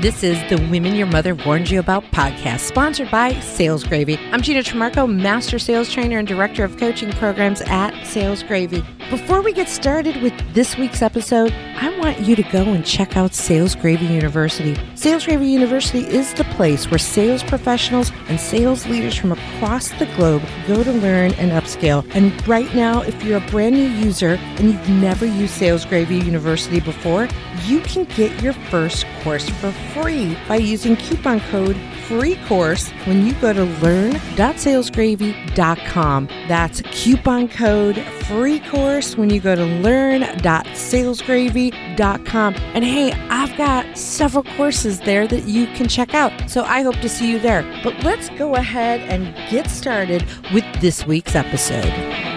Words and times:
This 0.00 0.24
is 0.24 0.38
the 0.48 0.56
Women 0.70 0.94
Your 0.94 1.06
Mother 1.06 1.34
Warned 1.34 1.70
You 1.70 1.78
About 1.78 2.04
podcast, 2.04 2.60
sponsored 2.60 3.10
by 3.10 3.38
Sales 3.40 3.84
Gravy. 3.84 4.16
I'm 4.32 4.40
Gina 4.40 4.60
Trimarco, 4.60 5.06
Master 5.06 5.58
Sales 5.58 5.92
Trainer 5.92 6.16
and 6.16 6.26
Director 6.26 6.64
of 6.64 6.78
Coaching 6.78 7.12
Programs 7.12 7.60
at 7.66 8.06
Sales 8.06 8.42
Gravy. 8.42 8.82
Before 9.10 9.42
we 9.42 9.52
get 9.52 9.68
started 9.68 10.22
with 10.22 10.32
this 10.54 10.78
week's 10.78 11.02
episode, 11.02 11.52
I 11.52 11.98
want 11.98 12.20
you 12.20 12.36
to 12.36 12.44
go 12.44 12.62
and 12.62 12.86
check 12.86 13.16
out 13.16 13.34
Sales 13.34 13.74
Gravy 13.74 14.06
University. 14.06 14.78
Sales 14.94 15.24
Gravy 15.24 15.48
University 15.48 16.06
is 16.06 16.32
the 16.34 16.44
place 16.44 16.88
where 16.88 16.98
sales 16.98 17.42
professionals 17.42 18.12
and 18.28 18.38
sales 18.38 18.86
leaders 18.86 19.16
from 19.16 19.32
across 19.32 19.88
the 19.98 20.06
globe 20.14 20.44
go 20.68 20.84
to 20.84 20.92
learn 20.92 21.32
and 21.32 21.50
upscale. 21.50 22.08
And 22.14 22.46
right 22.46 22.72
now, 22.72 23.02
if 23.02 23.20
you're 23.24 23.38
a 23.38 23.50
brand 23.50 23.74
new 23.74 23.88
user 23.88 24.38
and 24.38 24.74
you've 24.74 24.88
never 24.88 25.26
used 25.26 25.54
Sales 25.54 25.84
Gravy 25.84 26.18
University 26.18 26.78
before, 26.78 27.26
you 27.66 27.80
can 27.80 28.04
get 28.04 28.40
your 28.40 28.52
first 28.52 29.04
course 29.24 29.48
for 29.48 29.72
free 29.92 30.38
by 30.46 30.54
using 30.54 30.94
coupon 30.94 31.40
code 31.50 31.76
free 32.04 32.36
course 32.46 32.90
when 33.06 33.26
you 33.26 33.32
go 33.34 33.52
to 33.52 33.64
learn.salesgravy.com. 33.64 36.28
That's 36.48 36.82
coupon 36.90 37.48
code 37.48 37.98
free 38.24 38.60
course 38.60 38.99
when 39.16 39.30
you 39.30 39.40
go 39.40 39.54
to 39.54 39.64
learn.salesgravy.com. 39.64 42.54
And 42.54 42.84
hey, 42.84 43.12
I've 43.12 43.56
got 43.56 43.96
several 43.96 44.44
courses 44.56 45.00
there 45.00 45.26
that 45.26 45.44
you 45.44 45.66
can 45.68 45.88
check 45.88 46.12
out. 46.14 46.50
So 46.50 46.64
I 46.64 46.82
hope 46.82 46.96
to 46.96 47.08
see 47.08 47.30
you 47.30 47.38
there. 47.38 47.62
But 47.82 48.04
let's 48.04 48.28
go 48.30 48.54
ahead 48.54 49.00
and 49.00 49.34
get 49.50 49.70
started 49.70 50.26
with 50.52 50.64
this 50.80 51.06
week's 51.06 51.34
episode. 51.34 52.29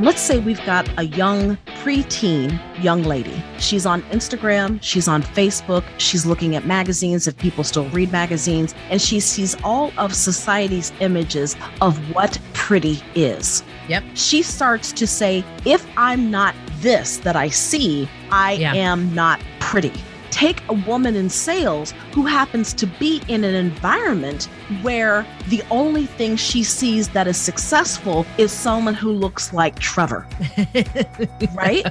Let's 0.00 0.22
say 0.22 0.38
we've 0.38 0.64
got 0.64 0.88
a 0.98 1.02
young 1.04 1.58
preteen 1.82 2.58
young 2.82 3.02
lady. 3.02 3.42
She's 3.58 3.84
on 3.84 4.00
Instagram, 4.04 4.78
she's 4.82 5.06
on 5.06 5.22
Facebook, 5.22 5.84
she's 5.98 6.24
looking 6.24 6.56
at 6.56 6.64
magazines 6.64 7.28
if 7.28 7.36
people 7.36 7.64
still 7.64 7.86
read 7.90 8.10
magazines, 8.10 8.74
and 8.88 9.00
she 9.02 9.20
sees 9.20 9.54
all 9.62 9.92
of 9.98 10.14
society's 10.14 10.90
images 11.00 11.54
of 11.82 11.98
what 12.14 12.38
pretty 12.54 13.02
is. 13.14 13.62
Yep. 13.88 14.04
She 14.14 14.42
starts 14.42 14.90
to 14.92 15.06
say, 15.06 15.44
if 15.66 15.86
I'm 15.98 16.30
not 16.30 16.54
this 16.78 17.18
that 17.18 17.36
I 17.36 17.50
see, 17.50 18.08
I 18.30 18.52
Yeah. 18.52 18.72
am 18.72 19.14
not 19.14 19.38
pretty. 19.58 19.92
Take 20.30 20.62
a 20.68 20.74
woman 20.74 21.16
in 21.16 21.28
sales 21.28 21.92
who 22.12 22.26
happens 22.26 22.72
to 22.74 22.86
be 22.86 23.22
in 23.28 23.44
an 23.44 23.54
environment 23.54 24.44
where 24.82 25.26
the 25.48 25.62
only 25.70 26.06
thing 26.06 26.36
she 26.36 26.62
sees 26.62 27.08
that 27.10 27.26
is 27.26 27.36
successful 27.36 28.26
is 28.38 28.52
someone 28.52 28.94
who 28.94 29.12
looks 29.12 29.52
like 29.52 29.78
Trevor 29.78 30.26
right? 31.54 31.86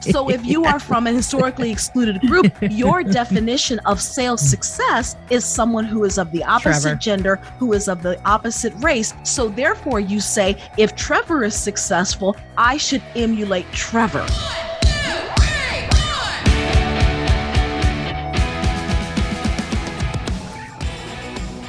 So 0.00 0.30
if 0.30 0.44
you 0.44 0.64
are 0.64 0.78
from 0.78 1.06
a 1.06 1.12
historically 1.12 1.70
excluded 1.70 2.20
group, 2.22 2.52
your 2.70 3.02
definition 3.02 3.78
of 3.80 4.00
sales 4.00 4.40
success 4.40 5.16
is 5.30 5.44
someone 5.44 5.84
who 5.84 6.04
is 6.04 6.18
of 6.18 6.30
the 6.32 6.44
opposite 6.44 6.82
Trevor. 6.82 6.98
gender, 6.98 7.36
who 7.58 7.72
is 7.72 7.88
of 7.88 8.02
the 8.02 8.20
opposite 8.24 8.72
race. 8.78 9.14
So 9.24 9.48
therefore 9.48 10.00
you 10.00 10.20
say 10.20 10.56
if 10.78 10.94
Trevor 10.96 11.44
is 11.44 11.54
successful, 11.54 12.36
I 12.56 12.76
should 12.76 13.02
emulate 13.14 13.70
Trevor. 13.72 14.26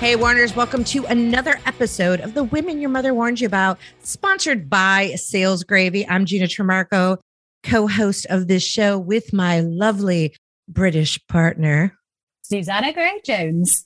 Hey, 0.02 0.16
Warners, 0.16 0.56
welcome 0.56 0.84
to 0.86 1.06
another 1.06 1.60
episode 1.68 2.22
of 2.22 2.34
the 2.34 2.44
Women 2.44 2.82
Your 2.82 2.90
Mother 2.90 3.14
Warned 3.14 3.40
You 3.40 3.46
About, 3.46 3.78
sponsored 4.02 4.68
by 4.68 5.14
Sales 5.14 5.64
Gravy. 5.64 6.08
I'm 6.08 6.26
Gina 6.26 6.48
Trimarco, 6.48 7.20
co 7.62 7.86
host 7.86 8.26
of 8.32 8.48
this 8.48 8.64
show 8.64 8.98
with 8.98 9.32
my 9.32 9.60
lovely 9.60 10.36
British 10.68 11.24
partner. 11.28 11.96
Susanna 12.42 12.92
Gray 12.94 13.22
Jones. 13.24 13.86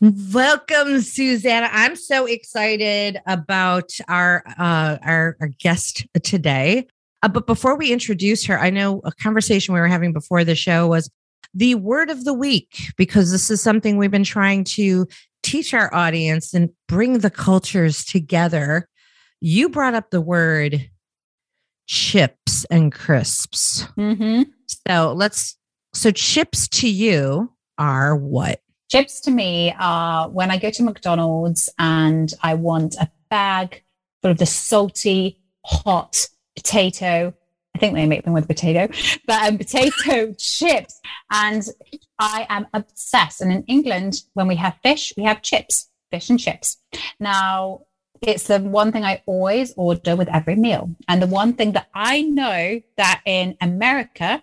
Welcome, 0.00 1.00
Susanna. 1.00 1.68
I'm 1.72 1.96
so 1.96 2.26
excited 2.26 3.18
about 3.26 3.90
our 4.06 4.44
uh, 4.56 4.98
our, 5.02 5.36
our 5.40 5.48
guest 5.58 6.06
today. 6.22 6.86
Uh, 7.24 7.28
but 7.28 7.48
before 7.48 7.76
we 7.76 7.92
introduce 7.92 8.44
her, 8.44 8.56
I 8.56 8.70
know 8.70 9.00
a 9.02 9.10
conversation 9.10 9.74
we 9.74 9.80
were 9.80 9.88
having 9.88 10.12
before 10.12 10.44
the 10.44 10.54
show 10.54 10.86
was 10.86 11.10
the 11.56 11.74
word 11.74 12.10
of 12.10 12.24
the 12.24 12.34
week 12.34 12.92
because 12.98 13.32
this 13.32 13.50
is 13.50 13.62
something 13.62 13.96
we've 13.96 14.10
been 14.10 14.24
trying 14.24 14.62
to 14.62 15.06
teach 15.42 15.72
our 15.72 15.92
audience 15.94 16.52
and 16.52 16.68
bring 16.86 17.20
the 17.20 17.30
cultures 17.30 18.04
together. 18.04 18.88
You 19.40 19.70
brought 19.70 19.94
up 19.94 20.10
the 20.10 20.20
word 20.20 20.90
chips 21.86 22.66
and 22.70 22.92
crisps. 22.92 23.84
Mm-hmm. 23.96 24.42
So 24.86 25.14
let's 25.16 25.56
so 25.94 26.10
chips 26.10 26.68
to 26.68 26.90
you 26.90 27.52
are 27.78 28.14
what? 28.14 28.60
Chips 28.90 29.20
to 29.22 29.30
me 29.30 29.74
are 29.78 30.28
when 30.28 30.50
I 30.50 30.58
go 30.58 30.70
to 30.70 30.82
McDonald's 30.82 31.70
and 31.78 32.32
I 32.42 32.52
want 32.52 32.96
a 32.96 33.10
bag 33.30 33.82
full 34.20 34.32
of 34.32 34.38
the 34.38 34.46
salty, 34.46 35.40
hot 35.64 36.28
potato. 36.54 37.32
I 37.76 37.78
think 37.78 37.94
they 37.94 38.06
make 38.06 38.24
them 38.24 38.32
with 38.32 38.48
potato, 38.48 38.88
but 39.26 39.42
um, 39.42 39.58
potato 39.58 40.32
chips. 40.38 40.98
And 41.30 41.62
I 42.18 42.46
am 42.48 42.66
obsessed. 42.72 43.42
And 43.42 43.52
in 43.52 43.64
England, 43.64 44.22
when 44.32 44.48
we 44.48 44.56
have 44.56 44.78
fish, 44.82 45.12
we 45.14 45.24
have 45.24 45.42
chips, 45.42 45.90
fish 46.10 46.30
and 46.30 46.40
chips. 46.40 46.78
Now, 47.20 47.82
it's 48.22 48.44
the 48.44 48.60
one 48.60 48.92
thing 48.92 49.04
I 49.04 49.22
always 49.26 49.74
order 49.76 50.16
with 50.16 50.28
every 50.30 50.56
meal. 50.56 50.88
And 51.06 51.20
the 51.20 51.26
one 51.26 51.52
thing 51.52 51.72
that 51.72 51.88
I 51.94 52.22
know 52.22 52.80
that 52.96 53.20
in 53.26 53.58
America 53.60 54.42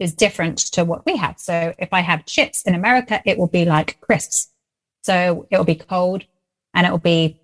is 0.00 0.12
different 0.12 0.58
to 0.72 0.84
what 0.84 1.06
we 1.06 1.14
have. 1.14 1.38
So 1.38 1.74
if 1.78 1.92
I 1.92 2.00
have 2.00 2.26
chips 2.26 2.62
in 2.62 2.74
America, 2.74 3.22
it 3.24 3.38
will 3.38 3.46
be 3.46 3.64
like 3.64 4.00
crisps. 4.00 4.48
So 5.04 5.46
it 5.52 5.56
will 5.56 5.64
be 5.64 5.76
cold 5.76 6.24
and 6.74 6.84
it 6.84 6.90
will 6.90 6.98
be 6.98 7.40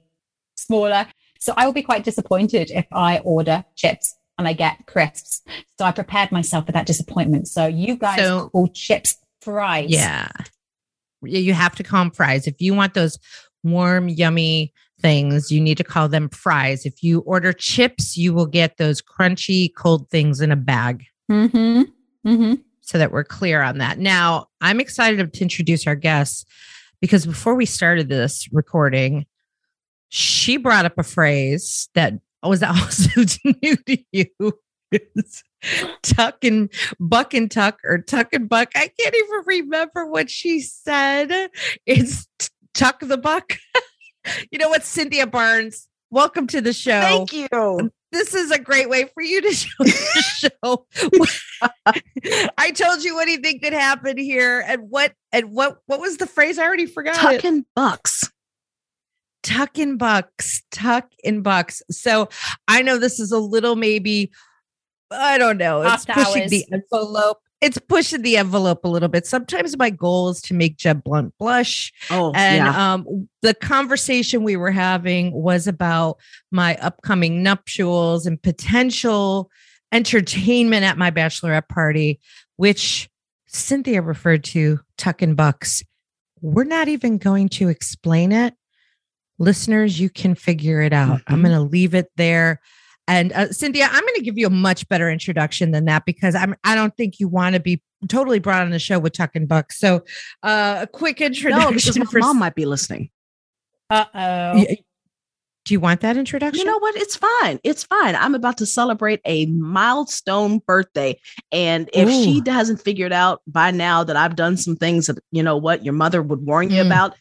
smaller. 0.56 1.06
So 1.38 1.54
I 1.56 1.64
will 1.64 1.72
be 1.72 1.82
quite 1.82 2.02
disappointed 2.02 2.72
if 2.72 2.86
I 2.90 3.20
order 3.20 3.64
chips 3.76 4.17
and 4.38 4.48
I 4.48 4.52
get 4.52 4.86
crisps. 4.86 5.42
So 5.78 5.84
I 5.84 5.92
prepared 5.92 6.32
myself 6.32 6.66
for 6.66 6.72
that 6.72 6.86
disappointment. 6.86 7.48
So 7.48 7.66
you 7.66 7.96
guys 7.96 8.18
So- 8.20 8.48
call 8.50 8.68
chips 8.68 9.16
fries. 9.42 9.90
Yeah. 9.90 10.28
You 11.22 11.52
have 11.54 11.74
to 11.76 11.82
call 11.82 12.04
them 12.04 12.10
fries. 12.12 12.46
If 12.46 12.60
you 12.60 12.74
want 12.74 12.94
those 12.94 13.18
warm, 13.64 14.08
yummy 14.08 14.72
things, 15.00 15.50
you 15.50 15.60
need 15.60 15.76
to 15.78 15.84
call 15.84 16.08
them 16.08 16.28
fries. 16.28 16.86
If 16.86 17.02
you 17.02 17.20
order 17.20 17.52
chips, 17.52 18.16
you 18.16 18.32
will 18.32 18.46
get 18.46 18.76
those 18.78 19.02
crunchy, 19.02 19.68
cold 19.76 20.08
things 20.10 20.40
in 20.40 20.50
a 20.52 20.56
bag 20.56 21.04
Mm-hmm. 21.30 21.82
Mm-hmm. 22.26 22.54
so 22.80 22.98
that 22.98 23.12
we're 23.12 23.24
clear 23.24 23.62
on 23.62 23.78
that. 23.78 23.98
Now, 23.98 24.46
I'm 24.60 24.80
excited 24.80 25.32
to 25.32 25.40
introduce 25.42 25.86
our 25.86 25.94
guests 25.94 26.44
because 27.00 27.26
before 27.26 27.54
we 27.54 27.66
started 27.66 28.08
this 28.08 28.48
recording, 28.52 29.26
she 30.08 30.56
brought 30.56 30.84
up 30.86 30.96
a 30.98 31.02
phrase 31.02 31.88
that 31.94 32.14
was 32.46 32.62
also 32.62 33.22
new 33.62 33.76
to 33.76 33.98
you. 34.12 34.28
It's 34.90 35.42
tuck 36.02 36.44
and 36.44 36.70
buck 36.98 37.34
and 37.34 37.50
tuck 37.50 37.78
or 37.84 37.98
tuck 37.98 38.28
and 38.32 38.48
buck. 38.48 38.70
I 38.74 38.90
can't 38.98 39.14
even 39.14 39.42
remember 39.44 40.06
what 40.06 40.30
she 40.30 40.60
said. 40.60 41.50
It's 41.84 42.26
tuck 42.74 43.00
the 43.00 43.18
buck. 43.18 43.58
you 44.50 44.58
know 44.58 44.68
what, 44.68 44.84
Cynthia 44.84 45.26
Barnes? 45.26 45.88
Welcome 46.10 46.46
to 46.48 46.62
the 46.62 46.72
show 46.72 47.00
Thank 47.00 47.34
you. 47.34 47.90
this 48.12 48.34
is 48.34 48.50
a 48.50 48.58
great 48.58 48.88
way 48.88 49.10
for 49.12 49.22
you 49.22 49.42
to 49.42 49.52
show 49.52 49.68
the 49.78 50.48
show. 50.54 50.86
I 52.56 52.70
told 52.70 53.04
you 53.04 53.20
anything 53.20 53.60
could 53.60 53.74
happen 53.74 54.16
here, 54.16 54.64
and 54.66 54.88
what 54.88 55.12
and 55.32 55.52
what 55.52 55.78
what 55.84 56.00
was 56.00 56.16
the 56.16 56.26
phrase? 56.26 56.58
I 56.58 56.64
already 56.64 56.86
forgot. 56.86 57.16
it. 57.16 57.42
Tucking 57.42 57.66
bucks. 57.76 58.27
Tuck 59.42 59.78
in 59.78 59.96
bucks, 59.96 60.62
tuck 60.70 61.10
in 61.22 61.42
bucks. 61.42 61.82
So 61.90 62.28
I 62.66 62.82
know 62.82 62.98
this 62.98 63.20
is 63.20 63.32
a 63.32 63.38
little 63.38 63.76
maybe, 63.76 64.30
I 65.10 65.38
don't 65.38 65.56
know. 65.58 65.82
It's 65.82 66.08
After 66.08 66.12
pushing 66.14 66.42
hours. 66.42 66.50
the 66.50 66.64
envelope. 66.72 67.38
It's 67.60 67.78
pushing 67.78 68.22
the 68.22 68.36
envelope 68.36 68.84
a 68.84 68.88
little 68.88 69.08
bit. 69.08 69.26
Sometimes 69.26 69.76
my 69.76 69.90
goal 69.90 70.28
is 70.28 70.40
to 70.42 70.54
make 70.54 70.76
Jeb 70.76 71.02
Blunt 71.02 71.34
blush. 71.38 71.92
Oh, 72.10 72.32
And 72.34 72.64
yeah. 72.64 72.92
um, 72.94 73.28
the 73.42 73.52
conversation 73.54 74.44
we 74.44 74.56
were 74.56 74.70
having 74.70 75.32
was 75.32 75.66
about 75.66 76.18
my 76.52 76.76
upcoming 76.76 77.42
nuptials 77.42 78.26
and 78.26 78.40
potential 78.40 79.50
entertainment 79.90 80.84
at 80.84 80.98
my 80.98 81.10
bachelorette 81.10 81.68
party, 81.68 82.20
which 82.56 83.08
Cynthia 83.46 84.02
referred 84.02 84.44
to 84.44 84.78
Tuck 84.96 85.22
and 85.22 85.36
Bucks. 85.36 85.82
We're 86.40 86.64
not 86.64 86.86
even 86.86 87.18
going 87.18 87.48
to 87.50 87.68
explain 87.68 88.30
it. 88.30 88.54
Listeners, 89.38 90.00
you 90.00 90.10
can 90.10 90.34
figure 90.34 90.80
it 90.80 90.92
out. 90.92 91.20
I'm 91.26 91.40
Mhm. 91.40 91.44
going 91.44 91.54
to 91.54 91.60
leave 91.62 91.94
it 91.94 92.10
there. 92.16 92.60
And 93.06 93.32
uh, 93.32 93.50
Cynthia, 93.52 93.86
I'm 93.90 94.02
going 94.02 94.14
to 94.16 94.22
give 94.22 94.36
you 94.36 94.46
a 94.46 94.50
much 94.50 94.86
better 94.88 95.10
introduction 95.10 95.70
than 95.70 95.86
that 95.86 96.04
because 96.04 96.34
I'm 96.34 96.54
I 96.64 96.74
don't 96.74 96.94
think 96.96 97.18
you 97.20 97.28
want 97.28 97.54
to 97.54 97.60
be 97.60 97.82
totally 98.08 98.38
brought 98.38 98.62
on 98.62 98.70
the 98.70 98.78
show 98.78 98.98
with 98.98 99.14
Tuck 99.14 99.30
and 99.34 99.48
Buck. 99.48 99.72
So, 99.72 100.04
uh, 100.42 100.80
a 100.82 100.86
quick 100.86 101.20
introduction 101.20 101.70
No, 101.70 101.74
because 101.74 101.98
my 101.98 102.04
for 102.04 102.18
mom 102.20 102.38
might 102.38 102.54
be 102.54 102.66
listening. 102.66 103.10
Uh 103.88 104.04
oh. 104.14 104.52
Y- 104.56 104.76
Do 105.64 105.74
you 105.74 105.80
want 105.80 106.00
that 106.02 106.16
introduction? 106.18 106.58
You 106.60 106.66
know 106.66 106.78
what? 106.78 106.96
It's 106.96 107.16
fine. 107.16 107.58
It's 107.64 107.84
fine. 107.84 108.14
I'm 108.16 108.34
about 108.34 108.58
to 108.58 108.66
celebrate 108.66 109.20
a 109.24 109.46
milestone 109.46 110.58
birthday. 110.66 111.18
And 111.52 111.88
if 111.94 112.08
Ooh. 112.08 112.12
she 112.24 112.42
hasn't 112.46 112.80
figured 112.80 113.12
out 113.12 113.40
by 113.46 113.70
now 113.70 114.04
that 114.04 114.16
I've 114.16 114.36
done 114.36 114.56
some 114.58 114.76
things 114.76 115.06
that, 115.06 115.18
you 115.30 115.42
know 115.42 115.56
what, 115.56 115.84
your 115.84 115.94
mother 115.94 116.22
would 116.22 116.44
warn 116.44 116.70
you 116.70 116.82
mm. 116.82 116.86
about, 116.86 117.14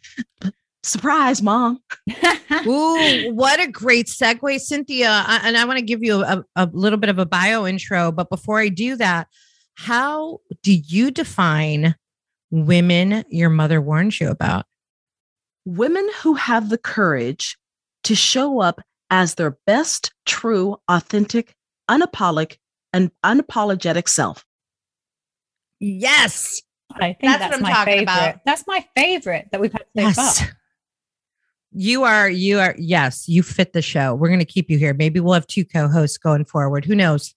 surprise, 0.88 1.42
mom. 1.42 1.80
Ooh, 2.66 3.34
what 3.34 3.60
a 3.60 3.68
great 3.68 4.08
segue, 4.08 4.60
Cynthia. 4.60 5.10
I, 5.10 5.42
and 5.44 5.58
I 5.58 5.66
want 5.66 5.80
to 5.80 5.86
give 5.86 6.04
you 6.04 6.24
a, 6.24 6.44
a 6.56 6.70
little 6.72 6.98
bit 6.98 7.10
of 7.10 7.20
a 7.20 7.26
bio 7.26 7.66
intro. 7.66 8.12
But 8.12 8.30
before 8.30 8.60
I 8.60 8.70
do 8.70 8.96
that, 8.96 9.28
how 9.76 10.40
do 10.64 10.74
you 10.74 11.12
define 11.12 11.96
women 12.50 13.24
your 13.30 13.50
mother 13.50 13.82
warns 13.82 14.20
you 14.20 14.30
about? 14.30 14.66
Women 15.66 16.10
who 16.22 16.36
have 16.36 16.70
the 16.70 16.78
courage 16.78 17.58
to 18.06 18.16
show 18.16 18.62
up 18.62 18.82
as 19.10 19.36
their 19.36 19.58
best, 19.66 20.14
true, 20.26 20.78
authentic, 20.88 21.54
unapologetic, 21.90 22.58
and 22.94 23.12
unapologetic 23.24 24.08
self. 24.08 24.46
Yes. 25.80 26.62
I 26.94 27.14
think 27.14 27.20
that's, 27.22 27.58
that's 27.58 27.62
my 27.62 27.86
favorite. 27.86 28.04
About. 28.04 28.36
That's 28.46 28.64
my 28.66 28.86
favorite 28.96 29.50
that 29.52 29.62
we've 29.62 29.72
had 29.72 29.82
so 29.82 30.02
yes. 30.02 30.40
far. 30.40 30.50
You 31.72 32.04
are, 32.04 32.30
you 32.30 32.60
are, 32.60 32.76
yes, 32.78 33.28
you 33.28 33.44
fit 33.44 33.74
the 33.74 33.82
show. 33.82 34.16
We're 34.16 34.30
going 34.30 34.40
to 34.40 34.46
keep 34.46 34.70
you 34.70 34.78
here. 34.78 34.94
Maybe 34.94 35.20
we'll 35.20 35.34
have 35.34 35.48
two 35.48 35.66
co 35.66 35.88
hosts 35.88 36.18
going 36.18 36.46
forward. 36.46 36.86
Who 36.86 36.96
knows? 36.96 37.36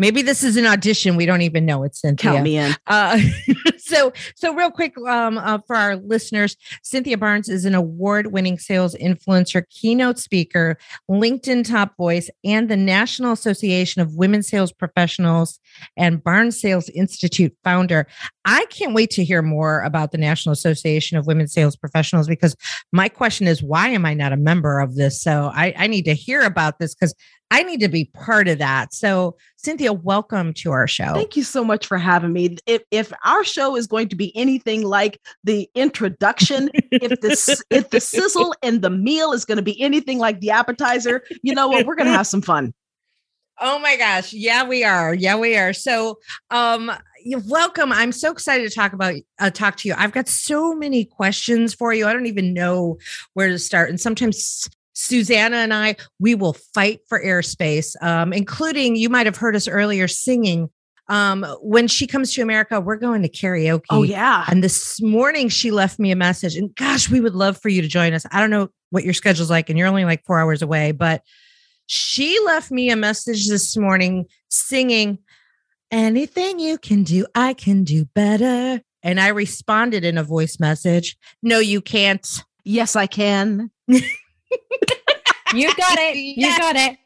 Maybe 0.00 0.22
this 0.22 0.42
is 0.42 0.56
an 0.56 0.64
audition. 0.64 1.16
We 1.16 1.26
don't 1.26 1.42
even 1.42 1.66
know 1.66 1.82
it's 1.84 2.00
Cynthia. 2.00 2.30
Count 2.30 2.42
me 2.42 2.56
in. 2.56 2.74
Uh, 2.86 3.20
so, 3.76 4.14
so 4.34 4.54
real 4.54 4.70
quick 4.70 4.96
um, 5.06 5.36
uh, 5.36 5.58
for 5.66 5.76
our 5.76 5.96
listeners, 5.96 6.56
Cynthia 6.82 7.18
Barnes 7.18 7.50
is 7.50 7.66
an 7.66 7.74
award-winning 7.74 8.58
sales 8.58 8.94
influencer, 8.94 9.62
keynote 9.68 10.18
speaker, 10.18 10.78
LinkedIn 11.10 11.68
top 11.68 11.98
voice, 11.98 12.30
and 12.42 12.70
the 12.70 12.78
National 12.78 13.32
Association 13.32 14.00
of 14.00 14.14
Women 14.14 14.42
Sales 14.42 14.72
Professionals 14.72 15.60
and 15.98 16.24
Barnes 16.24 16.58
Sales 16.58 16.88
Institute 16.88 17.54
founder. 17.62 18.06
I 18.44 18.64
can't 18.66 18.94
wait 18.94 19.10
to 19.10 19.24
hear 19.24 19.42
more 19.42 19.82
about 19.82 20.12
the 20.12 20.18
National 20.18 20.52
Association 20.52 21.18
of 21.18 21.26
Women 21.26 21.46
Sales 21.46 21.76
Professionals 21.76 22.26
because 22.26 22.56
my 22.92 23.08
question 23.08 23.46
is, 23.46 23.62
why 23.62 23.88
am 23.88 24.06
I 24.06 24.14
not 24.14 24.32
a 24.32 24.36
member 24.36 24.80
of 24.80 24.94
this? 24.94 25.20
So 25.20 25.50
I, 25.54 25.74
I 25.76 25.86
need 25.86 26.04
to 26.06 26.14
hear 26.14 26.42
about 26.42 26.78
this 26.78 26.94
because 26.94 27.14
I 27.50 27.64
need 27.64 27.80
to 27.80 27.88
be 27.88 28.04
part 28.04 28.48
of 28.48 28.58
that. 28.58 28.94
So, 28.94 29.36
Cynthia, 29.56 29.92
welcome 29.92 30.54
to 30.54 30.70
our 30.70 30.86
show. 30.86 31.12
Thank 31.14 31.36
you 31.36 31.42
so 31.42 31.64
much 31.64 31.84
for 31.84 31.98
having 31.98 32.32
me. 32.32 32.56
If, 32.66 32.82
if 32.90 33.12
our 33.24 33.42
show 33.42 33.76
is 33.76 33.88
going 33.88 34.08
to 34.08 34.16
be 34.16 34.34
anything 34.36 34.84
like 34.84 35.20
the 35.42 35.68
introduction, 35.74 36.70
if 36.92 37.20
the 37.20 37.64
if 37.70 37.90
the 37.90 38.00
sizzle 38.00 38.54
and 38.62 38.82
the 38.82 38.90
meal 38.90 39.32
is 39.32 39.44
going 39.44 39.56
to 39.56 39.62
be 39.62 39.80
anything 39.80 40.18
like 40.18 40.40
the 40.40 40.50
appetizer, 40.50 41.24
you 41.42 41.54
know 41.54 41.66
what? 41.66 41.86
We're 41.86 41.96
going 41.96 42.06
to 42.06 42.16
have 42.16 42.28
some 42.28 42.42
fun. 42.42 42.72
Oh 43.60 43.78
my 43.78 43.96
gosh. 43.96 44.32
Yeah, 44.32 44.66
we 44.66 44.84
are. 44.84 45.12
Yeah, 45.12 45.36
we 45.36 45.56
are. 45.56 45.74
So, 45.74 46.18
um, 46.50 46.90
welcome. 47.46 47.92
I'm 47.92 48.12
so 48.12 48.30
excited 48.30 48.68
to 48.68 48.74
talk 48.74 48.92
about 48.92 49.14
uh, 49.38 49.50
talk 49.50 49.76
to 49.78 49.88
you. 49.88 49.94
I've 49.96 50.12
got 50.12 50.28
so 50.28 50.74
many 50.74 51.04
questions 51.04 51.74
for 51.74 51.92
you. 51.92 52.06
I 52.06 52.12
don't 52.12 52.26
even 52.26 52.52
know 52.54 52.98
where 53.34 53.48
to 53.48 53.58
start. 53.58 53.90
And 53.90 54.00
sometimes 54.00 54.68
Susanna 54.94 55.56
and 55.56 55.72
I, 55.72 55.96
we 56.18 56.34
will 56.34 56.54
fight 56.74 57.00
for 57.08 57.22
airspace, 57.22 58.00
um, 58.02 58.32
including 58.32 58.96
you 58.96 59.08
might 59.08 59.26
have 59.26 59.36
heard 59.36 59.56
us 59.56 59.68
earlier 59.68 60.08
singing. 60.08 60.68
Um, 61.08 61.44
when 61.60 61.88
she 61.88 62.06
comes 62.06 62.32
to 62.34 62.42
America, 62.42 62.80
we're 62.80 62.96
going 62.96 63.22
to 63.22 63.28
karaoke. 63.28 63.82
Oh, 63.90 64.04
yeah. 64.04 64.44
And 64.48 64.62
this 64.62 65.02
morning 65.02 65.48
she 65.48 65.72
left 65.72 65.98
me 65.98 66.12
a 66.12 66.16
message, 66.16 66.54
and 66.54 66.72
gosh, 66.76 67.10
we 67.10 67.20
would 67.20 67.34
love 67.34 67.60
for 67.60 67.68
you 67.68 67.82
to 67.82 67.88
join 67.88 68.12
us. 68.12 68.24
I 68.30 68.38
don't 68.38 68.50
know 68.50 68.68
what 68.90 69.02
your 69.02 69.14
schedule's 69.14 69.50
like, 69.50 69.68
and 69.70 69.78
you're 69.78 69.88
only 69.88 70.04
like 70.04 70.24
four 70.24 70.38
hours 70.38 70.62
away, 70.62 70.92
but 70.92 71.22
she 71.86 72.38
left 72.44 72.70
me 72.70 72.90
a 72.90 72.96
message 72.96 73.48
this 73.48 73.76
morning 73.76 74.26
singing, 74.50 75.18
Anything 75.90 76.58
you 76.60 76.78
can 76.78 77.02
do, 77.02 77.26
I 77.34 77.54
can 77.54 77.84
do 77.84 78.04
better. 78.04 78.80
And 79.02 79.18
I 79.18 79.28
responded 79.28 80.04
in 80.04 80.18
a 80.18 80.22
voice 80.22 80.60
message, 80.60 81.16
No, 81.42 81.58
you 81.58 81.80
can't. 81.80 82.44
Yes, 82.64 82.96
I 82.96 83.06
can. 83.06 83.70
you 83.88 84.00
got 85.74 85.98
it. 85.98 86.16
You 86.16 86.56
got 86.56 86.76
it. 86.76 86.98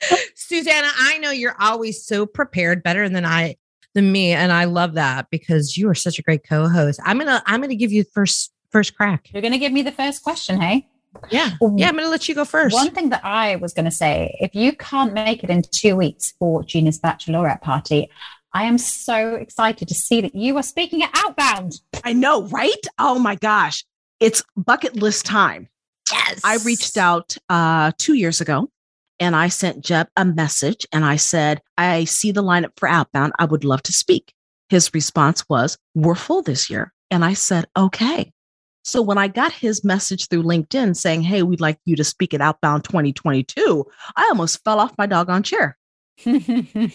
Susanna, 0.36 0.88
I 0.96 1.18
know 1.18 1.30
you're 1.30 1.56
always 1.60 2.04
so 2.04 2.24
prepared, 2.24 2.82
better 2.82 3.08
than 3.08 3.24
I 3.24 3.56
than 3.94 4.12
me, 4.12 4.32
and 4.32 4.52
I 4.52 4.64
love 4.64 4.94
that 4.94 5.28
because 5.30 5.76
you 5.76 5.88
are 5.88 5.94
such 5.94 6.18
a 6.18 6.22
great 6.22 6.44
co-host. 6.48 7.00
I'm 7.04 7.18
gonna 7.18 7.42
I'm 7.46 7.60
gonna 7.60 7.74
give 7.74 7.92
you 7.92 8.04
first 8.14 8.52
first 8.70 8.96
crack. 8.96 9.32
You're 9.32 9.42
gonna 9.42 9.58
give 9.58 9.72
me 9.72 9.82
the 9.82 9.92
first 9.92 10.22
question, 10.22 10.60
hey? 10.60 10.88
Yeah, 11.30 11.50
yeah. 11.76 11.88
I'm 11.88 11.96
gonna 11.96 12.08
let 12.08 12.28
you 12.28 12.34
go 12.34 12.44
first. 12.44 12.74
One 12.74 12.90
thing 12.90 13.10
that 13.10 13.24
I 13.24 13.56
was 13.56 13.72
gonna 13.72 13.90
say, 13.90 14.36
if 14.40 14.54
you 14.54 14.72
can't 14.72 15.12
make 15.12 15.44
it 15.44 15.50
in 15.50 15.62
two 15.62 15.96
weeks 15.96 16.34
for 16.38 16.62
Gina's 16.62 16.98
bachelorette 16.98 17.60
party, 17.60 18.10
I 18.52 18.64
am 18.64 18.78
so 18.78 19.34
excited 19.34 19.88
to 19.88 19.94
see 19.94 20.20
that 20.20 20.34
you 20.34 20.56
are 20.56 20.62
speaking 20.62 21.02
at 21.02 21.10
Outbound. 21.14 21.80
I 22.04 22.12
know, 22.12 22.42
right? 22.44 22.86
Oh 22.98 23.18
my 23.18 23.34
gosh 23.34 23.84
it's 24.20 24.42
bucket 24.56 24.96
list 24.96 25.26
time. 25.26 25.68
Yes. 26.10 26.40
I 26.44 26.56
reached 26.64 26.96
out 26.96 27.36
uh, 27.48 27.92
two 27.98 28.14
years 28.14 28.40
ago 28.40 28.70
and 29.20 29.36
I 29.36 29.48
sent 29.48 29.84
Jeb 29.84 30.08
a 30.16 30.24
message 30.24 30.86
and 30.92 31.04
I 31.04 31.16
said, 31.16 31.60
I 31.76 32.04
see 32.04 32.32
the 32.32 32.42
lineup 32.42 32.72
for 32.76 32.88
Outbound. 32.88 33.32
I 33.38 33.44
would 33.44 33.64
love 33.64 33.82
to 33.84 33.92
speak. 33.92 34.32
His 34.68 34.92
response 34.94 35.44
was, 35.48 35.78
We're 35.94 36.14
full 36.14 36.42
this 36.42 36.70
year. 36.70 36.92
And 37.10 37.24
I 37.24 37.34
said, 37.34 37.66
Okay. 37.76 38.32
So 38.88 39.02
when 39.02 39.18
I 39.18 39.28
got 39.28 39.52
his 39.52 39.84
message 39.84 40.28
through 40.28 40.44
LinkedIn 40.44 40.96
saying, 40.96 41.20
Hey, 41.20 41.42
we'd 41.42 41.60
like 41.60 41.78
you 41.84 41.94
to 41.96 42.04
speak 42.04 42.32
at 42.32 42.40
Outbound 42.40 42.84
2022, 42.84 43.86
I 44.16 44.22
almost 44.30 44.64
fell 44.64 44.80
off 44.80 44.96
my 44.96 45.04
doggone 45.04 45.42
chair. 45.42 45.76
that 46.24 46.40
is 46.40 46.88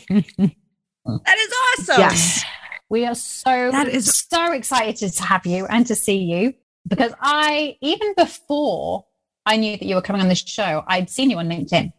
awesome. 1.06 2.00
Yes. 2.00 2.44
We 2.90 3.06
are 3.06 3.14
so 3.14 3.70
that 3.70 3.88
is 3.88 4.12
so 4.12 4.54
excited 4.54 5.14
to 5.14 5.24
have 5.24 5.46
you 5.46 5.68
and 5.68 5.86
to 5.86 5.94
see 5.94 6.18
you 6.18 6.56
because 6.88 7.14
I, 7.22 7.78
even 7.82 8.16
before 8.18 9.06
I 9.46 9.58
knew 9.58 9.78
that 9.78 9.86
you 9.86 9.94
were 9.94 10.02
coming 10.02 10.22
on 10.24 10.30
this 10.30 10.40
show, 10.40 10.84
I'd 10.88 11.12
seen 11.12 11.30
you 11.30 11.38
on 11.38 11.48
LinkedIn. 11.48 11.94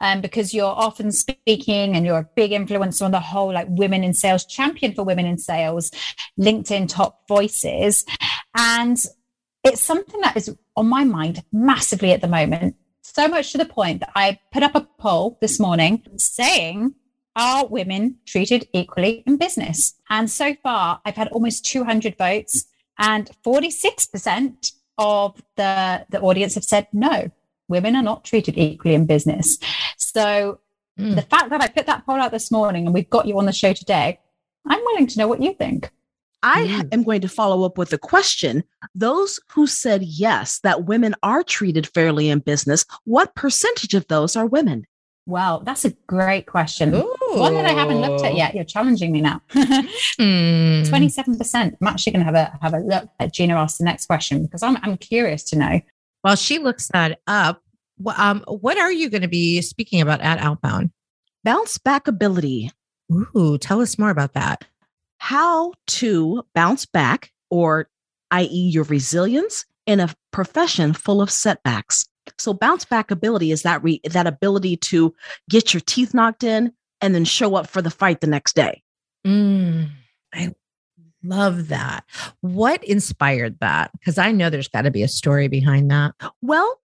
Um, 0.00 0.20
because 0.20 0.54
you're 0.54 0.66
often 0.66 1.10
speaking 1.10 1.96
and 1.96 2.04
you're 2.04 2.18
a 2.18 2.28
big 2.36 2.52
influencer 2.52 3.02
on 3.02 3.10
the 3.10 3.18
whole, 3.18 3.52
like 3.52 3.66
women 3.70 4.04
in 4.04 4.14
sales, 4.14 4.44
champion 4.44 4.92
for 4.92 5.02
women 5.02 5.26
in 5.26 5.38
sales, 5.38 5.90
LinkedIn 6.38 6.88
top 6.88 7.26
voices. 7.26 8.04
And 8.56 8.96
it's 9.66 9.82
something 9.82 10.20
that 10.20 10.36
is 10.36 10.54
on 10.76 10.88
my 10.88 11.04
mind 11.04 11.42
massively 11.52 12.12
at 12.12 12.20
the 12.20 12.28
moment. 12.28 12.76
So 13.02 13.28
much 13.28 13.52
to 13.52 13.58
the 13.58 13.66
point 13.66 14.00
that 14.00 14.12
I 14.14 14.38
put 14.52 14.62
up 14.62 14.74
a 14.74 14.86
poll 14.98 15.38
this 15.40 15.58
morning 15.58 16.02
saying, 16.16 16.94
are 17.34 17.66
women 17.66 18.16
treated 18.26 18.68
equally 18.72 19.22
in 19.26 19.36
business? 19.36 19.94
And 20.08 20.30
so 20.30 20.54
far, 20.62 21.00
I've 21.04 21.16
had 21.16 21.28
almost 21.28 21.64
200 21.66 22.16
votes. 22.16 22.66
And 22.98 23.30
46% 23.44 24.72
of 24.98 25.42
the, 25.56 26.06
the 26.08 26.20
audience 26.20 26.54
have 26.54 26.64
said 26.64 26.88
no, 26.92 27.30
women 27.68 27.94
are 27.94 28.02
not 28.02 28.24
treated 28.24 28.56
equally 28.56 28.94
in 28.94 29.04
business. 29.04 29.58
So 29.98 30.60
mm. 30.98 31.14
the 31.14 31.22
fact 31.22 31.50
that 31.50 31.60
I 31.60 31.68
put 31.68 31.86
that 31.86 32.06
poll 32.06 32.16
out 32.16 32.32
this 32.32 32.50
morning 32.50 32.86
and 32.86 32.94
we've 32.94 33.10
got 33.10 33.26
you 33.26 33.36
on 33.38 33.46
the 33.46 33.52
show 33.52 33.72
today, 33.72 34.18
I'm 34.66 34.80
willing 34.80 35.06
to 35.08 35.18
know 35.18 35.28
what 35.28 35.42
you 35.42 35.52
think. 35.52 35.90
I 36.46 36.62
mm. 36.62 36.94
am 36.94 37.02
going 37.02 37.20
to 37.22 37.28
follow 37.28 37.66
up 37.66 37.76
with 37.76 37.92
a 37.92 37.98
question. 37.98 38.62
Those 38.94 39.40
who 39.50 39.66
said 39.66 40.04
yes, 40.04 40.60
that 40.60 40.84
women 40.84 41.16
are 41.24 41.42
treated 41.42 41.88
fairly 41.88 42.28
in 42.28 42.38
business, 42.38 42.84
what 43.02 43.34
percentage 43.34 43.94
of 43.94 44.06
those 44.06 44.36
are 44.36 44.46
women? 44.46 44.86
Well, 45.26 45.62
that's 45.64 45.84
a 45.84 45.90
great 46.06 46.46
question. 46.46 46.94
Ooh. 46.94 47.16
One 47.32 47.54
that 47.54 47.66
I 47.66 47.72
haven't 47.72 48.00
looked 48.00 48.24
at 48.24 48.36
yet. 48.36 48.54
You're 48.54 48.62
challenging 48.62 49.12
me 49.12 49.20
now. 49.20 49.42
Hmm. 50.18 50.84
Twenty-seven 50.84 51.36
percent. 51.36 51.76
I'm 51.80 51.88
actually 51.88 52.12
going 52.12 52.24
to 52.24 52.32
have 52.32 52.34
a 52.34 52.58
have 52.62 52.72
a 52.72 52.78
look 52.78 53.08
at 53.20 53.34
Gina 53.34 53.54
asked 53.54 53.76
the 53.76 53.84
next 53.84 54.06
question 54.06 54.42
because 54.44 54.62
I'm 54.62 54.78
I'm 54.82 54.96
curious 54.96 55.42
to 55.50 55.58
know. 55.58 55.80
While 56.22 56.36
she 56.36 56.58
looks 56.58 56.88
that 56.94 57.20
up, 57.26 57.60
um, 58.16 58.42
what 58.46 58.78
are 58.78 58.92
you 58.92 59.10
going 59.10 59.22
to 59.22 59.28
be 59.28 59.60
speaking 59.60 60.00
about 60.00 60.22
at 60.22 60.38
Outbound? 60.38 60.90
Bounce 61.44 61.76
back 61.76 62.08
ability. 62.08 62.70
Ooh, 63.12 63.58
tell 63.58 63.82
us 63.82 63.98
more 63.98 64.10
about 64.10 64.32
that. 64.34 64.64
How 65.18 65.72
to 65.88 66.44
bounce 66.54 66.86
back, 66.86 67.30
or 67.50 67.88
i.e., 68.30 68.70
your 68.70 68.84
resilience 68.84 69.64
in 69.86 70.00
a 70.00 70.14
profession 70.32 70.92
full 70.92 71.22
of 71.22 71.30
setbacks. 71.30 72.06
So 72.38 72.52
bounce 72.52 72.84
back 72.84 73.10
ability 73.10 73.52
is 73.52 73.62
that 73.62 73.82
re- 73.82 74.00
that 74.04 74.26
ability 74.26 74.76
to 74.78 75.14
get 75.48 75.72
your 75.72 75.80
teeth 75.80 76.12
knocked 76.12 76.42
in 76.42 76.72
and 77.00 77.14
then 77.14 77.24
show 77.24 77.54
up 77.54 77.68
for 77.68 77.80
the 77.80 77.90
fight 77.90 78.20
the 78.20 78.26
next 78.26 78.56
day. 78.56 78.82
Mm, 79.26 79.90
I 80.34 80.52
love 81.22 81.68
that. 81.68 82.04
What 82.40 82.82
inspired 82.84 83.58
that? 83.60 83.90
Because 83.92 84.18
I 84.18 84.32
know 84.32 84.50
there's 84.50 84.68
got 84.68 84.82
to 84.82 84.90
be 84.90 85.02
a 85.02 85.08
story 85.08 85.48
behind 85.48 85.90
that. 85.90 86.14
Well, 86.42 86.80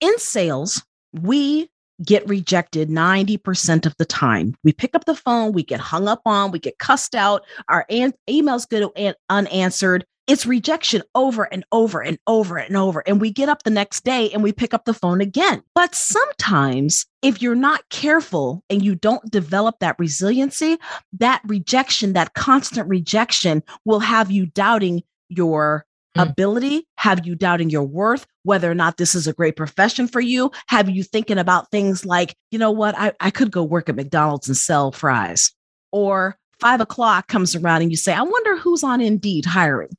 in 0.00 0.18
sales, 0.18 0.82
we 1.12 1.70
get 2.04 2.28
rejected 2.28 2.88
90% 2.88 3.86
of 3.86 3.94
the 3.98 4.04
time. 4.04 4.54
We 4.64 4.72
pick 4.72 4.94
up 4.94 5.04
the 5.04 5.14
phone, 5.14 5.52
we 5.52 5.62
get 5.62 5.80
hung 5.80 6.08
up 6.08 6.22
on, 6.26 6.50
we 6.50 6.58
get 6.58 6.78
cussed 6.78 7.14
out, 7.14 7.44
our 7.68 7.84
an- 7.90 8.14
emails 8.28 8.68
get 8.68 9.16
unanswered 9.28 10.04
it's 10.28 10.44
rejection 10.44 11.02
over 11.14 11.44
and 11.44 11.64
over 11.72 12.02
and 12.02 12.18
over 12.26 12.58
and 12.58 12.76
over. 12.76 13.02
And 13.06 13.18
we 13.18 13.32
get 13.32 13.48
up 13.48 13.62
the 13.62 13.70
next 13.70 14.04
day 14.04 14.30
and 14.30 14.42
we 14.42 14.52
pick 14.52 14.74
up 14.74 14.84
the 14.84 14.92
phone 14.92 15.22
again. 15.22 15.62
But 15.74 15.94
sometimes, 15.94 17.06
if 17.22 17.40
you're 17.40 17.54
not 17.54 17.88
careful 17.88 18.62
and 18.68 18.84
you 18.84 18.94
don't 18.94 19.28
develop 19.30 19.76
that 19.80 19.96
resiliency, 19.98 20.76
that 21.14 21.40
rejection, 21.46 22.12
that 22.12 22.34
constant 22.34 22.88
rejection 22.90 23.62
will 23.86 24.00
have 24.00 24.30
you 24.30 24.46
doubting 24.46 25.02
your. 25.30 25.86
Ability, 26.18 26.86
have 26.96 27.26
you 27.26 27.34
doubting 27.34 27.70
your 27.70 27.84
worth, 27.84 28.26
whether 28.42 28.70
or 28.70 28.74
not 28.74 28.96
this 28.96 29.14
is 29.14 29.26
a 29.26 29.32
great 29.32 29.56
profession 29.56 30.08
for 30.08 30.20
you, 30.20 30.50
have 30.68 30.90
you 30.90 31.02
thinking 31.02 31.38
about 31.38 31.70
things 31.70 32.04
like, 32.04 32.34
you 32.50 32.58
know 32.58 32.70
what, 32.70 32.96
I, 32.98 33.12
I 33.20 33.30
could 33.30 33.50
go 33.50 33.62
work 33.62 33.88
at 33.88 33.96
McDonald's 33.96 34.48
and 34.48 34.56
sell 34.56 34.92
fries. 34.92 35.52
Or 35.92 36.36
five 36.60 36.80
o'clock 36.80 37.28
comes 37.28 37.54
around 37.54 37.82
and 37.82 37.90
you 37.90 37.96
say, 37.96 38.12
I 38.12 38.22
wonder 38.22 38.56
who's 38.56 38.82
on 38.82 39.00
Indeed 39.00 39.46
hiring. 39.46 39.90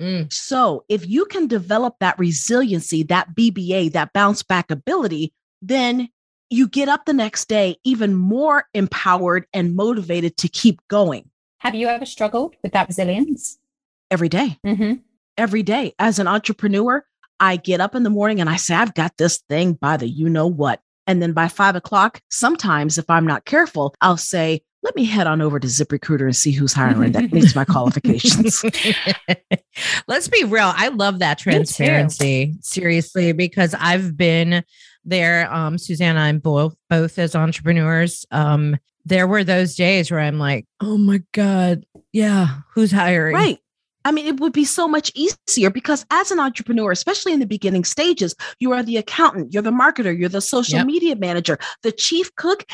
Mm. 0.00 0.32
So, 0.32 0.84
if 0.88 1.08
you 1.08 1.24
can 1.24 1.48
develop 1.48 1.96
that 1.98 2.18
resiliency, 2.18 3.02
that 3.04 3.34
BBA, 3.34 3.92
that 3.92 4.12
bounce 4.12 4.44
back 4.44 4.70
ability, 4.70 5.32
then 5.60 6.08
you 6.50 6.68
get 6.68 6.88
up 6.88 7.04
the 7.04 7.12
next 7.12 7.48
day 7.48 7.76
even 7.84 8.14
more 8.14 8.64
empowered 8.74 9.46
and 9.52 9.74
motivated 9.74 10.36
to 10.38 10.48
keep 10.48 10.80
going. 10.88 11.28
Have 11.58 11.74
you 11.74 11.88
ever 11.88 12.06
struggled 12.06 12.54
with 12.62 12.72
that 12.72 12.88
resilience? 12.88 13.58
Every 14.10 14.28
day. 14.28 14.58
Mm-hmm. 14.64 14.94
Every 15.38 15.62
day. 15.62 15.94
As 15.98 16.18
an 16.18 16.26
entrepreneur, 16.26 17.04
I 17.40 17.56
get 17.56 17.80
up 17.80 17.94
in 17.94 18.02
the 18.02 18.10
morning 18.10 18.40
and 18.40 18.50
I 18.50 18.56
say, 18.56 18.74
I've 18.74 18.94
got 18.94 19.16
this 19.16 19.38
thing 19.48 19.74
by 19.74 19.96
the 19.96 20.08
you 20.08 20.28
know 20.28 20.46
what. 20.46 20.80
And 21.06 21.22
then 21.22 21.32
by 21.32 21.48
five 21.48 21.76
o'clock, 21.76 22.20
sometimes 22.30 22.98
if 22.98 23.08
I'm 23.08 23.26
not 23.26 23.46
careful, 23.46 23.94
I'll 24.00 24.18
say, 24.18 24.60
let 24.82 24.94
me 24.94 25.04
head 25.04 25.26
on 25.26 25.40
over 25.40 25.58
to 25.58 25.66
ZipRecruiter 25.66 26.24
and 26.24 26.36
see 26.36 26.52
who's 26.52 26.72
hiring 26.72 27.12
that 27.12 27.32
meets 27.32 27.54
my 27.54 27.64
qualifications. 27.64 28.64
Let's 30.08 30.28
be 30.28 30.44
real. 30.44 30.72
I 30.74 30.88
love 30.88 31.18
that 31.20 31.38
transparency, 31.38 32.54
seriously, 32.60 33.32
because 33.32 33.74
I've 33.78 34.16
been 34.16 34.62
there. 35.04 35.52
Um, 35.52 35.78
Susanna 35.78 36.20
and 36.20 36.42
both 36.42 36.76
both 36.90 37.18
as 37.18 37.34
entrepreneurs. 37.34 38.26
Um, 38.30 38.76
there 39.04 39.26
were 39.26 39.42
those 39.42 39.74
days 39.74 40.10
where 40.10 40.20
I'm 40.20 40.38
like, 40.38 40.66
oh 40.80 40.98
my 40.98 41.22
God, 41.32 41.86
yeah, 42.12 42.58
who's 42.74 42.92
hiring? 42.92 43.34
Right. 43.34 43.58
I 44.08 44.10
mean, 44.10 44.26
it 44.26 44.40
would 44.40 44.54
be 44.54 44.64
so 44.64 44.88
much 44.88 45.12
easier 45.14 45.68
because 45.68 46.06
as 46.10 46.30
an 46.30 46.40
entrepreneur, 46.40 46.90
especially 46.90 47.34
in 47.34 47.40
the 47.40 47.46
beginning 47.46 47.84
stages, 47.84 48.34
you 48.58 48.72
are 48.72 48.82
the 48.82 48.96
accountant, 48.96 49.52
you're 49.52 49.62
the 49.62 49.70
marketer, 49.70 50.18
you're 50.18 50.30
the 50.30 50.40
social 50.40 50.78
yep. 50.78 50.86
media 50.86 51.14
manager, 51.14 51.58
the 51.82 51.92
chief 51.92 52.34
cook, 52.34 52.64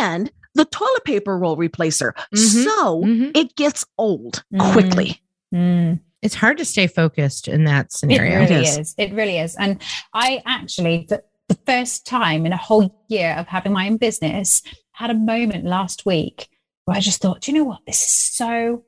and 0.00 0.32
the 0.56 0.64
toilet 0.64 1.04
paper 1.04 1.38
roll 1.38 1.56
replacer. 1.56 2.12
Mm-hmm. 2.34 2.62
So 2.64 3.02
mm-hmm. 3.02 3.30
it 3.36 3.54
gets 3.54 3.86
old 3.98 4.42
mm-hmm. 4.52 4.72
quickly. 4.72 5.22
Mm. 5.54 6.00
It's 6.22 6.34
hard 6.34 6.58
to 6.58 6.64
stay 6.64 6.88
focused 6.88 7.46
in 7.46 7.64
that 7.66 7.92
scenario. 7.92 8.40
It 8.40 8.50
really 8.50 8.54
it 8.54 8.62
is. 8.62 8.78
is. 8.78 8.94
It 8.98 9.12
really 9.12 9.38
is. 9.38 9.54
And 9.54 9.80
I 10.12 10.42
actually, 10.44 11.06
the, 11.08 11.22
the 11.46 11.58
first 11.66 12.04
time 12.04 12.46
in 12.46 12.52
a 12.52 12.56
whole 12.56 13.04
year 13.06 13.36
of 13.38 13.46
having 13.46 13.72
my 13.72 13.86
own 13.86 13.96
business, 13.96 14.60
had 14.90 15.10
a 15.10 15.14
moment 15.14 15.66
last 15.66 16.04
week 16.04 16.48
where 16.84 16.96
I 16.96 17.00
just 17.00 17.22
thought, 17.22 17.46
you 17.46 17.54
know 17.54 17.64
what? 17.64 17.86
This 17.86 18.02
is 18.02 18.10
so 18.10 18.82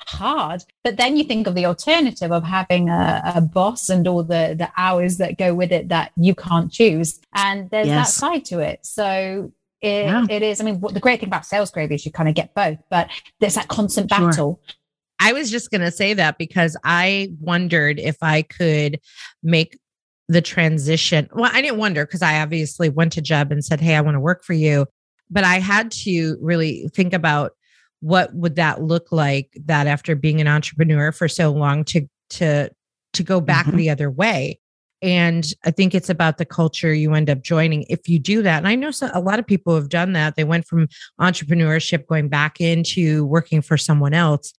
hard. 0.00 0.64
But 0.84 0.96
then 0.96 1.16
you 1.16 1.24
think 1.24 1.46
of 1.46 1.54
the 1.54 1.66
alternative 1.66 2.32
of 2.32 2.44
having 2.44 2.88
a, 2.88 3.22
a, 3.36 3.40
boss 3.40 3.88
and 3.88 4.06
all 4.06 4.22
the 4.22 4.54
the 4.58 4.70
hours 4.76 5.18
that 5.18 5.38
go 5.38 5.54
with 5.54 5.72
it 5.72 5.88
that 5.88 6.12
you 6.16 6.34
can't 6.34 6.70
choose. 6.70 7.20
And 7.34 7.70
there's 7.70 7.88
yes. 7.88 8.06
that 8.06 8.12
side 8.12 8.44
to 8.46 8.60
it. 8.60 8.84
So 8.84 9.52
it, 9.80 10.04
yeah. 10.04 10.26
it 10.28 10.42
is. 10.42 10.60
I 10.60 10.64
mean, 10.64 10.80
the 10.80 11.00
great 11.00 11.20
thing 11.20 11.28
about 11.28 11.46
sales 11.46 11.70
gravy 11.70 11.94
is 11.94 12.06
you 12.06 12.12
kind 12.12 12.28
of 12.28 12.34
get 12.34 12.54
both, 12.54 12.78
but 12.90 13.08
there's 13.40 13.54
that 13.54 13.68
constant 13.68 14.10
sure. 14.10 14.28
battle. 14.28 14.60
I 15.18 15.32
was 15.32 15.50
just 15.50 15.70
going 15.70 15.80
to 15.80 15.90
say 15.90 16.14
that 16.14 16.38
because 16.38 16.76
I 16.84 17.30
wondered 17.40 17.98
if 17.98 18.16
I 18.22 18.42
could 18.42 19.00
make 19.42 19.78
the 20.28 20.42
transition. 20.42 21.28
Well, 21.32 21.50
I 21.52 21.62
didn't 21.62 21.78
wonder 21.78 22.04
because 22.04 22.22
I 22.22 22.40
obviously 22.40 22.88
went 22.88 23.12
to 23.12 23.22
Jeb 23.22 23.52
and 23.52 23.64
said, 23.64 23.80
Hey, 23.80 23.94
I 23.94 24.00
want 24.00 24.16
to 24.16 24.20
work 24.20 24.44
for 24.44 24.52
you. 24.52 24.86
But 25.30 25.44
I 25.44 25.58
had 25.58 25.90
to 25.92 26.36
really 26.40 26.88
think 26.94 27.12
about 27.12 27.52
what 28.00 28.34
would 28.34 28.56
that 28.56 28.82
look 28.82 29.10
like 29.10 29.50
that 29.64 29.86
after 29.86 30.14
being 30.14 30.40
an 30.40 30.48
entrepreneur 30.48 31.12
for 31.12 31.28
so 31.28 31.50
long 31.50 31.84
to 31.84 32.06
to 32.30 32.70
to 33.12 33.22
go 33.22 33.40
back 33.40 33.66
mm-hmm. 33.66 33.76
the 33.76 33.90
other 33.90 34.10
way 34.10 34.58
and 35.02 35.46
I 35.64 35.70
think 35.70 35.94
it's 35.94 36.08
about 36.08 36.38
the 36.38 36.44
culture 36.44 36.92
you 36.92 37.12
end 37.14 37.28
up 37.28 37.42
joining 37.42 37.84
if 37.84 38.08
you 38.08 38.18
do 38.18 38.42
that. 38.42 38.58
And 38.58 38.68
I 38.68 38.74
know 38.74 38.90
so, 38.90 39.10
a 39.12 39.20
lot 39.20 39.38
of 39.38 39.46
people 39.46 39.74
have 39.74 39.90
done 39.90 40.14
that. 40.14 40.36
They 40.36 40.44
went 40.44 40.66
from 40.66 40.88
entrepreneurship 41.20 42.06
going 42.06 42.28
back 42.28 42.60
into 42.60 43.26
working 43.26 43.60
for 43.60 43.76
someone 43.76 44.14
else. 44.14 44.54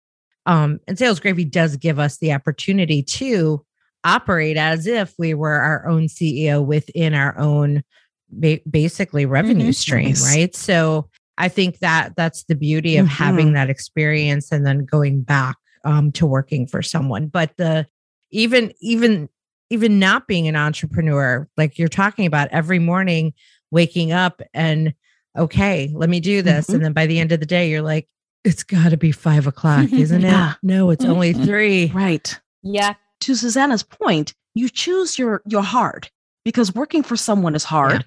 Um, 0.44 0.78
and 0.86 0.98
Sales 0.98 1.20
Gravy 1.20 1.44
does 1.44 1.76
give 1.76 1.98
us 1.98 2.18
the 2.18 2.32
opportunity 2.32 3.02
to 3.02 3.64
operate 4.04 4.56
as 4.56 4.86
if 4.86 5.14
we 5.18 5.34
were 5.34 5.54
our 5.54 5.88
own 5.88 6.06
CEO 6.06 6.64
within 6.64 7.14
our 7.14 7.36
own 7.38 7.82
ba- 8.30 8.60
basically 8.70 9.26
revenue 9.26 9.64
mm-hmm. 9.64 9.72
stream, 9.72 10.14
right? 10.24 10.54
So 10.54 11.08
I 11.38 11.48
think 11.48 11.78
that 11.80 12.14
that's 12.16 12.44
the 12.44 12.54
beauty 12.54 12.96
of 12.96 13.06
mm-hmm. 13.06 13.24
having 13.24 13.52
that 13.52 13.70
experience 13.70 14.52
and 14.52 14.66
then 14.66 14.84
going 14.84 15.22
back 15.22 15.56
um, 15.84 16.12
to 16.12 16.26
working 16.26 16.66
for 16.66 16.82
someone. 16.82 17.28
But 17.28 17.56
the 17.56 17.86
even 18.30 18.72
even 18.80 19.28
even 19.70 19.98
not 19.98 20.26
being 20.26 20.48
an 20.48 20.56
entrepreneur, 20.56 21.48
like 21.56 21.78
you're 21.78 21.88
talking 21.88 22.26
about 22.26 22.48
every 22.52 22.78
morning 22.78 23.32
waking 23.70 24.12
up 24.12 24.40
and, 24.54 24.94
okay, 25.36 25.90
let 25.92 26.08
me 26.08 26.20
do 26.20 26.42
this. 26.42 26.66
Mm-hmm. 26.66 26.74
And 26.76 26.84
then 26.84 26.92
by 26.92 27.06
the 27.06 27.18
end 27.18 27.32
of 27.32 27.40
the 27.40 27.46
day, 27.46 27.68
you're 27.68 27.82
like, 27.82 28.08
it's 28.44 28.62
got 28.62 28.90
to 28.90 28.96
be 28.96 29.10
five 29.10 29.46
o'clock, 29.46 29.92
isn't 29.92 30.24
it? 30.24 30.56
No, 30.62 30.90
it's 30.90 31.04
only 31.04 31.34
mm-hmm. 31.34 31.44
three. 31.44 31.86
Right. 31.92 32.38
Yeah. 32.62 32.94
To 33.20 33.34
Susanna's 33.34 33.82
point, 33.82 34.34
you 34.54 34.68
choose 34.68 35.18
your 35.18 35.42
your 35.46 35.62
hard 35.62 36.10
because 36.44 36.74
working 36.74 37.02
for 37.02 37.16
someone 37.16 37.54
is 37.54 37.64
hard. 37.64 37.92
Yeah. 37.92 38.02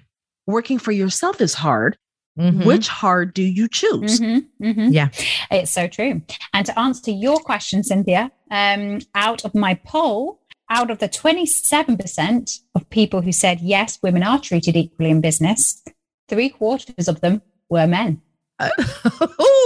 Working 0.46 0.78
for 0.78 0.92
yourself 0.92 1.40
is 1.40 1.54
hard. 1.54 1.98
Mm-hmm. 2.40 2.64
Which 2.64 2.88
hard 2.88 3.34
do 3.34 3.42
you 3.42 3.68
choose? 3.68 4.18
Mm-hmm, 4.18 4.64
mm-hmm. 4.64 4.92
Yeah, 4.92 5.08
it's 5.50 5.70
so 5.70 5.86
true. 5.86 6.22
And 6.54 6.66
to 6.66 6.78
answer 6.78 7.10
your 7.10 7.38
question, 7.40 7.82
Cynthia, 7.82 8.32
um, 8.50 9.00
out 9.14 9.44
of 9.44 9.54
my 9.54 9.74
poll, 9.74 10.40
out 10.70 10.90
of 10.90 11.00
the 11.00 11.08
27% 11.08 12.60
of 12.74 12.88
people 12.90 13.20
who 13.20 13.32
said, 13.32 13.60
yes, 13.60 13.98
women 14.02 14.22
are 14.22 14.40
treated 14.40 14.76
equally 14.76 15.10
in 15.10 15.20
business, 15.20 15.82
three 16.28 16.48
quarters 16.48 17.08
of 17.08 17.20
them 17.20 17.42
were 17.68 17.86
men. 17.86 18.22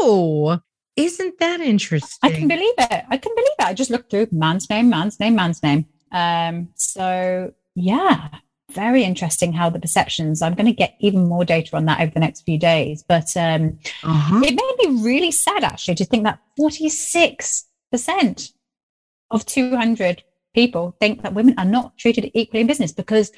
Oh, 0.06 0.60
isn't 0.96 1.38
that 1.40 1.60
interesting? 1.60 2.18
I 2.22 2.30
can 2.30 2.46
believe 2.46 2.74
it. 2.78 3.04
I 3.08 3.16
can 3.16 3.34
believe 3.34 3.56
it. 3.58 3.64
I 3.64 3.74
just 3.74 3.90
looked 3.90 4.10
through 4.10 4.28
man's 4.32 4.68
name, 4.68 4.90
man's 4.90 5.18
name, 5.18 5.34
man's 5.34 5.62
name. 5.62 5.86
Um, 6.12 6.68
so, 6.74 7.52
yeah, 7.74 8.28
very 8.72 9.04
interesting 9.04 9.52
how 9.52 9.70
the 9.70 9.78
perceptions. 9.78 10.42
I'm 10.42 10.54
going 10.54 10.66
to 10.66 10.72
get 10.72 10.96
even 11.00 11.28
more 11.28 11.44
data 11.44 11.76
on 11.76 11.84
that 11.86 12.00
over 12.00 12.10
the 12.10 12.20
next 12.20 12.42
few 12.42 12.58
days. 12.58 13.04
But 13.06 13.36
um, 13.36 13.78
uh-huh. 14.02 14.40
it 14.44 14.54
made 14.54 14.74
me 14.78 15.02
really 15.02 15.30
sad, 15.30 15.64
actually, 15.64 15.96
to 15.96 16.04
think 16.04 16.24
that 16.24 16.40
46% 16.58 18.52
of 19.30 19.46
200 19.46 20.22
people 20.54 20.96
think 21.00 21.22
that 21.22 21.34
women 21.34 21.54
are 21.58 21.64
not 21.64 21.96
treated 21.98 22.30
equally 22.34 22.60
in 22.62 22.66
business 22.66 22.92
because 22.92 23.32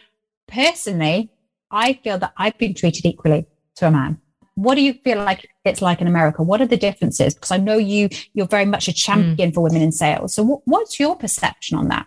personally, 0.46 1.30
I 1.70 1.94
feel 2.04 2.18
that 2.18 2.32
I've 2.36 2.58
been 2.58 2.74
treated 2.74 3.04
equally 3.04 3.46
to 3.76 3.88
a 3.88 3.90
man. 3.90 4.20
What 4.54 4.76
do 4.76 4.82
you 4.82 4.94
feel 5.04 5.18
like 5.18 5.48
it's 5.64 5.82
like 5.82 6.00
in 6.00 6.06
America? 6.06 6.42
What 6.42 6.62
are 6.62 6.66
the 6.66 6.76
differences? 6.76 7.34
Because 7.34 7.50
I 7.50 7.58
know 7.58 7.76
you 7.76 8.08
you're 8.32 8.46
very 8.46 8.64
much 8.64 8.88
a 8.88 8.92
champion 8.92 9.50
mm. 9.50 9.54
for 9.54 9.60
women 9.60 9.82
in 9.82 9.92
sales. 9.92 10.32
So 10.32 10.42
what, 10.42 10.60
what's 10.64 10.98
your 10.98 11.14
perception 11.16 11.76
on 11.76 11.88
that? 11.88 12.06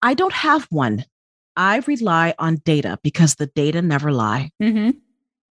I 0.00 0.14
don't 0.14 0.32
have 0.32 0.64
one. 0.70 1.04
I 1.56 1.78
rely 1.86 2.34
on 2.38 2.56
data 2.56 2.98
because 3.02 3.34
the 3.34 3.46
data 3.46 3.82
never 3.82 4.12
lie. 4.12 4.50
Mm-hmm. 4.62 4.90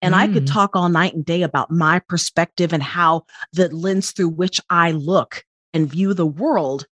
And 0.01 0.13
mm. 0.13 0.17
I 0.17 0.27
could 0.27 0.43
mm. 0.43 0.53
talk 0.53 0.75
all 0.75 0.89
night 0.89 1.13
and 1.13 1.25
day 1.25 1.41
about 1.41 1.71
my 1.71 1.99
perspective 1.99 2.73
and 2.73 2.83
how 2.83 3.25
the 3.53 3.69
lens 3.69 4.11
through 4.11 4.29
which 4.29 4.59
I 4.69 4.91
look 4.91 5.43
and 5.73 5.89
view 5.89 6.13
the 6.13 6.25
world 6.25 6.85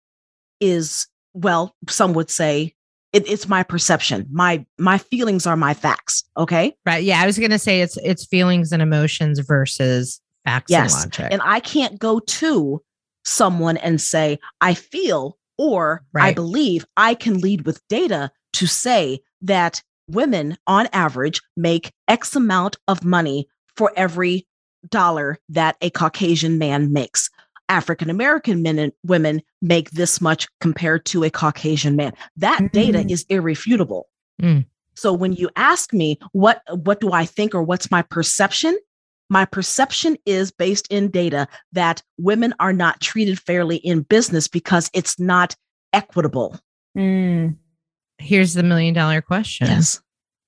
is 0.60 1.08
well, 1.34 1.76
some 1.88 2.14
would 2.14 2.30
say 2.30 2.74
it, 3.14 3.28
it's 3.28 3.48
my 3.48 3.64
perception. 3.64 4.28
My 4.32 4.66
my 4.78 4.98
feelings 4.98 5.46
are 5.46 5.58
my 5.58 5.74
facts. 5.74 6.24
Okay. 6.38 6.76
Right. 6.86 7.04
Yeah. 7.04 7.22
I 7.22 7.26
was 7.26 7.38
gonna 7.38 7.60
say 7.60 7.82
it's 7.82 7.98
it's 7.98 8.26
feelings 8.26 8.72
and 8.72 8.82
emotions 8.82 9.40
versus 9.40 10.22
facts 10.46 10.72
yes. 10.72 10.94
and 10.94 11.04
logic. 11.04 11.32
And 11.32 11.42
I 11.44 11.60
can't 11.60 12.00
go 12.00 12.20
to 12.20 12.82
someone 13.24 13.78
and 13.78 14.00
say, 14.00 14.40
I 14.62 14.74
feel 14.74 15.38
or 15.58 16.04
right. 16.14 16.30
I 16.30 16.34
believe 16.34 16.86
I 16.98 17.14
can 17.14 17.40
lead 17.40 17.66
with 17.66 17.86
data 17.88 18.32
to 18.54 18.68
say 18.68 19.22
that 19.42 19.82
women 20.08 20.58
on 20.68 20.88
average 20.94 21.42
make 21.56 21.92
X 22.08 22.36
amount 22.36 22.78
of 22.88 23.04
money 23.04 23.48
for 23.76 23.92
every 23.96 24.46
dollar 24.90 25.38
that 25.50 25.78
a 25.82 25.90
Caucasian 25.90 26.58
man 26.58 26.92
makes. 26.92 27.30
African 27.70 28.10
American 28.10 28.62
men 28.62 28.78
and 28.78 28.92
women 29.06 29.42
make 29.62 29.92
this 29.92 30.20
much 30.20 30.48
compared 30.60 31.06
to 31.06 31.24
a 31.24 31.30
Caucasian 31.30 31.96
man. 31.96 32.14
That 32.36 32.60
mm-hmm. 32.60 32.78
data 32.78 33.06
is 33.10 33.26
irrefutable. 33.30 34.10
Mm. 34.42 34.66
So 34.96 35.14
when 35.14 35.34
you 35.34 35.50
ask 35.56 35.94
me 35.94 36.20
what 36.34 36.62
what 36.70 37.00
do 37.00 37.14
I 37.14 37.26
think 37.26 37.56
or 37.56 37.64
what's 37.64 37.90
my 37.90 38.02
perception? 38.02 38.78
My 39.30 39.46
perception 39.46 40.18
is 40.26 40.52
based 40.52 40.88
in 40.92 41.10
data 41.10 41.48
that 41.72 42.04
women 42.18 42.54
are 42.60 42.74
not 42.74 43.00
treated 43.00 43.40
fairly 43.40 43.78
in 43.78 44.02
business 44.02 44.50
because 44.50 44.92
it's 44.94 45.18
not 45.18 45.56
equitable. 45.94 46.60
Mm. 46.98 47.56
Here's 48.22 48.54
the 48.54 48.64
million 48.64 48.94
dollar 48.94 49.22
question. 49.22 49.68
Yes. 49.68 50.02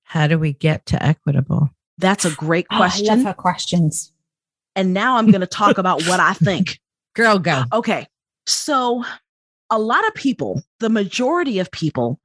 How 0.04 0.26
do 0.26 0.38
we 0.38 0.52
get 0.52 0.86
to 0.86 1.02
equitable? 1.02 1.70
That's 1.98 2.24
a 2.24 2.30
great 2.34 2.66
Oh, 2.70 2.76
I 2.76 2.78
love 2.78 2.90
question. 2.92 3.24
her 3.24 3.34
questions. 3.34 4.12
and 4.76 4.92
now 4.94 5.16
I'm 5.16 5.30
going 5.30 5.40
to 5.40 5.46
talk 5.46 5.78
about 5.78 6.02
what 6.06 6.20
I 6.20 6.34
think. 6.34 6.78
Girl, 7.14 7.38
go. 7.38 7.64
Okay. 7.72 8.06
So, 8.46 9.04
a 9.70 9.78
lot 9.78 10.06
of 10.06 10.14
people, 10.14 10.62
the 10.80 10.90
majority 10.90 11.58
of 11.60 11.70
people 11.70 12.18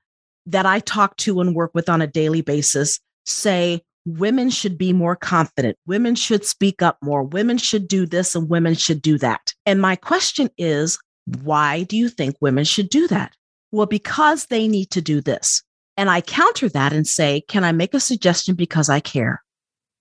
that 0.48 0.65
I 0.65 0.79
talk 0.79 1.15
to 1.18 1.39
and 1.41 1.56
work 1.56 1.72
with 1.74 1.88
on 1.89 2.01
a 2.01 2.08
daily 2.08 2.41
basis 2.41 3.00
say 3.25 3.82
women 4.06 4.50
should 4.50 4.77
be 4.77 4.91
more 4.94 5.15
confident. 5.15 5.77
Women 5.86 6.15
should 6.15 6.44
speak 6.44 6.82
up 6.82 6.98
more. 7.03 7.24
Women 7.24 7.58
should 7.60 7.88
do 7.88 8.06
this 8.08 8.36
and 8.36 8.50
women 8.50 8.74
should 8.74 9.01
do 9.01 9.18
that. 9.20 9.53
And 9.68 9.79
my 9.82 9.96
question 9.96 10.50
is, 10.58 10.98
why 11.44 11.84
do 11.84 11.96
you 11.96 12.10
think 12.10 12.36
women 12.41 12.63
should 12.63 12.89
do 12.89 13.08
that? 13.10 13.34
Well, 13.72 13.86
because 13.86 14.48
they 14.48 14.68
need 14.68 14.92
to 14.92 15.02
do 15.02 15.22
this. 15.22 15.64
And 15.98 16.10
I 16.10 16.22
counter 16.22 16.70
that 16.70 16.94
and 16.94 17.06
say, 17.06 17.42
can 17.48 17.64
I 17.64 17.72
make 17.72 17.94
a 17.94 18.00
suggestion 18.00 18.56
because 18.56 18.90
I 18.90 19.00
care? 19.00 19.44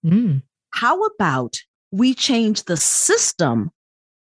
Mm. 0.04 0.42
how 0.70 1.02
about 1.02 1.56
we 1.90 2.14
change 2.14 2.64
the 2.64 2.76
system 2.76 3.70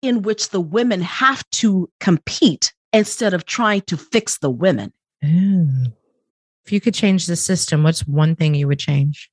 in 0.03 0.21
which 0.21 0.49
the 0.49 0.61
women 0.61 1.01
have 1.01 1.43
to 1.51 1.89
compete 1.99 2.71
instead 2.91 3.33
of 3.33 3.45
trying 3.45 3.81
to 3.81 3.97
fix 3.97 4.37
the 4.37 4.51
women? 4.51 4.93
If 6.65 6.71
you 6.71 6.79
could 6.79 6.93
change 6.93 7.25
the 7.25 7.35
system, 7.35 7.83
what's 7.83 8.07
one 8.07 8.35
thing 8.35 8.53
you 8.53 8.67
would 8.67 8.79
change? 8.79 9.29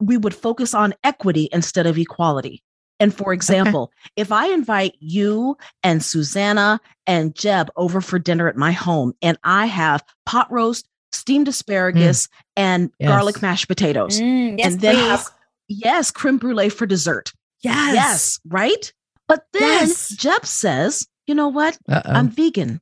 We 0.00 0.16
would 0.16 0.34
focus 0.34 0.74
on 0.74 0.94
equity 1.04 1.48
instead 1.52 1.86
of 1.86 1.96
equality. 1.96 2.62
And 3.04 3.14
for 3.14 3.34
example, 3.34 3.92
if 4.16 4.32
I 4.32 4.46
invite 4.46 4.96
you 4.98 5.58
and 5.82 6.02
Susanna 6.02 6.80
and 7.06 7.34
Jeb 7.34 7.70
over 7.76 8.00
for 8.00 8.18
dinner 8.18 8.48
at 8.48 8.56
my 8.56 8.72
home 8.72 9.12
and 9.20 9.36
I 9.44 9.66
have 9.66 10.02
pot 10.24 10.50
roast, 10.50 10.88
steamed 11.12 11.48
asparagus, 11.48 12.28
and 12.56 12.90
Yes. 12.98 13.08
garlic 13.10 13.42
mashed 13.42 13.68
potatoes, 13.68 14.18
Mm, 14.22 14.56
yes, 14.58 14.72
and 14.72 14.80
then 14.80 14.94
please. 14.94 15.06
have, 15.08 15.28
yes, 15.68 16.10
creme 16.10 16.38
brulee 16.38 16.70
for 16.70 16.86
dessert. 16.86 17.30
Yes. 17.60 17.94
Yes, 17.94 18.40
right? 18.48 18.90
But 19.28 19.44
then 19.52 19.62
Yes. 19.88 20.08
Jeb 20.08 20.46
says, 20.46 21.06
you 21.26 21.34
know 21.34 21.48
what? 21.48 21.76
Uh-oh. 21.86 22.10
I'm 22.10 22.30
vegan. 22.30 22.80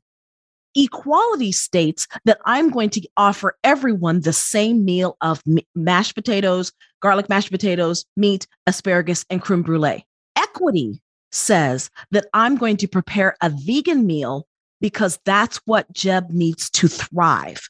Equality 0.76 1.50
states 1.52 2.06
that 2.24 2.38
I'm 2.46 2.70
going 2.70 2.90
to 2.90 3.02
offer 3.16 3.58
everyone 3.64 4.20
the 4.20 4.32
same 4.32 4.84
meal 4.84 5.16
of 5.20 5.42
m- 5.46 5.58
mashed 5.74 6.14
potatoes, 6.14 6.72
garlic 7.02 7.28
mashed 7.28 7.50
potatoes, 7.50 8.06
meat, 8.16 8.46
asparagus, 8.68 9.26
and 9.28 9.42
creme 9.42 9.62
brulee. 9.62 10.06
Equity 10.54 11.00
says 11.30 11.90
that 12.10 12.26
I'm 12.34 12.56
going 12.56 12.76
to 12.78 12.88
prepare 12.88 13.36
a 13.40 13.50
vegan 13.50 14.06
meal 14.06 14.46
because 14.80 15.18
that's 15.24 15.60
what 15.64 15.90
Jeb 15.92 16.30
needs 16.30 16.68
to 16.70 16.88
thrive. 16.88 17.68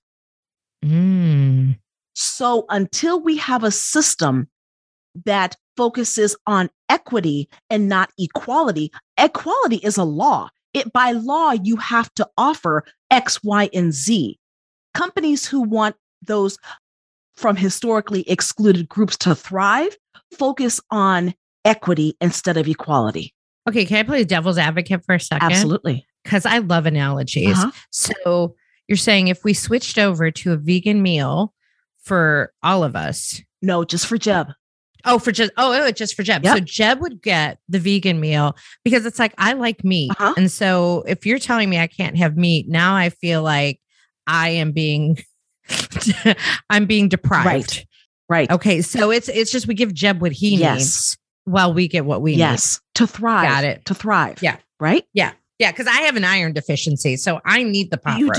Mm. 0.84 1.78
So 2.14 2.64
until 2.68 3.20
we 3.20 3.36
have 3.36 3.62
a 3.62 3.70
system 3.70 4.48
that 5.24 5.56
focuses 5.76 6.36
on 6.46 6.70
equity 6.88 7.48
and 7.70 7.88
not 7.88 8.10
equality, 8.18 8.90
equality 9.16 9.76
is 9.76 9.96
a 9.96 10.04
law. 10.04 10.48
It 10.74 10.92
by 10.92 11.12
law 11.12 11.52
you 11.52 11.76
have 11.76 12.12
to 12.14 12.28
offer 12.36 12.84
X, 13.10 13.44
Y, 13.44 13.70
and 13.72 13.92
Z. 13.92 14.38
Companies 14.94 15.46
who 15.46 15.60
want 15.60 15.94
those 16.22 16.58
from 17.36 17.56
historically 17.56 18.28
excluded 18.28 18.88
groups 18.88 19.16
to 19.18 19.34
thrive 19.34 19.96
focus 20.32 20.80
on 20.90 21.34
equity 21.64 22.16
instead 22.20 22.56
of 22.56 22.68
equality. 22.68 23.34
Okay, 23.68 23.84
can 23.84 23.98
I 23.98 24.02
play 24.02 24.24
devil's 24.24 24.58
advocate 24.58 25.04
for 25.04 25.14
a 25.14 25.20
second? 25.20 25.50
Absolutely. 25.52 26.06
Because 26.24 26.44
I 26.46 26.58
love 26.58 26.86
analogies. 26.86 27.58
Uh-huh. 27.58 27.70
So 27.90 28.54
you're 28.88 28.96
saying 28.96 29.28
if 29.28 29.44
we 29.44 29.54
switched 29.54 29.98
over 29.98 30.30
to 30.30 30.52
a 30.52 30.56
vegan 30.56 31.02
meal 31.02 31.52
for 32.02 32.52
all 32.62 32.82
of 32.84 32.96
us, 32.96 33.40
No, 33.60 33.84
just 33.84 34.06
for 34.06 34.18
Jeb. 34.18 34.48
Oh, 35.04 35.18
for 35.18 35.32
just 35.32 35.50
oh, 35.56 35.72
oh, 35.86 35.90
just 35.90 36.14
for 36.14 36.22
Jeb. 36.22 36.44
Yep. 36.44 36.56
So 36.56 36.60
Jeb 36.60 37.00
would 37.00 37.22
get 37.22 37.58
the 37.68 37.78
vegan 37.80 38.20
meal 38.20 38.56
because 38.84 39.04
it's 39.06 39.18
like 39.18 39.34
I 39.38 39.52
like 39.54 39.82
meat, 39.84 40.10
Uh-huh. 40.12 40.34
and 40.36 40.50
so 40.50 41.02
if 41.06 41.26
you're 41.26 41.38
telling 41.40 41.68
me 41.70 41.78
I 41.78 41.86
can't 41.88 42.16
have 42.18 42.36
meat, 42.36 42.68
now 42.68 42.94
I 42.94 43.10
feel 43.10 43.42
like 43.42 43.80
I 44.28 44.50
am 44.50 44.70
being, 44.70 45.18
I'm 46.70 46.86
being 46.86 47.08
deprived. 47.08 47.46
Right. 47.46 47.86
Right. 48.28 48.50
Okay, 48.50 48.80
so 48.80 49.10
it's 49.10 49.28
it's 49.28 49.50
just 49.52 49.66
we 49.66 49.74
give 49.74 49.92
Jeb 49.92 50.22
what 50.22 50.32
he 50.32 50.56
Yes. 50.56 50.78
needs 50.78 51.18
while 51.44 51.74
we 51.74 51.88
get 51.88 52.04
what 52.04 52.22
we 52.22 52.34
yes. 52.34 52.80
To 52.94 53.06
thrive. 53.06 53.48
Got 53.48 53.64
it. 53.64 53.84
To 53.86 53.94
thrive. 53.94 54.38
Yeah. 54.42 54.56
Right? 54.80 55.04
need. 55.12 55.32
Yeah, 55.58 55.70
because 55.70 55.86
I 55.86 56.02
have 56.02 56.16
an 56.16 56.24
iron 56.24 56.52
deficiency, 56.54 57.16
so 57.16 57.40
I 57.44 57.62
need 57.62 57.90
the 57.90 57.98
pot 57.98 58.20
roast. 58.20 58.38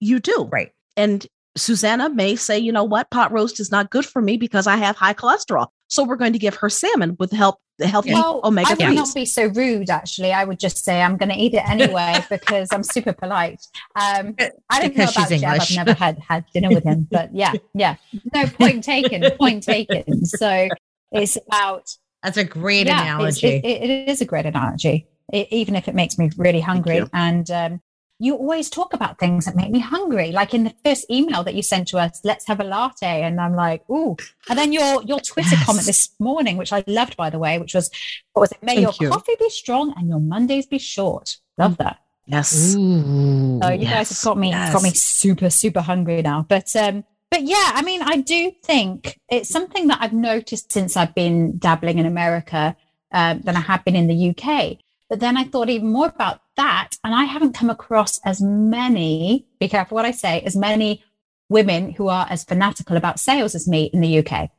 You 0.00 0.18
do. 0.20 0.36
You 0.36 0.36
do. 0.42 0.48
Right. 0.52 0.72
And 0.96 1.26
Susanna 1.56 2.10
may 2.10 2.36
say, 2.36 2.58
you 2.58 2.72
know 2.72 2.84
what, 2.84 3.10
pot 3.10 3.32
roast 3.32 3.58
is 3.58 3.70
not 3.70 3.90
good 3.90 4.04
for 4.04 4.20
me 4.20 4.36
because 4.36 4.66
I 4.66 4.76
have 4.76 4.96
high 4.96 5.14
cholesterol. 5.14 5.68
So 5.88 6.04
we're 6.04 6.16
going 6.16 6.34
to 6.34 6.38
give 6.38 6.54
her 6.56 6.68
salmon 6.68 7.16
with 7.18 7.32
help 7.32 7.56
the 7.78 7.86
healthy 7.86 8.12
Well, 8.12 8.40
omega 8.44 8.70
I 8.70 8.72
would 8.74 8.80
3s. 8.80 8.94
not 8.94 9.14
be 9.14 9.24
so 9.24 9.46
rude, 9.46 9.88
actually. 9.88 10.32
I 10.32 10.44
would 10.44 10.58
just 10.58 10.84
say 10.84 11.00
I'm 11.00 11.16
going 11.16 11.28
to 11.30 11.36
eat 11.36 11.54
it 11.54 11.68
anyway 11.68 12.24
because 12.30 12.68
I'm 12.72 12.82
super 12.82 13.12
polite. 13.12 13.64
Um, 13.96 14.34
I 14.68 14.80
don't 14.80 14.96
know 14.96 15.04
about 15.04 15.28
she's 15.28 15.40
Jeb. 15.40 15.60
I've 15.60 15.70
never 15.74 15.94
had 15.94 16.18
had 16.18 16.44
dinner 16.52 16.68
with 16.68 16.84
him, 16.84 17.06
but 17.10 17.34
yeah, 17.34 17.52
yeah. 17.74 17.96
No 18.34 18.46
point 18.46 18.84
taken. 18.84 19.24
Point 19.38 19.62
taken. 19.62 20.24
So 20.26 20.68
it's 21.12 21.38
about 21.46 21.88
That's 22.22 22.36
a 22.36 22.44
great 22.44 22.86
yeah, 22.86 23.02
analogy. 23.16 23.56
It, 23.56 23.90
it 23.90 24.08
is 24.08 24.20
a 24.20 24.24
great 24.24 24.46
analogy, 24.46 25.06
e- 25.32 25.46
even 25.50 25.76
if 25.76 25.88
it 25.88 25.94
makes 25.94 26.18
me 26.18 26.30
really 26.36 26.60
hungry. 26.60 26.96
you. 26.96 27.10
And 27.12 27.48
um, 27.50 27.80
you 28.18 28.34
always 28.34 28.68
talk 28.68 28.92
about 28.92 29.20
things 29.20 29.44
that 29.44 29.54
make 29.54 29.70
me 29.70 29.78
hungry. 29.78 30.32
Like 30.32 30.52
in 30.52 30.64
the 30.64 30.74
first 30.84 31.08
email 31.08 31.44
that 31.44 31.54
you 31.54 31.62
sent 31.62 31.86
to 31.88 31.98
us, 31.98 32.20
let's 32.24 32.46
have 32.48 32.58
a 32.58 32.64
latte, 32.64 33.22
and 33.22 33.40
I'm 33.40 33.54
like, 33.54 33.88
ooh. 33.88 34.16
And 34.48 34.58
then 34.58 34.72
your 34.72 35.02
your 35.04 35.20
Twitter 35.20 35.50
Yes. 35.54 35.64
comment 35.64 35.86
this 35.86 36.10
morning, 36.18 36.56
which 36.56 36.72
I 36.72 36.82
loved 36.88 37.16
by 37.16 37.30
the 37.30 37.38
way, 37.38 37.58
which 37.60 37.74
was, 37.74 37.90
what 38.32 38.40
was 38.40 38.50
it? 38.52 38.62
May 38.62 38.74
Thank 38.82 38.98
your 39.00 39.08
you. 39.08 39.10
coffee 39.14 39.36
be 39.38 39.48
strong 39.50 39.94
and 39.96 40.08
your 40.08 40.18
Mondays 40.20 40.66
be 40.66 40.78
short. 40.78 41.36
Love 41.56 41.76
that. 41.78 42.00
yes. 42.26 42.74
Ooh. 42.76 43.60
So 43.62 43.68
you 43.70 43.86
guys 43.86 44.08
have 44.10 44.24
got 44.24 44.38
me 44.38 44.50
got 44.50 44.82
me 44.82 44.90
super 44.90 45.50
super 45.50 45.80
hungry 45.80 46.20
now. 46.22 46.44
But 46.48 46.74
um 46.74 47.04
but 47.30 47.42
yeah, 47.42 47.72
I 47.74 47.82
mean 47.82 48.02
I 48.02 48.16
do 48.16 48.52
think 48.62 49.18
it's 49.28 49.48
something 49.48 49.88
that 49.88 49.98
I've 50.00 50.12
noticed 50.12 50.72
since 50.72 50.96
I've 50.96 51.14
been 51.14 51.58
dabbling 51.58 51.98
in 51.98 52.06
America 52.06 52.76
um, 53.12 53.40
than 53.40 53.56
I 53.56 53.60
have 53.60 53.84
been 53.84 53.96
in 53.96 54.06
the 54.06 54.30
UK. 54.30 54.78
But 55.08 55.20
then 55.20 55.36
I 55.36 55.44
thought 55.44 55.70
even 55.70 55.90
more 55.90 56.06
about 56.06 56.40
that, 56.56 56.90
and 57.02 57.14
I 57.14 57.24
haven't 57.24 57.54
come 57.54 57.70
across 57.70 58.20
as 58.24 58.42
many. 58.42 59.46
Be 59.58 59.68
careful 59.68 59.94
what 59.94 60.04
I 60.04 60.10
say. 60.10 60.42
As 60.42 60.54
many 60.54 61.02
women 61.48 61.92
who 61.92 62.08
are 62.08 62.26
as 62.28 62.44
fanatical 62.44 62.96
about 62.96 63.18
sales 63.18 63.54
as 63.54 63.66
me 63.66 63.84
in 63.92 64.00
the 64.00 64.18
UK. 64.18 64.50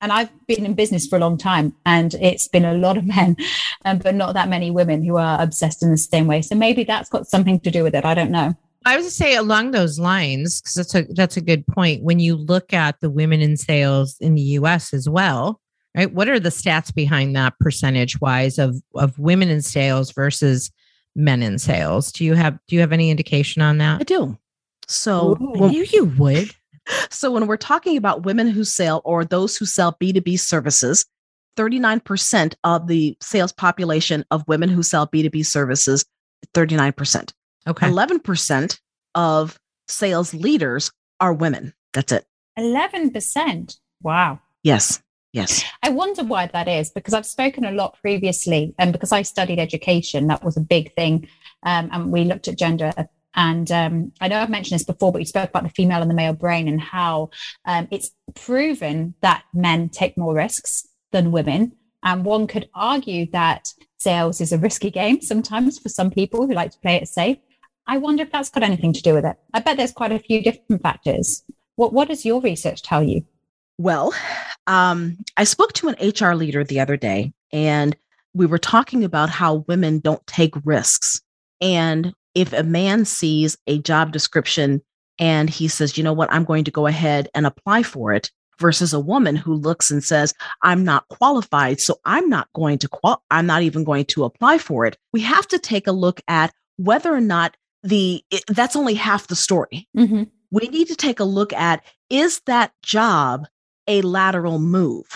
And 0.00 0.10
I've 0.10 0.30
been 0.48 0.66
in 0.66 0.74
business 0.74 1.06
for 1.06 1.16
a 1.16 1.20
long 1.20 1.38
time, 1.38 1.74
and 1.86 2.14
it's 2.14 2.48
been 2.48 2.64
a 2.64 2.74
lot 2.74 2.96
of 2.96 3.06
men, 3.06 3.36
um, 3.84 3.98
but 3.98 4.16
not 4.16 4.34
that 4.34 4.48
many 4.48 4.72
women 4.72 5.04
who 5.04 5.16
are 5.16 5.40
obsessed 5.40 5.82
in 5.82 5.92
the 5.92 5.96
same 5.96 6.26
way. 6.26 6.42
So 6.42 6.56
maybe 6.56 6.82
that's 6.82 7.08
got 7.08 7.28
something 7.28 7.60
to 7.60 7.70
do 7.70 7.84
with 7.84 7.94
it. 7.94 8.04
I 8.04 8.14
don't 8.14 8.32
know. 8.32 8.56
I 8.84 8.96
was 8.96 9.06
to 9.06 9.12
say 9.12 9.34
along 9.34 9.70
those 9.70 9.98
lines 9.98 10.60
because 10.60 10.74
that's 10.74 10.94
a 10.94 11.02
that's 11.14 11.36
a 11.36 11.40
good 11.40 11.66
point. 11.66 12.02
When 12.02 12.18
you 12.18 12.36
look 12.36 12.72
at 12.72 13.00
the 13.00 13.10
women 13.10 13.40
in 13.40 13.56
sales 13.56 14.16
in 14.20 14.34
the 14.34 14.42
U.S. 14.42 14.92
as 14.92 15.08
well, 15.08 15.60
right? 15.96 16.12
What 16.12 16.28
are 16.28 16.40
the 16.40 16.48
stats 16.48 16.94
behind 16.94 17.36
that 17.36 17.58
percentage 17.60 18.20
wise 18.20 18.58
of 18.58 18.76
of 18.94 19.18
women 19.18 19.48
in 19.48 19.62
sales 19.62 20.12
versus 20.12 20.70
men 21.14 21.42
in 21.42 21.58
sales? 21.58 22.12
Do 22.12 22.24
you 22.24 22.34
have 22.34 22.58
do 22.68 22.76
you 22.76 22.80
have 22.80 22.92
any 22.92 23.10
indication 23.10 23.62
on 23.62 23.78
that? 23.78 24.00
I 24.00 24.04
do. 24.04 24.38
So 24.88 25.38
Ooh. 25.40 25.54
I 25.54 25.58
when, 25.58 25.72
you 25.72 26.04
would. 26.18 26.50
so 27.10 27.30
when 27.30 27.46
we're 27.46 27.56
talking 27.56 27.96
about 27.96 28.24
women 28.24 28.48
who 28.48 28.64
sell 28.64 29.00
or 29.04 29.24
those 29.24 29.56
who 29.56 29.64
sell 29.64 29.96
B2B 30.00 30.38
services, 30.38 31.06
39% 31.56 32.54
of 32.64 32.86
the 32.86 33.16
sales 33.20 33.52
population 33.52 34.24
of 34.30 34.46
women 34.48 34.68
who 34.68 34.82
sell 34.82 35.06
B2B 35.06 35.44
services, 35.46 36.04
39%. 36.54 37.32
Okay. 37.66 37.86
11% 37.88 38.80
of 39.14 39.58
sales 39.88 40.34
leaders 40.34 40.90
are 41.20 41.32
women. 41.32 41.74
That's 41.92 42.12
it. 42.12 42.24
11%. 42.58 43.76
Wow. 44.02 44.40
Yes. 44.62 45.02
Yes. 45.32 45.64
I 45.82 45.88
wonder 45.88 46.24
why 46.24 46.46
that 46.48 46.68
is 46.68 46.90
because 46.90 47.14
I've 47.14 47.26
spoken 47.26 47.64
a 47.64 47.72
lot 47.72 47.98
previously, 48.00 48.74
and 48.78 48.92
because 48.92 49.12
I 49.12 49.22
studied 49.22 49.58
education, 49.58 50.26
that 50.26 50.44
was 50.44 50.58
a 50.58 50.60
big 50.60 50.94
thing. 50.94 51.26
Um, 51.62 51.88
and 51.90 52.12
we 52.12 52.24
looked 52.24 52.48
at 52.48 52.58
gender. 52.58 52.92
And 53.34 53.72
um, 53.72 54.12
I 54.20 54.28
know 54.28 54.38
I've 54.38 54.50
mentioned 54.50 54.78
this 54.78 54.84
before, 54.84 55.10
but 55.10 55.20
you 55.20 55.24
spoke 55.24 55.48
about 55.48 55.62
the 55.62 55.70
female 55.70 56.02
and 56.02 56.10
the 56.10 56.14
male 56.14 56.34
brain 56.34 56.68
and 56.68 56.80
how 56.80 57.30
um, 57.64 57.88
it's 57.90 58.10
proven 58.34 59.14
that 59.22 59.44
men 59.54 59.88
take 59.88 60.18
more 60.18 60.34
risks 60.34 60.86
than 61.12 61.32
women. 61.32 61.72
And 62.02 62.26
one 62.26 62.46
could 62.46 62.68
argue 62.74 63.30
that 63.30 63.72
sales 63.98 64.40
is 64.40 64.52
a 64.52 64.58
risky 64.58 64.90
game 64.90 65.22
sometimes 65.22 65.78
for 65.78 65.88
some 65.88 66.10
people 66.10 66.46
who 66.46 66.52
like 66.52 66.72
to 66.72 66.78
play 66.80 66.96
it 66.96 67.08
safe. 67.08 67.38
I 67.86 67.98
wonder 67.98 68.22
if 68.22 68.32
that's 68.32 68.50
got 68.50 68.62
anything 68.62 68.92
to 68.92 69.02
do 69.02 69.14
with 69.14 69.24
it. 69.24 69.36
I 69.54 69.60
bet 69.60 69.76
there's 69.76 69.92
quite 69.92 70.12
a 70.12 70.18
few 70.18 70.42
different 70.42 70.82
factors. 70.82 71.42
What 71.76 71.92
What 71.92 72.08
does 72.08 72.24
your 72.24 72.40
research 72.40 72.82
tell 72.82 73.02
you? 73.02 73.24
Well, 73.78 74.14
um, 74.66 75.18
I 75.36 75.44
spoke 75.44 75.72
to 75.74 75.88
an 75.88 75.96
HR 76.00 76.34
leader 76.34 76.62
the 76.62 76.80
other 76.80 76.96
day, 76.96 77.32
and 77.52 77.96
we 78.34 78.46
were 78.46 78.58
talking 78.58 79.04
about 79.04 79.30
how 79.30 79.64
women 79.66 79.98
don't 79.98 80.24
take 80.26 80.54
risks. 80.64 81.20
And 81.60 82.12
if 82.34 82.52
a 82.52 82.62
man 82.62 83.04
sees 83.04 83.56
a 83.66 83.78
job 83.78 84.12
description 84.12 84.82
and 85.18 85.50
he 85.50 85.68
says, 85.68 85.98
you 85.98 86.04
know 86.04 86.12
what, 86.12 86.32
I'm 86.32 86.44
going 86.44 86.64
to 86.64 86.70
go 86.70 86.86
ahead 86.86 87.28
and 87.34 87.46
apply 87.46 87.82
for 87.82 88.12
it, 88.12 88.30
versus 88.62 88.92
a 88.92 89.00
woman 89.00 89.36
who 89.36 89.54
looks 89.54 89.90
and 89.90 90.02
says, 90.02 90.32
I'm 90.62 90.84
not 90.84 91.08
qualified, 91.08 91.80
so 91.80 91.98
I'm 92.04 92.28
not 92.28 92.48
going 92.54 92.78
to 92.78 92.88
qual 92.88 93.22
I'm 93.30 93.46
not 93.46 93.62
even 93.62 93.84
going 93.84 94.06
to 94.06 94.24
apply 94.24 94.58
for 94.58 94.86
it. 94.86 94.96
We 95.12 95.20
have 95.22 95.46
to 95.48 95.58
take 95.58 95.86
a 95.86 95.92
look 95.92 96.20
at 96.28 96.52
whether 96.76 97.12
or 97.12 97.20
not 97.20 97.56
the 97.82 98.24
it, 98.30 98.44
that's 98.48 98.76
only 98.76 98.94
half 98.94 99.26
the 99.26 99.36
story. 99.36 99.88
Mm-hmm. 99.96 100.24
We 100.50 100.68
need 100.68 100.88
to 100.88 100.96
take 100.96 101.20
a 101.20 101.24
look 101.24 101.52
at 101.52 101.84
is 102.10 102.40
that 102.46 102.72
job 102.82 103.46
a 103.86 104.02
lateral 104.02 104.58
move? 104.58 105.06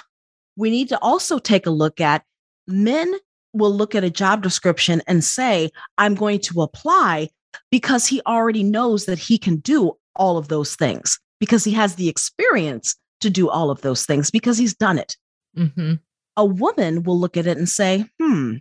We 0.57 0.71
need 0.71 0.89
to 0.89 0.99
also 1.01 1.39
take 1.39 1.67
a 1.67 1.71
look 1.71 2.01
at 2.01 2.25
men 2.67 3.15
will 3.53 3.75
look 3.75 3.95
at 3.95 4.05
a 4.05 4.11
job 4.11 4.43
description 4.43 5.03
and 5.07 5.25
say, 5.25 5.71
I'm 5.99 6.15
going 6.15 6.41
to 6.41 6.63
apply 6.63 7.31
because 7.71 8.07
he 8.07 8.21
already 8.27 8.63
knows 8.63 9.07
that 9.07 9.19
he 9.19 9.39
can 9.39 9.57
do 9.57 9.93
all 10.15 10.37
of 10.37 10.49
those 10.49 10.77
things 10.77 11.19
because 11.41 11.65
he 11.65 11.73
has 11.73 11.95
the 11.95 12.09
experience 12.09 12.97
to 13.21 13.31
do 13.31 13.49
all 13.49 13.71
of 13.71 13.81
those 13.83 14.05
things 14.05 14.31
because 14.31 14.59
he's 14.59 14.75
done 14.75 14.99
it. 14.99 15.17
Mm-hmm. 15.57 15.95
A 16.37 16.45
woman 16.45 17.03
will 17.03 17.19
look 17.19 17.37
at 17.37 17.47
it 17.47 17.57
and 17.57 17.69
say, 17.69 18.07
hmm, 18.21 18.57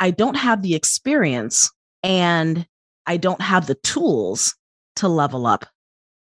I 0.00 0.10
don't 0.10 0.36
have 0.36 0.62
the 0.62 0.74
experience 0.74 1.70
and 2.02 2.66
I 3.06 3.16
don't 3.16 3.40
have 3.40 3.66
the 3.66 3.74
tools 3.76 4.54
to 4.96 5.08
level 5.08 5.46
up. 5.46 5.66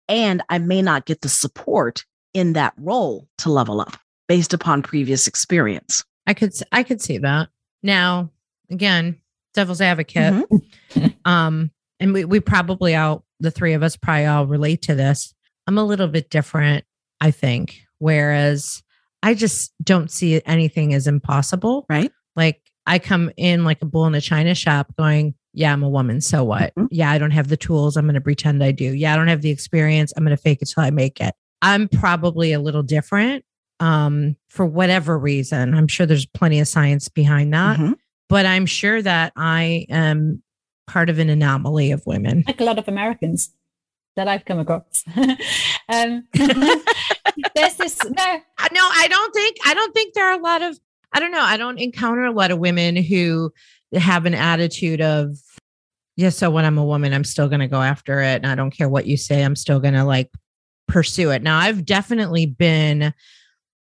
And 0.08 0.42
I 0.48 0.58
may 0.58 0.82
not 0.82 1.06
get 1.06 1.20
the 1.20 1.28
support 1.28 2.04
in 2.34 2.54
that 2.54 2.74
role 2.76 3.28
to 3.38 3.50
level 3.50 3.80
up 3.80 3.96
based 4.28 4.54
upon 4.54 4.82
previous 4.82 5.26
experience. 5.26 6.04
I 6.26 6.34
could 6.34 6.52
I 6.72 6.82
could 6.82 7.00
see 7.00 7.18
that. 7.18 7.48
Now, 7.82 8.30
again, 8.70 9.20
devil's 9.54 9.80
advocate. 9.80 10.32
Mm-hmm. 10.34 11.06
Um, 11.24 11.70
and 12.00 12.14
we 12.14 12.24
we 12.24 12.40
probably 12.40 12.96
all 12.96 13.24
the 13.40 13.50
three 13.50 13.74
of 13.74 13.82
us 13.82 13.94
probably 13.94 14.26
all 14.26 14.46
relate 14.46 14.82
to 14.82 14.94
this. 14.94 15.34
I'm 15.66 15.78
a 15.78 15.84
little 15.84 16.08
bit 16.08 16.30
different, 16.30 16.84
I 17.20 17.30
think. 17.30 17.80
Whereas 17.98 18.82
I 19.22 19.34
just 19.34 19.72
don't 19.82 20.10
see 20.10 20.40
anything 20.46 20.94
as 20.94 21.06
impossible. 21.06 21.84
Right. 21.88 22.10
Like 22.34 22.62
I 22.86 22.98
come 22.98 23.30
in 23.36 23.64
like 23.64 23.82
a 23.82 23.86
bull 23.86 24.06
in 24.06 24.14
a 24.14 24.20
china 24.20 24.54
shop 24.54 24.94
going, 24.98 25.34
yeah, 25.52 25.72
I'm 25.72 25.82
a 25.82 25.88
woman. 25.88 26.20
So 26.20 26.44
what? 26.44 26.74
Mhm. 26.76 26.88
Yeah, 26.90 27.10
I 27.10 27.18
don't 27.18 27.30
have 27.32 27.48
the 27.48 27.56
tools. 27.56 27.96
I'm 27.96 28.04
going 28.06 28.14
to 28.14 28.20
pretend 28.20 28.62
I 28.62 28.72
do. 28.72 28.84
Yeah, 28.94 29.12
I 29.12 29.16
don't 29.16 29.28
have 29.28 29.42
the 29.42 29.50
experience. 29.50 30.12
I'm 30.16 30.24
going 30.24 30.36
to 30.36 30.42
fake 30.42 30.58
it 30.62 30.66
till 30.72 30.82
I 30.84 30.90
make 30.90 31.20
it. 31.20 31.34
I'm 31.62 31.88
probably 31.88 32.52
a 32.52 32.60
little 32.60 32.82
different 32.82 33.44
um, 33.80 34.36
for 34.48 34.64
whatever 34.66 35.18
reason. 35.18 35.74
I'm 35.74 35.88
sure 35.88 36.06
there's 36.06 36.26
plenty 36.26 36.60
of 36.60 36.68
science 36.68 37.08
behind 37.08 37.52
that, 37.54 37.78
Mhm. 37.78 37.94
but 38.28 38.46
I'm 38.46 38.66
sure 38.66 39.00
that 39.02 39.32
I 39.36 39.86
am 39.90 40.42
part 40.86 41.08
of 41.10 41.18
an 41.18 41.28
anomaly 41.30 41.90
of 41.92 42.02
women. 42.06 42.44
like 42.46 42.60
a 42.60 42.64
lot 42.64 42.78
of 42.78 42.88
Americans 42.88 43.50
that 44.16 44.26
I've 44.28 44.44
come 44.44 44.58
across. 44.58 45.04
um, 45.88 46.26
there's 47.54 47.74
this 47.76 47.98
no, 48.04 48.40
Uh, 48.58 48.68
No, 48.72 48.80
I 48.82 49.06
don't 49.08 49.32
think 49.34 49.56
I 49.64 49.74
don't 49.74 49.94
think 49.94 50.14
there 50.14 50.26
are 50.28 50.38
a 50.38 50.42
lot 50.42 50.62
of 50.62 50.78
I 51.12 51.18
don't 51.20 51.32
know. 51.32 51.42
I 51.42 51.56
don't 51.56 51.78
encounter 51.78 52.24
a 52.24 52.32
lot 52.32 52.50
of 52.52 52.58
women 52.58 52.96
who 52.96 53.52
have 53.92 54.26
an 54.26 54.34
attitude 54.34 55.00
of 55.00 55.36
yeah, 56.16 56.28
so 56.28 56.50
when 56.50 56.64
I'm 56.66 56.76
a 56.76 56.84
woman, 56.84 57.14
I'm 57.14 57.24
still 57.24 57.48
going 57.48 57.60
to 57.60 57.66
go 57.68 57.80
after 57.80 58.20
it 58.20 58.42
and 58.42 58.46
I 58.46 58.54
don't 58.54 58.70
care 58.72 58.88
what 58.90 59.06
you 59.06 59.16
say, 59.16 59.42
I'm 59.42 59.56
still 59.56 59.80
going 59.80 59.94
to 59.94 60.04
like 60.04 60.28
pursue 60.86 61.30
it. 61.30 61.42
Now, 61.42 61.58
I've 61.58 61.84
definitely 61.86 62.46
been 62.46 63.14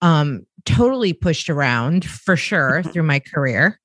um 0.03 0.45
totally 0.65 1.13
pushed 1.13 1.49
around 1.49 2.05
for 2.05 2.37
sure 2.37 2.83
Mhm. 2.83 2.93
through 2.93 3.03
my 3.05 3.21
career. 3.21 3.79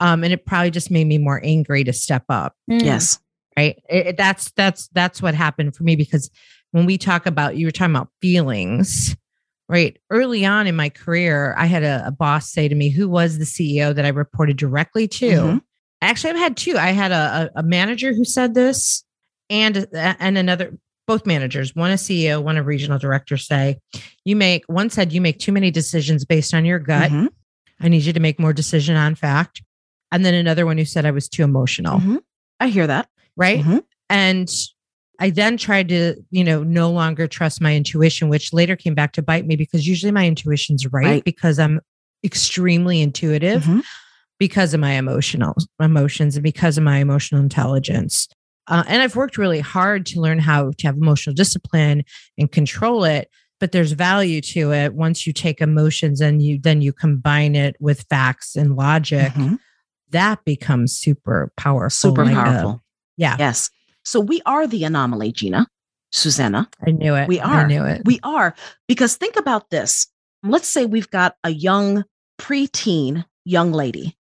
Um 0.00 0.24
and 0.24 0.32
it 0.32 0.44
probably 0.46 0.70
just 0.70 0.90
made 0.90 1.06
me 1.06 1.18
more 1.18 1.40
angry 1.44 1.84
to 1.84 1.92
step 1.92 2.24
up 2.28 2.54
Mm. 2.70 2.82
Yes. 2.82 3.18
right 3.56 3.76
It- 3.88 4.06
it- 4.08 4.16
that's 4.16 4.50
that's 4.56 4.88
that's 4.88 5.22
what 5.22 5.34
happened 5.34 5.76
for 5.76 5.84
me 5.84 5.94
because 5.96 6.30
when 6.72 6.86
we 6.86 6.98
talk 6.98 7.26
about 7.26 7.56
you 7.56 7.66
were 7.66 7.70
talking 7.70 7.94
about 7.94 8.08
feelings 8.20 9.14
right 9.68 9.98
early 10.10 10.44
on 10.44 10.66
in 10.66 10.74
my 10.76 10.88
career 10.88 11.54
i 11.58 11.66
had 11.66 11.82
a, 11.82 12.02
a 12.06 12.10
boss 12.10 12.50
say 12.52 12.68
to 12.68 12.74
me 12.74 12.88
who 12.90 13.08
was 13.08 13.38
the 13.38 13.44
ceo 13.44 13.94
that 13.94 14.04
i 14.04 14.08
reported 14.08 14.56
directly 14.56 15.06
to 15.08 15.30
Mhm. 15.30 15.60
actually 16.00 16.30
i've 16.30 16.36
had 16.36 16.56
two 16.56 16.76
i 16.76 16.90
had 16.90 17.12
a, 17.12 17.50
a, 17.56 17.62
manager 17.62 18.12
who 18.12 18.24
said 18.24 18.54
this 18.54 19.04
and 19.50 19.86
and 19.94 20.36
another 20.38 20.76
both 21.06 21.26
managers 21.26 21.74
one 21.74 21.90
a 21.90 21.94
ceo 21.94 22.42
one 22.42 22.56
a 22.56 22.62
regional 22.62 22.98
director 22.98 23.36
say 23.36 23.78
you 24.24 24.36
make 24.36 24.64
one 24.66 24.90
said 24.90 25.12
you 25.12 25.20
make 25.20 25.38
too 25.38 25.52
many 25.52 25.70
decisions 25.70 26.24
based 26.24 26.54
on 26.54 26.64
your 26.64 26.78
gut 26.78 27.10
Mhm. 27.10 27.28
i 27.80 27.88
need 27.88 28.02
you 28.02 28.12
to 28.12 28.20
make 28.20 28.38
more 28.40 28.52
decision 28.52 28.96
on 28.96 29.14
fact 29.14 29.62
and 30.10 30.24
then 30.24 30.34
another 30.34 30.66
one 30.66 30.78
who 30.78 30.84
said 30.84 31.06
i 31.06 31.10
was 31.10 31.28
too 31.28 31.42
emotional 31.44 31.98
Mhm. 32.00 32.20
I 32.60 32.68
hear 32.68 32.86
that. 32.86 33.08
right 33.36 33.60
Mhm. 33.64 33.82
and 34.10 34.48
I 35.18 35.30
then 35.30 35.56
tried 35.56 35.88
to, 35.90 36.16
you 36.30 36.42
know, 36.42 36.62
no 36.62 36.90
longer 36.90 37.26
trust 37.28 37.60
my 37.60 37.74
intuition, 37.76 38.28
which 38.28 38.52
later 38.52 38.76
came 38.76 38.94
back 38.94 39.12
to 39.12 39.22
bite 39.22 39.46
me 39.46 39.56
because 39.56 39.86
usually 39.86 40.10
my 40.12 40.26
intuition's 40.26 40.86
right, 40.92 41.04
Right. 41.06 41.24
because 41.24 41.58
I'm 41.58 41.80
extremely 42.24 43.00
intuitive 43.02 43.64
Mhm. 43.64 43.82
because 44.38 44.74
of 44.74 44.80
my 44.80 44.92
emotional 44.92 45.54
emotions 45.80 46.36
and 46.36 46.42
because 46.42 46.78
of 46.78 46.84
my 46.84 46.98
emotional 46.98 47.40
intelligence. 47.40 48.28
Uh, 48.68 48.84
and 48.86 49.02
I've 49.02 49.16
worked 49.16 49.38
really 49.38 49.60
hard 49.60 50.06
to 50.06 50.20
learn 50.20 50.38
how 50.38 50.70
to 50.78 50.86
have 50.86 50.96
emotional 50.96 51.34
discipline 51.34 52.04
and 52.38 52.50
control 52.50 53.04
it. 53.04 53.28
But 53.60 53.70
there's 53.72 53.92
value 53.92 54.40
to 54.40 54.72
it 54.72 54.94
once 54.94 55.24
you 55.26 55.32
take 55.32 55.60
emotions 55.60 56.20
and 56.20 56.42
you 56.42 56.58
then 56.60 56.80
you 56.80 56.92
combine 56.92 57.54
it 57.54 57.76
with 57.78 58.04
facts 58.10 58.56
and 58.56 58.74
logic. 58.76 59.32
Mhm. 59.34 59.58
That 60.10 60.44
becomes 60.44 60.96
super 60.96 61.52
powerful. 61.56 62.10
Super 62.10 62.24
like 62.24 62.34
a- 62.34 62.40
powerful. 62.42 62.82
yeah, 63.16 63.36
Yes. 63.38 63.70
So 64.04 64.20
we 64.20 64.42
are 64.46 64.66
the 64.66 64.84
anomaly, 64.84 65.32
Gina, 65.32 65.66
Susanna. 66.10 66.68
I 66.86 66.90
knew 66.90 67.14
it. 67.14 67.28
We 67.28 67.40
are. 67.40 67.60
I 67.60 67.66
knew 67.66 67.84
it. 67.84 68.02
We 68.04 68.18
are. 68.22 68.54
Because 68.88 69.16
think 69.16 69.36
about 69.36 69.70
this. 69.70 70.06
Let's 70.42 70.68
say 70.68 70.86
we've 70.86 71.10
got 71.10 71.36
a 71.44 71.50
young 71.50 72.04
preteen 72.40 73.24
young 73.44 73.72
lady. 73.72 74.16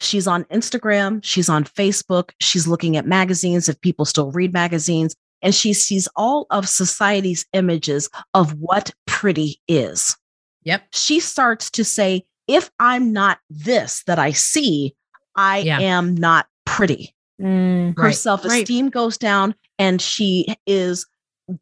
She's 0.00 0.26
on 0.26 0.44
Instagram, 0.44 1.20
she's 1.22 1.48
on 1.50 1.64
Facebook, 1.64 2.30
she's 2.40 2.66
looking 2.66 2.96
at 2.96 3.06
magazines 3.06 3.68
if 3.68 3.78
people 3.82 4.06
still 4.06 4.32
read 4.32 4.52
magazines, 4.52 5.14
and 5.42 5.54
she 5.54 5.74
sees 5.74 6.08
all 6.16 6.46
of 6.50 6.68
society's 6.68 7.44
images 7.52 8.08
of 8.32 8.54
what 8.54 8.92
pretty 9.06 9.60
is. 9.68 10.16
Yep. 10.64 10.84
She 10.92 11.20
starts 11.20 11.70
to 11.72 11.84
say, 11.84 12.24
if 12.48 12.70
I'm 12.78 13.12
not 13.12 13.40
this 13.50 14.02
that 14.06 14.18
I 14.18 14.32
see, 14.32 14.94
I 15.36 15.58
Yeah. 15.58 15.80
am 15.80 16.14
not 16.14 16.46
pretty 16.64 17.14
Mm. 17.40 17.96
her 17.96 18.04
Right, 18.04 18.14
self 18.14 18.44
esteem 18.44 18.90
goes 18.90 19.16
down 19.16 19.54
and 19.78 20.00
she 20.00 20.46
is 20.66 21.06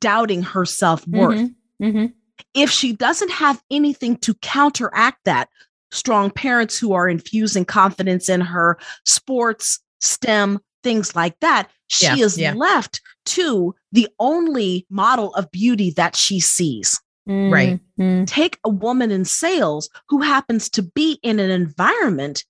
doubting 0.01 0.43
her 0.43 0.65
self 0.65 1.07
worth. 1.07 1.39
Mhm. 1.41 1.55
Mhm. 1.83 2.13
If 2.55 2.71
she 2.71 2.93
doesn't 2.93 3.31
have 3.31 3.63
anything 3.71 4.17
to 4.19 4.35
counteract 4.35 5.25
that, 5.25 5.49
strong 5.91 6.31
parents 6.31 6.79
who 6.79 6.93
are 6.93 7.09
infusing 7.09 7.65
confidence 7.65 8.29
in 8.29 8.41
her, 8.41 8.79
sports, 9.05 9.81
STEM, 10.01 10.61
things 10.83 11.17
like 11.17 11.39
that, 11.41 11.71
she 11.89 12.07
Yeah, 12.07 12.25
is 12.25 12.39
yeah. 12.39 12.55
left 12.55 13.01
to 13.27 13.75
the 13.93 14.09
only 14.19 14.87
model 14.91 15.35
of 15.35 15.51
beauty 15.51 15.91
that 15.97 16.15
she 16.17 16.41
sees. 16.41 17.01
Right. 17.27 17.79
Mm. 18.01 18.27
Take 18.27 18.59
a 18.65 18.71
woman 18.71 19.11
in 19.11 19.25
sales 19.27 19.91
who 20.09 20.23
happens 20.23 20.71
to 20.71 20.83
be 20.83 21.19
in 21.23 21.39
an 21.41 21.51
environment 21.51 22.45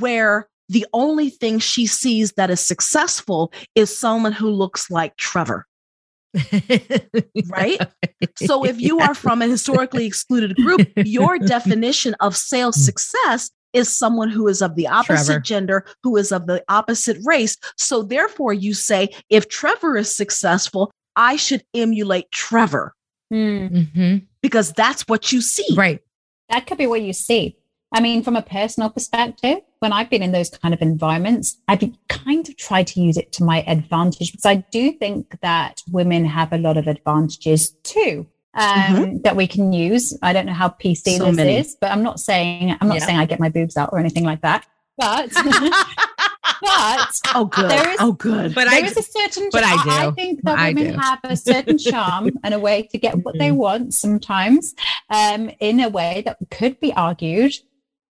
where 0.00 0.48
the 0.68 0.86
only 0.92 1.30
thing 1.30 1.58
she 1.58 1.86
sees 1.86 2.32
that 2.32 2.50
is 2.50 2.60
successful 2.60 3.52
is 3.74 3.96
someone 3.96 4.32
who 4.32 4.50
looks 4.50 4.90
like 4.90 5.16
Trevor. 5.16 5.66
Right? 7.48 7.80
So 8.36 8.64
if 8.64 8.80
you 8.80 8.98
are 9.00 9.14
from 9.14 9.42
a 9.42 9.46
historically 9.46 10.06
excluded 10.06 10.56
group, 10.56 10.88
your 10.96 11.38
definition 11.54 12.14
of 12.20 12.36
sales 12.36 12.76
success 12.84 13.50
is 13.72 13.94
someone 13.94 14.28
who 14.28 14.48
is 14.48 14.62
of 14.62 14.74
the 14.76 14.86
opposite 14.86 15.26
Trevor. 15.26 15.40
gender, 15.40 15.84
who 16.02 16.16
is 16.16 16.32
of 16.32 16.46
the 16.46 16.62
opposite 16.68 17.18
race. 17.24 17.56
So 17.76 18.02
therefore, 18.02 18.52
you 18.52 18.74
say, 18.74 19.10
if 19.30 19.48
Trevor 19.48 19.96
is 19.96 20.14
successful, 20.14 20.90
I 21.16 21.36
should 21.36 21.62
emulate 21.74 22.30
Trevor 22.30 22.94
Mm. 23.32 23.70
Mhm. 23.94 24.26
because 24.40 24.72
that's 24.72 25.02
what 25.02 25.32
you 25.32 25.42
see. 25.42 25.66
Right. 25.76 26.00
That 26.48 26.66
could 26.66 26.78
be 26.78 26.86
what 26.86 27.02
you 27.02 27.12
see. 27.12 27.58
I 27.92 28.00
mean, 28.00 28.22
from 28.22 28.36
a 28.36 28.42
personal 28.42 28.88
perspective, 28.88 29.58
when 29.80 29.92
I've 29.92 30.10
been 30.10 30.22
in 30.22 30.32
those 30.32 30.50
kind 30.50 30.74
of 30.74 30.82
environments, 30.82 31.56
I've 31.68 31.82
kind 32.08 32.48
of 32.48 32.56
tried 32.56 32.86
to 32.88 33.00
use 33.00 33.16
it 33.16 33.32
to 33.32 33.44
my 33.44 33.62
advantage 33.66 34.32
because 34.32 34.46
I 34.46 34.56
do 34.72 34.92
think 34.92 35.38
that 35.40 35.82
women 35.90 36.24
have 36.24 36.52
a 36.52 36.58
lot 36.58 36.76
of 36.76 36.86
advantages 36.86 37.70
too. 37.82 38.26
Um, 38.54 39.20
that 39.22 39.36
we 39.36 39.46
can 39.46 39.72
use. 39.72 40.18
I 40.20 40.32
don't 40.32 40.46
know 40.46 40.52
how 40.52 40.70
PC 40.70 41.18
So 41.18 41.26
this 41.26 41.36
many. 41.36 41.56
is, 41.58 41.76
but 41.80 41.92
I'm 41.92 42.02
not 42.02 42.18
saying 42.18 42.76
I'm 42.80 42.88
not 42.88 42.98
Yeah. 42.98 43.06
saying 43.06 43.18
I 43.18 43.24
get 43.26 43.38
my 43.38 43.50
boobs 43.50 43.76
out 43.76 43.90
or 43.92 44.00
anything 44.00 44.24
like 44.24 44.40
that. 44.40 44.66
But 44.96 45.30
but 46.60 47.20
Oh, 47.34 47.44
good. 47.44 47.70
There 47.70 47.88
is- 47.90 47.96
oh, 48.00 48.12
good. 48.12 48.54
But 48.54 48.64
there 48.68 48.82
I 48.82 48.86
is 48.86 48.96
a 48.96 49.02
certain 49.02 49.48
but 49.52 49.62
I 49.64 49.82
do. 49.84 49.90
I 49.90 50.10
think 50.12 50.42
that 50.42 50.58
I 50.58 50.68
women 50.70 50.92
do. 50.94 50.98
have 50.98 51.20
a 51.24 51.36
certain 51.36 51.78
charm 51.90 52.30
and 52.42 52.52
a 52.54 52.58
way 52.58 52.82
to 52.90 52.98
get 52.98 53.24
what 53.24 53.38
they 53.38 53.50
Mhm. 53.50 53.56
want 53.56 53.94
sometimes 53.94 54.74
um, 55.10 55.50
in 55.60 55.78
a 55.80 55.88
way 55.88 56.22
that 56.24 56.38
could 56.50 56.80
be 56.80 56.92
argued 56.94 57.54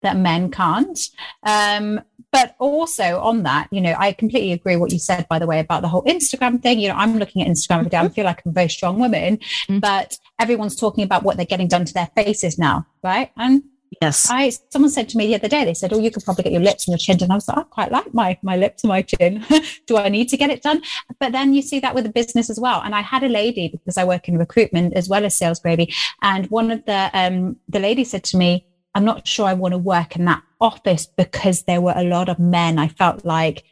that 0.01 0.17
men 0.17 0.51
can't. 0.51 0.99
Um, 1.43 2.01
but 2.31 2.55
also 2.59 3.19
on 3.19 3.43
that, 3.43 3.67
you 3.71 3.81
know, 3.81 3.95
I 3.97 4.13
completely 4.13 4.51
agree 4.51 4.75
what 4.75 4.91
you 4.91 4.99
said, 4.99 5.27
by 5.29 5.39
the 5.39 5.47
way, 5.47 5.59
about 5.59 5.81
the 5.81 5.87
whole 5.87 6.03
Instagram 6.03 6.61
thing. 6.61 6.79
You 6.79 6.89
know, 6.89 6.95
I'm 6.95 7.17
looking 7.17 7.41
at 7.41 7.47
Instagram 7.47 7.79
every 7.79 7.89
day. 7.89 7.97
I 7.97 8.09
feel 8.09 8.25
like 8.25 8.41
I'm 8.45 8.51
a 8.51 8.53
very 8.53 8.69
strong 8.69 8.99
woman, 8.99 9.37
mm-hmm. 9.37 9.79
but 9.79 10.17
everyone's 10.39 10.75
talking 10.75 11.03
about 11.03 11.23
what 11.23 11.37
they're 11.37 11.45
getting 11.45 11.67
done 11.67 11.85
to 11.85 11.93
their 11.93 12.09
faces 12.15 12.59
now, 12.59 12.85
right? 13.03 13.31
And 13.35 13.63
Yes. 14.01 14.27
I 14.29 14.51
someone 14.69 14.91
said 14.91 15.09
to 15.09 15.17
me 15.17 15.27
the 15.27 15.35
other 15.35 15.47
day, 15.47 15.65
they 15.65 15.73
said, 15.73 15.91
Oh, 15.91 15.99
you 15.99 16.11
could 16.11 16.23
probably 16.23 16.43
get 16.43 16.53
your 16.53 16.61
lips 16.61 16.87
and 16.87 16.93
your 16.93 16.99
chin 16.99 17.17
done. 17.17 17.31
I 17.31 17.35
was 17.35 17.47
like, 17.47 17.57
I 17.57 17.63
quite 17.63 17.91
like 17.91 18.13
my 18.13 18.37
my 18.41 18.55
lips 18.55 18.83
and 18.83 18.89
my 18.89 19.01
chin. 19.01 19.43
Do 19.87 19.97
I 19.97 20.09
need 20.09 20.29
to 20.29 20.37
get 20.37 20.49
it 20.49 20.61
done? 20.61 20.81
But 21.19 21.31
then 21.31 21.53
you 21.53 21.61
see 21.61 21.79
that 21.79 21.95
with 21.95 22.03
the 22.03 22.11
business 22.11 22.49
as 22.49 22.59
well. 22.59 22.81
And 22.81 22.93
I 22.93 23.01
had 23.01 23.23
a 23.23 23.29
lady 23.29 23.69
because 23.69 23.97
I 23.97 24.03
work 24.03 24.27
in 24.29 24.37
recruitment 24.37 24.93
as 24.93 25.09
well 25.09 25.25
as 25.25 25.35
sales 25.35 25.59
gravy. 25.59 25.93
And 26.21 26.45
one 26.47 26.71
of 26.71 26.85
the 26.85 27.09
um 27.13 27.57
the 27.67 27.79
lady 27.79 28.03
said 28.03 28.23
to 28.25 28.37
me, 28.37 28.65
I'm 28.95 29.05
not 29.05 29.27
sure 29.27 29.45
I 29.45 29.53
want 29.53 29.73
to 29.73 29.77
work 29.77 30.15
in 30.15 30.25
that 30.25 30.43
office 30.59 31.05
because 31.05 31.63
there 31.63 31.81
were 31.81 31.93
a 31.95 32.03
lot 32.03 32.29
of 32.29 32.39
men. 32.39 32.79
I 32.79 32.87
felt 32.87 33.23
like 33.23 33.63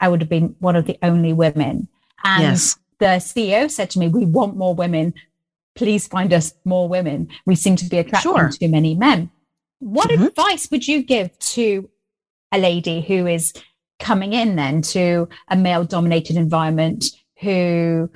I 0.00 0.08
would 0.08 0.20
have 0.20 0.30
been 0.30 0.56
one 0.58 0.76
of 0.76 0.86
the 0.86 0.98
only 1.02 1.32
women. 1.32 1.88
And 2.24 2.42
yes. 2.42 2.78
the 2.98 3.06
CEO 3.06 3.70
said 3.70 3.90
to 3.90 3.98
me, 3.98 4.08
We 4.08 4.24
want 4.24 4.56
more 4.56 4.74
women. 4.74 5.14
Please 5.74 6.06
find 6.06 6.32
us 6.32 6.54
more 6.64 6.88
women. 6.88 7.28
We 7.46 7.56
seem 7.56 7.76
to 7.76 7.84
be 7.84 7.98
attracting 7.98 8.32
sure. 8.32 8.50
too 8.50 8.68
many 8.68 8.94
men. 8.94 9.30
What 9.80 10.10
mm-hmm. 10.10 10.24
advice 10.24 10.70
would 10.70 10.86
you 10.86 11.02
give 11.02 11.36
to 11.38 11.90
a 12.52 12.58
lady 12.58 13.00
who 13.00 13.26
is 13.26 13.52
coming 13.98 14.32
in 14.32 14.56
then 14.56 14.82
to 14.82 15.28
a 15.48 15.56
male 15.56 15.84
dominated 15.84 16.36
environment 16.36 17.04
who 17.40 18.10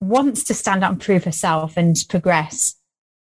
wants 0.00 0.44
to 0.44 0.54
stand 0.54 0.82
up 0.82 0.92
and 0.92 1.00
prove 1.00 1.24
herself 1.24 1.76
and 1.76 1.96
progress 2.08 2.76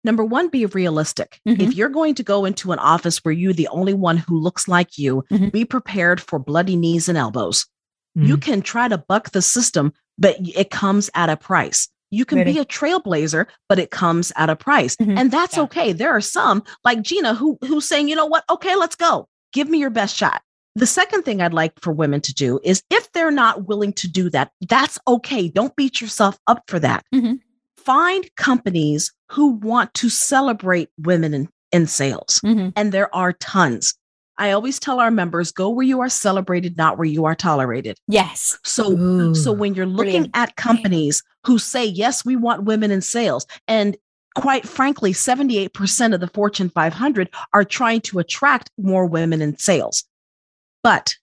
Number 0.04 0.24
one, 0.24 0.48
be 0.48 0.66
realistic. 0.66 1.40
Mm-hmm. 1.46 1.60
If 1.60 1.74
you're 1.74 1.88
going 1.88 2.14
to 2.16 2.22
go 2.22 2.44
into 2.44 2.72
an 2.72 2.78
office 2.78 3.18
where 3.24 3.32
you're 3.32 3.52
the 3.52 3.68
only 3.68 3.94
one 3.94 4.16
who 4.16 4.38
looks 4.38 4.68
like 4.68 4.96
you, 4.96 5.24
mm-hmm. 5.30 5.48
be 5.48 5.64
prepared 5.64 6.20
for 6.20 6.38
bloody 6.38 6.76
knees 6.76 7.08
and 7.08 7.18
elbows. 7.18 7.66
Mm-hmm. 8.16 8.28
You 8.28 8.36
can 8.36 8.62
try 8.62 8.88
to 8.88 8.98
buck 8.98 9.30
the 9.30 9.42
system, 9.42 9.92
but 10.16 10.36
it 10.40 10.70
comes 10.70 11.10
at 11.14 11.30
a 11.30 11.36
price. 11.36 11.88
You 12.10 12.24
can 12.24 12.38
really? 12.38 12.54
be 12.54 12.58
a 12.58 12.64
trailblazer, 12.64 13.46
but 13.68 13.78
it 13.78 13.90
comes 13.90 14.32
at 14.36 14.48
a 14.48 14.56
price. 14.56 14.96
Mm-hmm. 14.96 15.18
And 15.18 15.30
that's 15.30 15.56
yeah. 15.56 15.64
okay. 15.64 15.92
There 15.92 16.10
are 16.10 16.20
some 16.20 16.62
like 16.84 17.02
Gina 17.02 17.34
who 17.34 17.58
who's 17.62 17.86
saying, 17.86 18.08
you 18.08 18.16
know 18.16 18.26
what? 18.26 18.44
Okay, 18.48 18.76
let's 18.76 18.96
go. 18.96 19.28
Give 19.52 19.68
me 19.68 19.78
your 19.78 19.90
best 19.90 20.16
shot. 20.16 20.42
The 20.74 20.86
second 20.86 21.24
thing 21.24 21.42
I'd 21.42 21.52
like 21.52 21.72
for 21.80 21.92
women 21.92 22.20
to 22.20 22.32
do 22.32 22.60
is 22.62 22.82
if 22.88 23.10
they're 23.12 23.32
not 23.32 23.66
willing 23.66 23.92
to 23.94 24.08
do 24.08 24.30
that, 24.30 24.52
that's 24.68 24.98
okay. 25.08 25.48
Don't 25.48 25.74
beat 25.74 26.00
yourself 26.00 26.38
up 26.46 26.62
for 26.68 26.78
that. 26.78 27.04
Mm-hmm 27.12 27.34
find 27.78 28.28
companies 28.36 29.12
who 29.28 29.52
want 29.52 29.94
to 29.94 30.08
celebrate 30.08 30.90
women 30.98 31.34
in, 31.34 31.48
in 31.72 31.86
sales. 31.86 32.40
Mm-hmm. 32.44 32.70
And 32.76 32.92
there 32.92 33.14
are 33.14 33.32
tons. 33.32 33.94
I 34.38 34.52
always 34.52 34.78
tell 34.78 35.00
our 35.00 35.10
members 35.10 35.50
go 35.50 35.68
where 35.68 35.84
you 35.84 36.00
are 36.00 36.08
celebrated, 36.08 36.76
not 36.76 36.96
where 36.96 37.06
you 37.06 37.24
are 37.24 37.34
tolerated. 37.34 37.98
Yes. 38.06 38.56
So 38.64 38.92
Ooh, 38.92 39.34
so 39.34 39.52
when 39.52 39.74
you're 39.74 39.86
looking 39.86 40.12
brilliant. 40.12 40.36
at 40.36 40.56
companies 40.56 41.22
who 41.44 41.58
say, 41.58 41.84
yes, 41.84 42.24
we 42.24 42.36
want 42.36 42.64
women 42.64 42.90
in 42.90 43.00
sales, 43.00 43.46
and 43.66 43.96
quite 44.36 44.66
frankly, 44.66 45.12
78% 45.12 46.14
of 46.14 46.20
the 46.20 46.28
Fortune 46.28 46.70
500 46.70 47.28
are 47.52 47.64
trying 47.64 48.00
to 48.02 48.20
attract 48.20 48.70
more 48.78 49.06
women 49.06 49.42
in 49.42 49.58
sales. 49.58 50.04
But 50.84 51.16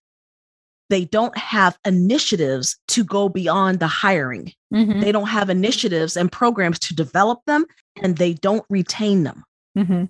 they 0.90 1.06
don't 1.06 1.38
have 1.38 1.78
initiatives 1.86 2.78
to 2.90 3.04
go 3.04 3.30
beyond 3.30 3.80
the 3.80 3.88
hiring. 3.88 4.54
Mm-hmm. 4.74 5.02
They 5.02 5.12
don't 5.12 5.28
have 5.28 5.50
initiatives 5.50 6.16
and 6.16 6.32
programs 6.32 6.80
to 6.80 6.96
develop 6.96 7.40
them, 7.46 7.66
and 8.02 8.18
they 8.18 8.34
don't 8.34 8.66
retain 8.70 9.24
them. 9.24 9.44
Mm-hmm. 9.78 10.06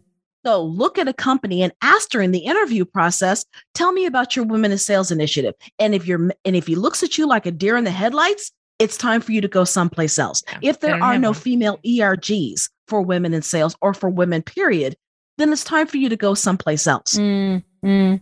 So 0.45 0.61
look 0.61 0.99
at 0.99 1.07
a 1.07 1.13
company 1.13 1.63
and 1.63 1.73
ask 1.81 2.13
her 2.13 2.21
in 2.21 2.31
the 2.31 2.39
interview 2.39 2.85
process, 2.85 3.45
tell 3.73 3.91
me 3.91 4.05
about 4.05 4.35
your 4.35 4.45
women 4.45 4.71
in 4.71 4.77
sales 4.77 5.11
initiative. 5.11 5.55
And 5.79 5.95
if 5.95 6.05
you're 6.05 6.29
and 6.45 6.55
if 6.55 6.67
he 6.67 6.75
looks 6.75 7.01
at 7.01 7.17
you 7.17 7.27
like 7.27 7.47
a 7.47 7.51
deer 7.51 7.77
in 7.77 7.83
the 7.83 7.91
headlights, 7.91 8.51
it's 8.77 8.95
time 8.95 9.21
for 9.21 9.31
you 9.31 9.41
to 9.41 9.47
go 9.47 9.63
someplace 9.63 10.19
else. 10.19 10.43
Yeah, 10.47 10.69
if 10.69 10.79
there 10.81 11.01
are 11.01 11.17
no 11.17 11.29
one. 11.29 11.39
female 11.39 11.79
ERGs 11.85 12.69
for 12.88 13.01
women 13.01 13.33
in 13.33 13.41
sales 13.41 13.75
or 13.81 13.93
for 13.95 14.09
women, 14.09 14.43
period, 14.43 14.95
then 15.38 15.51
it's 15.51 15.63
time 15.63 15.88
for 15.88 15.97
you 15.97 16.09
to 16.09 16.15
go 16.15 16.33
someplace 16.33 16.85
else. 16.85 17.15
Mm, 17.15 17.63
mm. 17.86 18.21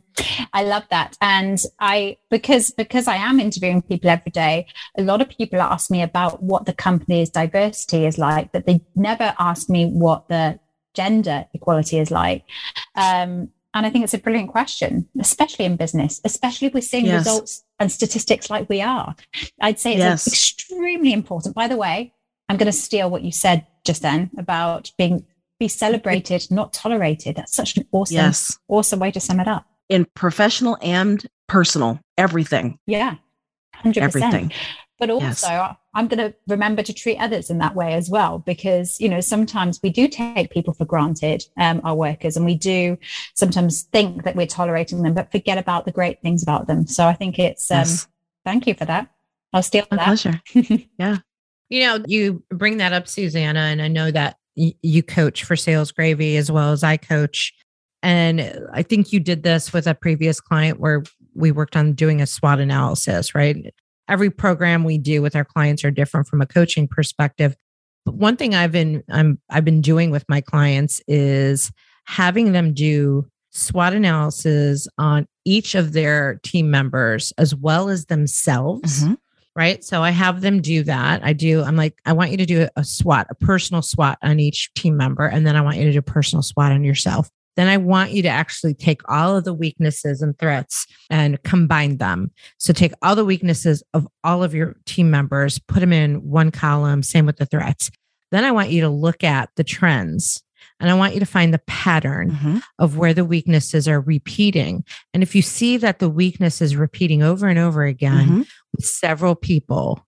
I 0.54 0.64
love 0.64 0.84
that. 0.90 1.18
And 1.22 1.60
I 1.80 2.18
because 2.30 2.72
because 2.72 3.08
I 3.08 3.16
am 3.16 3.40
interviewing 3.40 3.82
people 3.82 4.10
every 4.10 4.32
day, 4.32 4.68
a 4.98 5.02
lot 5.02 5.22
of 5.22 5.30
people 5.30 5.62
ask 5.62 5.90
me 5.90 6.02
about 6.02 6.44
what 6.44 6.66
the 6.66 6.74
company's 6.74 7.30
diversity 7.30 8.06
is 8.06 8.18
like, 8.18 8.52
but 8.52 8.66
they 8.66 8.82
never 8.96 9.34
ask 9.40 9.70
me 9.70 9.86
what 9.86 10.28
the 10.28 10.60
gender 10.94 11.46
equality 11.54 12.00
is 12.00 12.12
like. 12.12 12.44
Um, 12.96 13.50
and 13.76 13.86
I 13.86 13.90
think 13.90 14.04
it's 14.04 14.14
a 14.14 14.20
brilliant 14.20 14.52
question, 14.52 15.10
especially 15.20 15.66
in 15.66 15.78
business, 15.78 16.22
especially 16.24 16.68
if 16.68 16.74
we're 16.76 16.82
seeing 16.82 17.06
yes. 17.06 17.26
results 17.26 17.64
and 17.80 17.92
statistics 17.92 18.50
like 18.50 18.70
we 18.70 18.82
are. 18.82 19.16
I'd 19.60 19.80
say 19.80 19.94
it's 19.94 20.00
yes. 20.00 20.28
extremely 20.28 21.12
important. 21.12 21.56
By 21.56 21.68
the 21.68 21.78
way, 21.78 22.14
I'm 22.50 22.58
going 22.58 22.72
to 22.72 22.78
steal 22.78 23.10
what 23.10 23.24
you 23.24 23.32
said 23.32 23.66
just 23.84 24.04
then 24.04 24.30
about 24.38 24.92
being 24.98 25.26
be 25.64 25.70
celebrated, 25.70 26.46
not 26.52 26.74
tolerated. 26.74 27.38
That's 27.38 27.56
such 27.56 27.78
an 27.78 27.88
awesome, 27.94 28.16
yes. 28.16 28.60
awesome 28.68 29.00
way 29.00 29.12
to 29.12 29.20
sum 29.20 29.40
it 29.40 29.48
up. 29.48 29.66
In 29.88 30.06
professional 30.14 30.78
and 30.82 31.26
personal, 31.48 32.00
everything. 32.18 32.80
Yeah. 32.86 33.16
100%. 33.84 33.98
Everything. 33.98 34.52
But 35.00 35.10
also, 35.10 35.48
yes. 35.48 35.76
I'm 35.96 36.08
going 36.08 36.20
to 36.20 36.36
remember 36.48 36.84
to 36.84 36.94
treat 36.94 37.18
others 37.18 37.50
in 37.50 37.60
that 37.60 37.76
way 37.76 37.94
as 37.94 38.10
well, 38.10 38.40
because, 38.40 39.00
you 39.00 39.08
know, 39.08 39.22
sometimes 39.22 39.80
we 39.82 39.90
do 39.90 40.08
take 40.08 40.52
people 40.52 40.74
for 40.74 40.86
granted, 40.86 41.46
um, 41.58 41.80
our 41.84 41.96
workers, 41.96 42.36
and 42.36 42.46
we 42.46 42.56
do 42.56 42.98
sometimes 43.34 43.84
think 43.84 44.24
that 44.24 44.36
we're 44.36 44.48
tolerating 44.48 45.02
them, 45.02 45.14
but 45.14 45.32
forget 45.32 45.58
about 45.58 45.86
the 45.86 45.92
great 45.92 46.22
things 46.22 46.44
about 46.44 46.68
them. 46.68 46.88
So 46.88 47.08
I 47.08 47.14
think 47.14 47.40
it's, 47.40 47.72
um, 47.72 47.80
yes. 47.80 48.08
thank 48.46 48.68
you 48.68 48.74
for 48.74 48.86
that. 48.86 49.10
I'll 49.54 49.64
steal 49.64 49.86
My 49.92 49.98
that. 49.98 50.06
Pleasure. 50.06 50.42
yeah. 51.00 51.18
You 51.70 51.82
know, 51.82 52.04
you 52.06 52.44
bring 52.50 52.78
that 52.78 52.94
up, 52.94 53.08
Susanna, 53.08 53.60
and 53.60 53.82
I 53.82 53.88
know 53.88 54.12
that 54.12 54.38
you 54.56 55.04
coach 55.04 55.44
for 55.44 55.56
Sales 55.56 55.92
Gravy 55.92 56.38
as 56.38 56.52
well 56.52 56.72
as 56.72 56.84
I 56.84 56.98
coach. 56.98 57.54
And 58.02 58.68
I 58.74 58.84
think 58.84 59.14
you 59.14 59.20
did 59.20 59.44
this 59.44 59.72
with 59.72 59.88
a 59.88 59.96
previous 59.96 60.42
client 60.42 60.80
where 60.80 61.04
we 61.34 61.52
worked 61.52 61.76
on 61.76 61.94
doing 61.94 62.22
a 62.22 62.28
SWOT 62.28 62.60
analysis, 62.60 63.34
right? 63.34 63.74
Every 64.10 64.30
program 64.30 64.84
we 64.84 64.98
do 64.98 65.22
with 65.22 65.36
our 65.36 65.46
clients 65.46 65.84
are 65.84 65.92
different 65.92 66.28
from 66.28 66.42
a 66.42 66.46
coaching 66.46 66.88
perspective. 66.88 67.56
But 68.06 68.16
one 68.16 68.36
thing 68.36 68.54
I've 68.54 68.74
been 68.74 69.04
I'm 69.10 69.40
I've 69.50 69.64
been 69.64 69.82
doing 69.82 70.12
with 70.12 70.26
my 70.28 70.42
clients 70.42 71.02
is 71.08 71.72
having 72.06 72.52
them 72.52 72.74
do 72.74 73.26
SWOT 73.52 73.94
analysis 73.94 74.88
on 74.98 75.26
each 75.46 75.74
of 75.74 75.94
their 75.94 76.40
team 76.44 76.70
members 76.70 77.32
as 77.38 77.56
well 77.56 77.90
as 77.90 78.06
themselves. 78.08 79.04
Mm-hmm 79.04 79.14
right? 79.56 79.84
So 79.84 80.02
I 80.02 80.10
have 80.10 80.42
them 80.42 80.62
do 80.62 80.84
that. 80.84 81.24
I 81.24 81.34
do, 81.34 81.64
I'm 81.64 81.76
like, 81.76 82.00
I 82.06 82.14
want 82.14 82.32
you 82.32 82.38
to 82.38 82.46
do 82.46 82.68
a 82.76 82.84
SWOT, 82.84 83.28
a 83.30 83.36
personal 83.36 83.82
SWOT 83.82 84.18
on 84.22 84.40
each 84.40 84.74
team 84.74 84.98
member. 84.98 85.26
And 85.26 85.46
then 85.46 85.56
I 85.56 85.62
want 85.62 85.78
you 85.78 85.86
to 85.86 85.92
do 85.92 86.00
a 86.00 86.02
personal 86.02 86.42
SWOT 86.42 86.72
on 86.72 86.84
yourself. 86.84 87.30
Then 87.56 87.68
I 87.68 87.78
want 87.78 88.12
you 88.12 88.24
to 88.24 88.30
actually 88.30 88.74
take 88.74 89.02
all 89.08 89.38
of 89.38 89.44
the 89.44 89.54
weaknesses 89.54 90.22
and 90.22 90.38
threats 90.40 90.88
and 91.10 91.42
combine 91.44 91.98
them. 91.98 92.32
So 92.58 92.74
take 92.74 92.94
all 93.02 93.16
the 93.16 93.26
weaknesses 93.26 93.84
of 93.94 94.08
all 94.24 94.44
of 94.44 94.56
your 94.56 94.76
team 94.86 95.12
members, 95.12 95.60
put 95.60 95.82
them 95.82 95.94
in 95.94 96.28
one 96.28 96.50
column, 96.50 97.04
same 97.04 97.28
with 97.28 97.38
the 97.38 97.46
threats. 97.46 97.92
Then 98.32 98.44
I 98.44 98.52
want 98.52 98.72
you 98.72 98.82
to 98.82 98.90
look 98.90 99.24
at 99.24 99.50
the 99.56 99.64
trends 99.64 100.42
and 100.80 100.90
I 100.90 100.96
want 100.96 101.14
you 101.14 101.20
to 101.20 101.26
find 101.26 101.54
the 101.54 101.62
pattern 101.68 102.32
mm-hmm. 102.32 102.58
of 102.80 102.98
where 102.98 103.14
the 103.14 103.26
weaknesses 103.26 103.88
are 103.88 104.02
repeating. 104.02 104.84
And 105.14 105.22
if 105.22 105.36
you 105.36 105.42
see 105.42 105.78
that 105.78 106.00
the 106.00 106.10
weakness 106.10 106.62
is 106.62 106.76
repeating 106.76 107.22
over 107.22 107.48
and 107.48 107.60
over 107.60 107.84
again 107.84 108.28
mm-hmm. 108.28 108.42
With 108.76 108.86
several 108.86 109.36
people, 109.36 110.06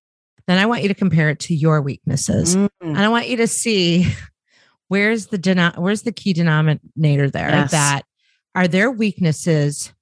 then 0.48 0.58
I 0.58 0.66
want 0.66 0.82
you 0.84 0.88
to 0.90 0.94
compare 0.94 1.30
it 1.30 1.40
to 1.42 1.56
your 1.56 1.82
weaknesses. 1.82 2.56
Mm-hmm. 2.56 2.88
And 2.88 2.98
I 2.98 3.10
want 3.10 3.28
you 3.28 3.38
to 3.38 3.48
see 3.48 4.08
where's 4.88 5.28
the 5.28 5.40
denom- 5.40 5.78
where's 5.78 6.04
the 6.04 6.12
key 6.12 6.34
denominator 6.34 7.30
there 7.30 7.50
yes. 7.50 7.72
that 7.72 8.04
are 8.54 8.68
their 8.68 8.92
weaknesses 8.92 9.94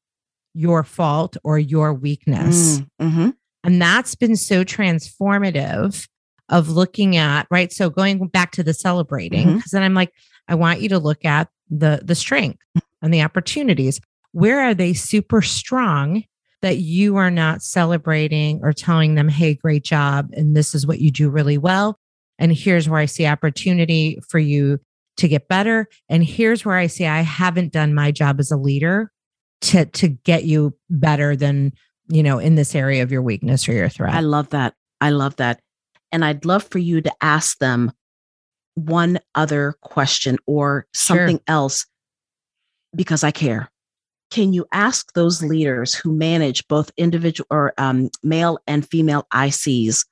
your 0.53 0.83
fault 0.83 1.37
or 1.43 1.57
your 1.57 1.93
weakness. 1.93 2.79
Mm, 2.79 2.87
mm-hmm. 3.01 3.29
And 3.63 3.81
that's 3.81 4.15
been 4.15 4.35
so 4.35 4.63
transformative 4.63 6.07
of 6.49 6.69
looking 6.69 7.17
at, 7.17 7.47
right? 7.49 7.71
So 7.71 7.89
going 7.89 8.27
back 8.27 8.51
to 8.51 8.63
the 8.63 8.73
celebrating, 8.73 9.47
because 9.55 9.71
mm-hmm. 9.71 9.77
then 9.77 9.83
I'm 9.83 9.93
like, 9.93 10.11
I 10.47 10.55
want 10.55 10.81
you 10.81 10.89
to 10.89 10.99
look 10.99 11.25
at 11.25 11.49
the 11.69 12.01
the 12.03 12.15
strength 12.15 12.61
and 13.01 13.13
the 13.13 13.21
opportunities. 13.21 13.99
Where 14.31 14.61
are 14.61 14.73
they 14.73 14.93
super 14.93 15.41
strong 15.41 16.23
that 16.63 16.79
you 16.79 17.17
are 17.17 17.29
not 17.29 17.61
celebrating 17.61 18.59
or 18.63 18.73
telling 18.73 19.13
them, 19.13 19.29
"Hey, 19.29 19.53
great 19.53 19.83
job 19.83 20.29
and 20.33 20.55
this 20.55 20.73
is 20.73 20.87
what 20.87 20.99
you 20.99 21.11
do 21.11 21.29
really 21.29 21.59
well." 21.59 21.99
And 22.39 22.51
here's 22.51 22.89
where 22.89 22.99
I 22.99 23.05
see 23.05 23.27
opportunity 23.27 24.19
for 24.27 24.39
you 24.39 24.79
to 25.17 25.27
get 25.27 25.47
better 25.47 25.87
and 26.09 26.23
here's 26.23 26.65
where 26.65 26.75
I 26.77 26.87
see 26.87 27.05
I 27.05 27.21
haven't 27.21 27.71
done 27.71 27.93
my 27.93 28.11
job 28.11 28.39
as 28.39 28.49
a 28.49 28.57
leader 28.57 29.11
to 29.61 29.85
to 29.85 30.07
get 30.07 30.45
you 30.45 30.75
better 30.89 31.35
than, 31.35 31.73
you 32.07 32.23
know, 32.23 32.39
in 32.39 32.55
this 32.55 32.73
area 32.73 33.03
of 33.03 33.11
your 33.11 33.21
weakness 33.21 33.69
or 33.69 33.73
your 33.73 33.89
threat. 33.89 34.13
I 34.13 34.21
love 34.21 34.49
that. 34.49 34.73
I 34.99 35.11
love 35.11 35.35
that. 35.35 35.59
And 36.11 36.25
I'd 36.25 36.45
love 36.45 36.63
for 36.63 36.79
you 36.79 37.01
to 37.01 37.13
ask 37.21 37.59
them 37.59 37.91
one 38.75 39.19
other 39.35 39.75
question 39.81 40.37
or 40.47 40.87
something 40.93 41.37
sure. 41.37 41.43
else 41.47 41.85
because 42.95 43.23
I 43.23 43.31
care. 43.31 43.69
Can 44.33 44.51
you 44.51 44.65
ask 44.71 45.13
those 45.13 45.43
leaders 45.43 45.93
who 45.93 46.11
manage 46.11 46.67
both 46.67 46.91
individual 46.97 47.45
or 47.51 47.71
um, 47.77 48.09
male 48.23 48.57
and 48.65 48.87
female 48.89 49.27
ICs 49.31 50.07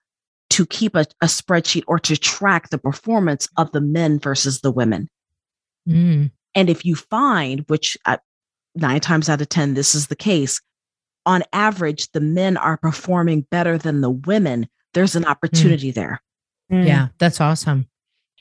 to 0.51 0.65
keep 0.67 0.95
a, 0.95 1.07
a, 1.21 1.25
spreadsheet 1.25 1.81
or 1.88 1.97
to 1.97 2.15
track 2.15 2.69
the 2.69 2.77
performance 2.77 3.49
of 3.57 3.71
the 3.71 3.81
men 3.81 4.19
versus 4.19 4.62
the 4.62 4.69
women? 4.69 5.10
Mm. 5.89 6.29
And 6.53 6.69
if 6.69 6.86
you 6.86 6.95
find, 6.95 7.65
which 7.67 7.97
uh, 8.05 8.17
nine 8.75 8.99
times 8.99 9.27
out 9.27 9.41
of 9.41 9.49
10, 9.49 9.73
this 9.73 9.95
is 9.95 10.05
the 10.05 10.15
case, 10.15 10.62
on 11.25 11.41
average, 11.51 12.12
the 12.12 12.21
men 12.21 12.57
are 12.57 12.77
performing 12.77 13.47
better 13.49 13.79
than 13.79 14.01
the 14.01 14.12
women, 14.12 14.67
there's 14.93 15.15
an 15.15 15.23
mm. 15.23 15.31
opportunity 15.31 15.91
mm. 15.91 15.95
there. 15.95 16.21
Mm. 16.71 16.86
Yeah, 16.86 17.07
that's 17.17 17.41
awesome. 17.41 17.88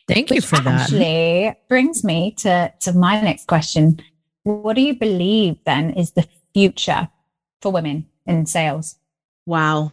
Thank 0.07 0.29
Which 0.29 0.37
you 0.37 0.43
for 0.43 0.57
that. 0.57 0.83
Actually, 0.83 1.55
brings 1.71 2.05
me 2.05 2.35
to, 2.39 2.71
to 2.81 2.93
my 2.93 3.19
next 3.23 3.47
question. 3.47 3.99
What 4.45 4.75
do 4.75 4.83
you 4.83 4.95
believe 4.95 5.59
then 5.65 5.91
is 5.91 6.13
the 6.13 6.27
future 6.55 7.09
for 7.61 7.73
women 7.73 8.07
in 8.27 8.47
sales? 8.47 8.97
Wow. 9.47 9.93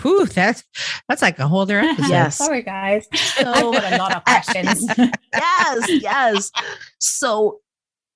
Whew, 0.00 0.26
that's 0.26 0.64
that's 1.08 1.22
like 1.22 1.38
a 1.38 1.46
whole 1.46 1.60
other 1.60 1.80
episode. 1.80 2.08
yes. 2.08 2.36
Sorry, 2.36 2.62
guys. 2.62 3.06
So, 3.12 3.72
I've 3.72 3.82
got 3.82 3.92
a 3.92 3.96
lot 3.96 4.16
of 4.16 4.24
questions. 4.24 4.86
yes, 5.34 5.88
yes. 5.88 6.50
So 6.98 7.60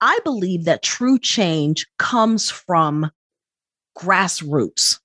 I 0.01 0.19
believe 0.25 0.65
that 0.65 0.83
true 0.83 1.19
change 1.19 1.87
comes 1.99 2.51
from 2.51 3.11
grassroots 3.99 5.01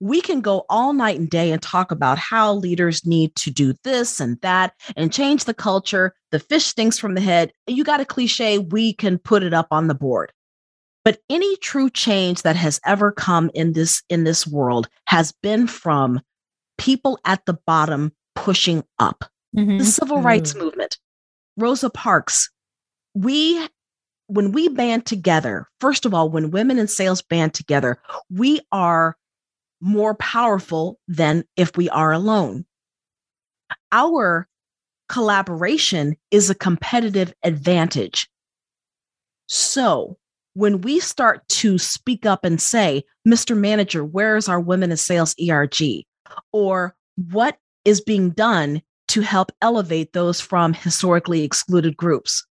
we 0.00 0.20
can 0.20 0.40
go 0.40 0.64
all 0.68 0.92
night 0.92 1.18
and 1.18 1.28
day 1.28 1.50
and 1.50 1.60
talk 1.60 1.90
about 1.90 2.18
how 2.18 2.54
leaders 2.54 3.04
need 3.04 3.34
to 3.36 3.50
do 3.50 3.74
this 3.84 4.20
and 4.20 4.40
that 4.42 4.74
and 4.96 5.12
change 5.12 5.44
the 5.44 5.54
culture. 5.54 6.14
The 6.30 6.38
fish 6.38 6.66
stinks 6.66 6.98
from 6.98 7.14
the 7.14 7.20
head. 7.20 7.52
You 7.66 7.84
got 7.84 8.00
a 8.00 8.04
cliche, 8.04 8.58
we 8.58 8.92
can 8.92 9.18
put 9.18 9.42
it 9.42 9.52
up 9.52 9.68
on 9.70 9.88
the 9.88 9.94
board. 9.94 10.32
But 11.04 11.20
any 11.30 11.56
true 11.56 11.90
change 11.90 12.42
that 12.42 12.56
has 12.56 12.80
ever 12.84 13.10
come 13.12 13.50
in 13.54 13.72
this 13.72 14.02
in 14.08 14.24
this 14.24 14.46
world 14.46 14.88
has 15.06 15.32
been 15.42 15.66
from 15.66 16.20
people 16.76 17.18
at 17.24 17.44
the 17.46 17.58
bottom 17.66 18.12
pushing 18.34 18.84
up. 18.98 19.24
Mm-hmm. 19.56 19.78
The 19.78 19.84
civil 19.84 20.20
rights 20.20 20.52
mm-hmm. 20.52 20.64
movement. 20.64 20.98
Rosa 21.56 21.90
Parks, 21.90 22.50
we 23.14 23.66
when 24.26 24.52
we 24.52 24.68
band 24.68 25.06
together, 25.06 25.66
first 25.80 26.04
of 26.04 26.12
all, 26.12 26.28
when 26.28 26.50
women 26.50 26.78
in 26.78 26.86
sales 26.86 27.22
band 27.22 27.54
together, 27.54 27.98
we 28.30 28.60
are 28.70 29.16
more 29.80 30.14
powerful 30.14 30.98
than 31.08 31.44
if 31.56 31.76
we 31.76 31.88
are 31.90 32.12
alone. 32.12 32.64
Our 33.92 34.48
collaboration 35.08 36.16
is 36.30 36.50
a 36.50 36.54
competitive 36.54 37.32
advantage. 37.42 38.28
So, 39.46 40.18
when 40.54 40.80
we 40.80 41.00
start 41.00 41.46
to 41.48 41.78
speak 41.78 42.26
up 42.26 42.44
and 42.44 42.60
say, 42.60 43.04
Mr. 43.26 43.56
Manager, 43.56 44.04
where 44.04 44.36
is 44.36 44.48
our 44.48 44.60
Women 44.60 44.90
in 44.90 44.96
Sales 44.96 45.34
ERG? 45.40 46.04
Or 46.52 46.94
what 47.30 47.58
is 47.84 48.00
being 48.00 48.30
done 48.30 48.82
to 49.08 49.20
help 49.20 49.52
elevate 49.62 50.12
those 50.12 50.40
from 50.40 50.74
historically 50.74 51.44
excluded 51.44 51.96
groups? 51.96 52.44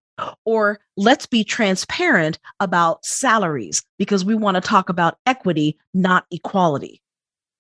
Or 0.45 0.79
let's 0.97 1.27
be 1.27 1.43
transparent 1.43 2.39
about 2.61 3.05
salaries 3.05 3.83
because 3.99 4.25
we 4.25 4.35
want 4.37 4.57
to 4.57 4.61
talk 4.61 4.89
about 4.89 5.19
equity, 5.27 5.77
not 5.93 6.27
equality 6.31 7.03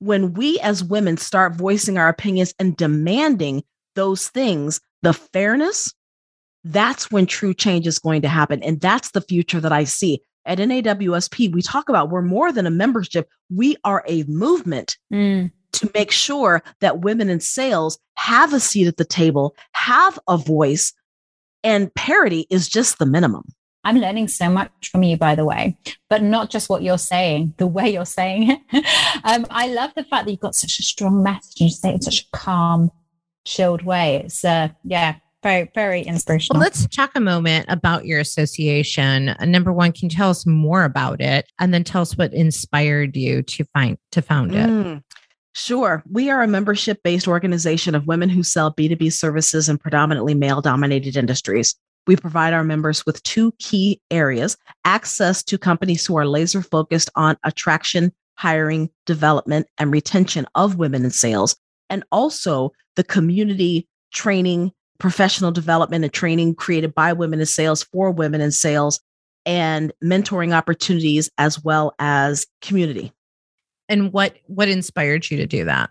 when 0.05 0.35
we 0.35 0.59
as 0.61 0.85
women 0.85 1.17
start 1.17 1.55
voicing 1.55 1.97
our 1.97 2.09
opinions 2.09 2.55
and 2.59 2.77
demanding 2.77 3.62
those 3.95 4.29
things, 4.29 4.81
the 5.03 5.14
fairness, 5.14 5.95
that's 6.64 7.11
when 7.11 7.27
true 7.27 7.55
change 7.55 7.87
is 7.87 7.99
going 7.99 8.23
to 8.23 8.29
happen. 8.29 8.62
And 8.62 8.81
that's 8.81 9.12
the 9.12 9.21
future 9.21 9.61
that 9.61 9.73
I 9.73 9.85
see. 9.85 10.21
At 10.47 10.59
NAWSP, 10.59 11.53
we 11.53 11.62
talk 11.62 11.88
about 11.88 12.11
we're 12.11 12.21
more 12.21 12.53
than 12.53 12.67
a 12.67 12.71
membership, 12.71 13.31
we 13.51 13.77
are 13.85 14.05
a 14.07 14.25
movement 14.25 14.99
mm. 15.11 15.51
to 15.73 15.90
make 15.95 16.11
sure 16.11 16.62
that 16.81 17.01
women 17.01 17.31
in 17.31 17.40
sales 17.40 17.99
have 18.17 18.53
a 18.53 18.61
seat 18.61 18.87
at 18.87 18.99
the 18.99 19.07
table, 19.07 19.57
have 19.73 20.19
a 20.29 20.37
voice, 20.37 20.93
and 21.62 21.95
parity 21.95 22.47
is 22.51 22.69
just 22.69 22.99
the 22.99 23.07
minimum. 23.07 23.45
I'm 23.85 23.99
learning 23.99 24.29
so 24.29 24.49
much 24.49 24.70
from 24.90 25.03
you, 25.03 25.16
by 25.16 25.35
the 25.35 25.44
way, 25.44 25.77
but 26.09 26.23
not 26.23 26.51
just 26.51 26.68
what 26.68 26.83
you're 26.83 26.99
saying, 26.99 27.55
the 27.59 27.66
way 27.66 27.90
you're 27.90 28.07
saying 28.07 28.51
it. 28.51 28.85
um, 29.25 29.47
I 29.51 29.68
love 29.68 29.92
the 29.94 30.05
fact 30.05 30.25
that 30.25 30.31
you've 30.31 30.40
got 30.40 30.55
such 30.55 30.79
a 30.79 30.83
strong 30.83 31.23
message 31.23 31.61
and 31.61 31.68
you 31.68 31.75
say 31.75 31.90
it 31.90 31.94
in 31.94 32.03
such 32.03 32.23
a 32.23 32.37
calm, 32.37 32.90
chilled 33.44 33.83
way. 33.83 34.23
It's, 34.25 34.44
uh, 34.44 34.68
yeah, 34.85 35.16
very, 35.42 35.70
very 35.75 36.01
inspirational. 36.03 36.59
Well, 36.59 36.64
let's 36.64 36.87
talk 36.88 37.12
a 37.14 37.20
moment 37.20 37.66
about 37.68 38.07
your 38.07 38.18
association. 38.18 39.29
Uh, 39.29 39.44
number 39.44 39.73
one, 39.73 39.92
can 39.92 40.09
you 40.09 40.16
tell 40.16 40.31
us 40.31 40.47
more 40.47 40.85
about 40.85 41.20
it? 41.20 41.47
And 41.61 41.73
then 41.73 41.85
tell 41.85 42.03
us 42.03 42.16
what 42.16 42.33
inspired 42.33 43.14
you 43.14 43.42
to 43.42 43.64
find, 43.75 43.99
to 44.12 44.23
found 44.23 44.55
it. 44.55 44.68
Mm. 44.68 45.03
Sure. 45.53 46.03
We 46.11 46.31
are 46.31 46.42
a 46.42 46.49
membership 46.49 47.01
based 47.05 47.29
organization 47.29 47.94
of 47.94 48.09
women 48.09 48.29
who 48.29 48.42
sell 48.42 48.75
B2B 48.75 49.12
services 49.12 49.68
in 49.68 49.79
predominantly 49.79 50.35
male 50.35 50.61
dominated 50.61 51.16
industries. 51.16 51.77
We 52.07 52.17
provide 52.17 52.53
our 52.53 52.64
members 52.64 53.07
with 53.07 53.23
two 53.23 53.53
key 53.59 54.01
areas 54.11 54.57
access 54.85 55.43
to 55.45 55.59
companies 55.59 56.05
who 56.07 56.17
are 56.17 56.27
laser 56.27 56.62
focused 56.62 57.11
on 57.17 57.37
attraction, 57.45 58.12
hiring, 58.37 58.90
development, 59.07 59.67
and 59.79 59.93
retention 59.93 60.47
of 60.55 60.77
women 60.77 61.05
in 61.05 61.11
sales, 61.11 61.57
and 61.88 62.05
also 62.12 62.73
the 62.97 63.05
community 63.05 63.88
training, 64.12 64.73
professional 64.99 65.51
development, 65.51 66.05
and 66.05 66.12
training 66.12 66.55
created 66.55 66.95
by 66.95 67.12
women 67.12 67.40
in 67.40 67.47
sales 67.47 67.83
for 67.85 68.11
women 68.11 68.40
in 68.40 68.53
sales, 68.53 69.01
and 69.47 69.93
mentoring 70.03 70.55
opportunities 70.55 71.31
as 71.38 71.62
well 71.62 71.95
as 71.99 72.47
community. 72.61 73.12
And 73.88 74.12
what 74.12 74.37
what 74.47 74.69
inspired 74.69 75.31
you 75.31 75.37
to 75.38 75.47
do 75.47 75.64
that? 75.67 75.90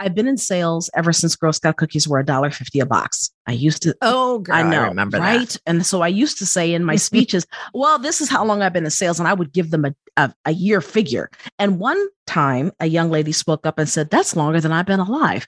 I've 0.00 0.14
been 0.14 0.28
in 0.28 0.36
sales 0.36 0.88
ever 0.94 1.12
since 1.12 1.34
Girl 1.34 1.52
Scout 1.52 1.76
cookies 1.76 2.06
were 2.06 2.18
a 2.18 2.24
dollar 2.24 2.50
fifty 2.50 2.78
a 2.80 2.86
box. 2.86 3.30
I 3.46 3.52
used 3.52 3.82
to. 3.82 3.96
Oh, 4.00 4.38
girl, 4.38 4.56
I 4.56 4.62
know, 4.62 4.82
I 4.82 4.88
remember 4.88 5.18
right? 5.18 5.48
That. 5.48 5.60
And 5.66 5.84
so 5.84 6.02
I 6.02 6.08
used 6.08 6.38
to 6.38 6.46
say 6.46 6.72
in 6.72 6.84
my 6.84 6.96
speeches, 7.08 7.46
"Well, 7.74 7.98
this 7.98 8.20
is 8.20 8.28
how 8.28 8.44
long 8.44 8.62
I've 8.62 8.72
been 8.72 8.84
in 8.84 8.90
sales," 8.90 9.18
and 9.18 9.28
I 9.28 9.34
would 9.34 9.52
give 9.52 9.70
them 9.70 9.84
a, 9.84 9.94
a, 10.16 10.32
a 10.44 10.52
year 10.52 10.80
figure. 10.80 11.30
And 11.58 11.78
one 11.78 12.02
time, 12.26 12.70
a 12.80 12.86
young 12.86 13.10
lady 13.10 13.32
spoke 13.32 13.66
up 13.66 13.78
and 13.78 13.88
said, 13.88 14.10
"That's 14.10 14.36
longer 14.36 14.60
than 14.60 14.72
I've 14.72 14.86
been 14.86 15.00
alive." 15.00 15.46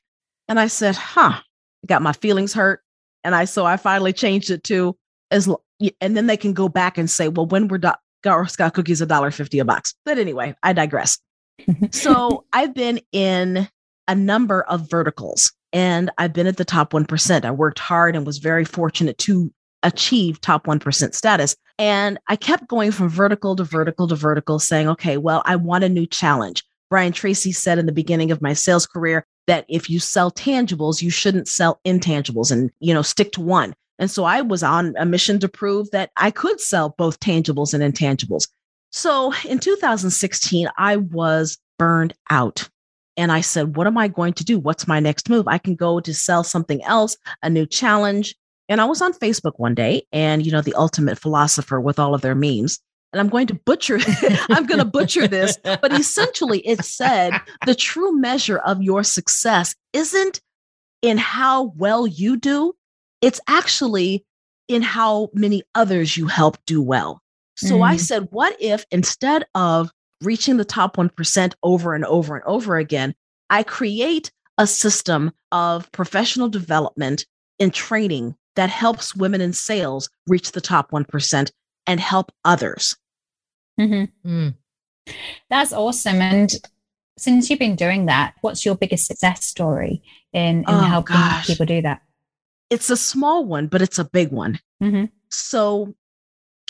And 0.49 0.59
I 0.59 0.67
said, 0.67 0.97
"Huh." 0.97 1.41
Got 1.87 2.03
my 2.03 2.13
feelings 2.13 2.53
hurt, 2.53 2.83
and 3.25 3.35
I 3.35 3.47
so 3.47 3.65
I 3.65 3.77
finally 3.77 4.13
changed 4.13 4.51
it 4.51 4.65
to 4.65 4.97
as. 5.31 5.49
And 6.03 6.15
then 6.15 6.27
they 6.27 6.37
can 6.37 6.53
go 6.53 6.69
back 6.69 6.99
and 6.99 7.09
say, 7.09 7.29
"Well, 7.29 7.47
when 7.47 7.69
were 7.69 7.79
do- 7.79 7.93
Girl 8.23 8.47
Scout 8.47 8.75
cookies 8.75 9.01
a 9.01 9.07
dollar 9.07 9.31
fifty 9.31 9.61
a 9.61 9.65
box?" 9.65 9.95
But 10.05 10.19
anyway, 10.19 10.55
I 10.63 10.73
digress. 10.75 11.19
so 11.91 12.45
I've 12.53 12.75
been 12.75 13.01
in 13.13 13.69
a 14.09 14.15
number 14.15 14.63
of 14.63 14.91
verticals 14.91 15.53
and 15.73 16.11
I've 16.19 16.33
been 16.33 16.47
at 16.47 16.57
the 16.57 16.65
top 16.65 16.93
1%. 16.93 17.45
I 17.45 17.51
worked 17.51 17.79
hard 17.79 18.17
and 18.17 18.27
was 18.27 18.39
very 18.39 18.65
fortunate 18.65 19.19
to 19.19 19.53
achieve 19.83 20.41
top 20.41 20.67
1% 20.67 21.15
status. 21.15 21.57
And 21.79 22.19
I 22.29 22.37
kept 22.37 22.69
going 22.69 22.91
from 22.91 23.09
vertical 23.09 23.57
to 23.57 23.65
vertical 23.65 24.09
to 24.09 24.15
vertical, 24.15 24.59
saying, 24.59 24.89
okay, 24.89 25.17
well, 25.17 25.43
I 25.47 25.57
want 25.57 25.85
a 25.85 25.89
new 25.89 26.07
challenge. 26.07 26.65
Brian 26.91 27.13
Tracy 27.13 27.53
said 27.53 27.79
in 27.79 27.87
the 27.87 27.93
beginning 27.93 28.33
of 28.33 28.43
my 28.43 28.53
sales 28.53 28.87
career 28.87 29.25
that 29.47 29.65
if 29.69 29.89
you 29.89 30.01
sell 30.01 30.31
tangibles, 30.31 31.01
you 31.03 31.11
shouldn't 31.11 31.49
sell 31.49 31.81
intangibles 31.87 32.51
and, 32.51 32.71
you 32.81 32.93
know, 32.93 33.03
stick 33.03 33.33
to 33.33 33.41
one. 33.41 33.73
And 33.99 34.11
so 34.11 34.25
I 34.25 34.41
was 34.41 34.63
on 34.63 34.95
a 34.99 35.07
mission 35.07 35.39
to 35.41 35.49
prove 35.49 35.91
that 35.93 36.11
I 36.17 36.31
could 36.31 36.61
sell 36.61 36.95
both 36.99 37.21
tangibles 37.21 37.73
and 37.73 37.83
intangibles. 37.83 38.49
So 38.91 39.33
in 39.49 39.61
2016, 39.61 40.69
I 40.77 40.97
was 40.97 41.59
burned 41.79 42.15
out. 42.29 42.69
And 43.21 43.31
I 43.31 43.43
said, 43.43 43.77
What 43.77 43.87
am 43.87 43.99
I 43.99 44.09
going 44.09 44.33
to 44.35 44.45
do? 44.45 44.59
What's 44.59 44.89
my 44.89 44.99
next 44.99 45.29
move? 45.29 45.47
I 45.47 45.59
can 45.59 45.75
go 45.75 46.01
to 46.01 46.15
sell 46.15 46.43
something 46.43 46.83
else, 46.85 47.19
a 47.43 47.51
new 47.51 47.67
challenge. 47.67 48.35
And 48.71 48.81
I 48.81 48.87
was 48.87 49.03
on 49.03 49.13
Facebook 49.13 49.53
one 49.57 49.75
day 49.75 50.07
and, 50.11 50.47
you 50.47 50.51
know, 50.51 50.63
the 50.63 50.75
ultimate 50.75 51.19
philosopher 51.19 51.81
with 51.81 51.99
all 51.99 52.15
of 52.15 52.23
their 52.23 52.35
memes. 52.35 52.81
And 53.13 53.21
I'm 53.21 53.29
going 53.29 53.47
to 53.49 53.55
butcher, 53.55 53.99
I'm 54.49 54.65
going 54.65 54.79
to 54.79 54.87
butcher 54.87 55.29
this, 55.29 55.59
but 55.63 55.93
essentially 55.93 56.61
it 56.61 56.83
said 56.83 57.39
the 57.67 57.75
true 57.75 58.17
measure 58.19 58.59
of 58.59 58.81
your 58.81 59.03
success 59.03 59.75
isn't 59.93 60.41
in 61.03 61.19
how 61.19 61.75
well 61.77 62.07
you 62.07 62.37
do, 62.39 62.73
it's 63.21 63.41
actually 63.49 64.25
in 64.69 64.81
how 64.81 65.29
many 65.35 65.63
others 65.75 66.17
you 66.17 66.27
help 66.27 66.57
do 66.65 66.81
well. 66.81 67.21
So 67.57 67.79
mm. 67.79 67.87
I 67.87 67.97
said, 67.97 68.29
what 68.31 68.57
if 68.61 68.87
instead 68.91 69.45
of 69.55 69.91
reaching 70.23 70.57
the 70.57 70.65
top 70.65 70.97
1% 70.97 71.53
over 71.63 71.95
and 71.95 72.05
over 72.05 72.37
and 72.37 72.45
over 72.45 72.77
again, 72.77 73.15
I 73.49 73.63
create 73.63 74.31
a 74.59 74.67
system 74.67 75.33
of 75.53 75.91
professional 75.93 76.49
development 76.49 77.27
and 77.59 77.73
training 77.73 78.37
that 78.57 78.71
helps 78.71 79.17
women 79.17 79.41
in 79.41 79.53
sales 79.53 80.11
reach 80.27 80.53
the 80.53 80.61
top 80.61 80.91
1% 80.91 81.51
and 81.87 82.01
help 82.01 82.33
others. 82.45 82.97
Mm-hmm. 83.79 84.29
Mm. 84.29 84.55
That's 85.49 85.73
awesome. 85.73 86.21
And 86.21 86.55
since 87.19 87.49
you've 87.49 87.59
been 87.59 87.77
doing 87.77 88.07
that, 88.07 88.35
what's 88.41 88.65
your 88.65 88.75
biggest 88.75 89.07
success 89.07 89.45
story 89.45 90.03
in, 90.33 90.59
in 90.59 90.65
oh, 90.69 90.79
helping 90.81 91.17
gosh. 91.17 91.47
people 91.47 91.67
do 91.67 91.83
that? 91.83 92.03
It's 92.69 92.91
a 92.91 92.97
small 92.97 93.45
one, 93.45 93.67
but 93.67 93.83
it's 93.83 93.99
a 93.99 94.05
big 94.05 94.31
one. 94.31 94.61
Mm-hmm. 94.83 95.07
So 95.31 95.95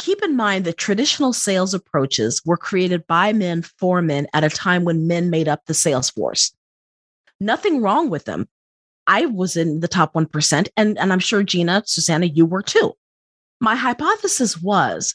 keep 0.01 0.23
in 0.23 0.35
mind 0.35 0.65
that 0.65 0.79
traditional 0.79 1.33
sales 1.35 1.75
approaches 1.75 2.41
were 2.47 2.57
created 2.57 3.07
by 3.07 3.35
men 3.35 3.61
for 3.61 4.01
men 4.01 4.27
at 4.33 4.43
a 4.43 4.49
time 4.49 4.85
when 4.85 5.07
men 5.07 5.29
made 5.29 5.47
up 5.47 5.61
the 5.67 5.75
sales 5.75 6.09
force. 6.09 6.53
Nothing 7.39 7.83
wrong 7.83 8.09
with 8.09 8.25
them. 8.25 8.49
I 9.07 9.27
was 9.27 9.57
in 9.57 9.81
the 9.81 9.89
top 9.89 10.15
1%, 10.15 10.69
and, 10.77 10.99
and 10.99 11.13
I'm 11.13 11.19
sure 11.19 11.43
Gina, 11.43 11.83
Susanna, 11.85 12.27
you 12.27 12.47
were 12.47 12.63
too. 12.63 12.95
My 13.61 13.77
hypothesis 13.77 14.57
was 14.57 15.15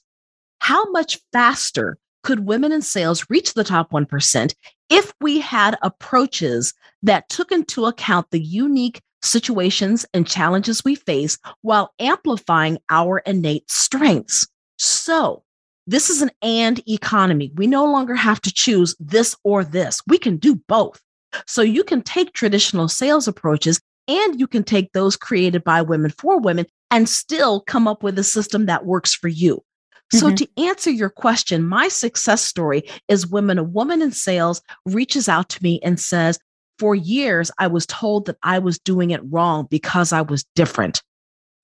how 0.59 0.91
much 0.91 1.19
faster 1.33 1.97
could 2.23 2.45
women 2.45 2.71
in 2.71 2.83
sales 2.83 3.25
reach 3.27 3.53
the 3.53 3.63
top 3.63 3.91
1% 3.91 4.53
if 4.89 5.13
we 5.19 5.39
had 5.39 5.77
approaches 5.81 6.73
that 7.01 7.27
took 7.29 7.51
into 7.51 7.86
account 7.86 8.27
the 8.29 8.41
unique 8.41 9.01
situations 9.23 10.05
and 10.13 10.27
challenges 10.27 10.83
we 10.86 10.93
face 10.93 11.39
while 11.61 11.91
amplifying 11.99 12.77
our 12.91 13.19
innate 13.19 13.69
strengths? 13.69 14.47
So, 14.78 15.43
this 15.88 16.09
is 16.09 16.21
an 16.21 16.32
and 16.41 16.82
economy. 16.89 17.51
We 17.55 17.67
no 17.67 17.86
longer 17.86 18.15
have 18.15 18.41
to 18.41 18.53
choose 18.53 18.95
this 18.99 19.36
or 19.43 19.63
this. 19.63 20.01
We 20.07 20.17
can 20.17 20.38
do 20.38 20.55
both. 20.67 21.01
So, 21.47 21.61
you 21.61 21.84
can 21.84 22.01
take 22.01 22.34
traditional 22.34 22.88
sales 22.88 23.28
approaches 23.28 23.80
and 24.07 24.39
you 24.39 24.47
can 24.47 24.63
take 24.63 24.91
those 24.91 25.15
created 25.15 25.63
by 25.63 25.82
women 25.82 26.11
for 26.11 26.39
women 26.39 26.65
and 26.91 27.09
still 27.09 27.61
come 27.61 27.88
up 27.88 28.03
with 28.03 28.17
a 28.19 28.23
system 28.23 28.67
that 28.67 28.86
works 28.86 29.13
for 29.13 29.28
you. 29.28 29.63
So, 30.11 30.28
mm-hmm. 30.28 30.36
to 30.36 30.49
answer 30.57 30.91
your 30.91 31.09
question, 31.09 31.65
my 31.65 31.88
success 31.88 32.41
story 32.41 32.84
is 33.07 33.28
when 33.28 33.49
a 33.57 33.63
woman 33.63 34.01
in 34.01 34.11
sales 34.11 34.61
reaches 34.86 35.28
out 35.28 35.49
to 35.49 35.63
me 35.63 35.80
and 35.84 35.99
says, 35.99 36.38
For 36.78 36.93
years, 36.93 37.49
I 37.57 37.67
was 37.67 37.88
told 37.88 38.28
that 38.28 38.38
I 38.43 38.59
was 38.59 38.78
doing 38.78 39.09
it 39.11 39.21
wrong 39.30 39.67
because 39.69 40.13
I 40.13 40.21
was 40.21 40.45
different. 40.55 41.01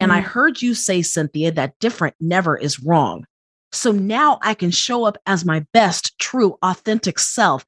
And 0.01 0.11
I 0.11 0.21
mm. 0.21 0.25
heard 0.25 0.61
you 0.61 0.73
say, 0.73 1.01
Cynthia, 1.01 1.51
that 1.51 1.77
different 1.79 2.15
never 2.19 2.57
is 2.57 2.79
wrong. 2.79 3.25
So 3.71 3.91
now 3.91 4.39
I 4.41 4.53
can 4.53 4.71
show 4.71 5.05
up 5.05 5.17
as 5.25 5.45
my 5.45 5.65
best, 5.73 6.17
true, 6.19 6.57
authentic 6.61 7.19
self, 7.19 7.65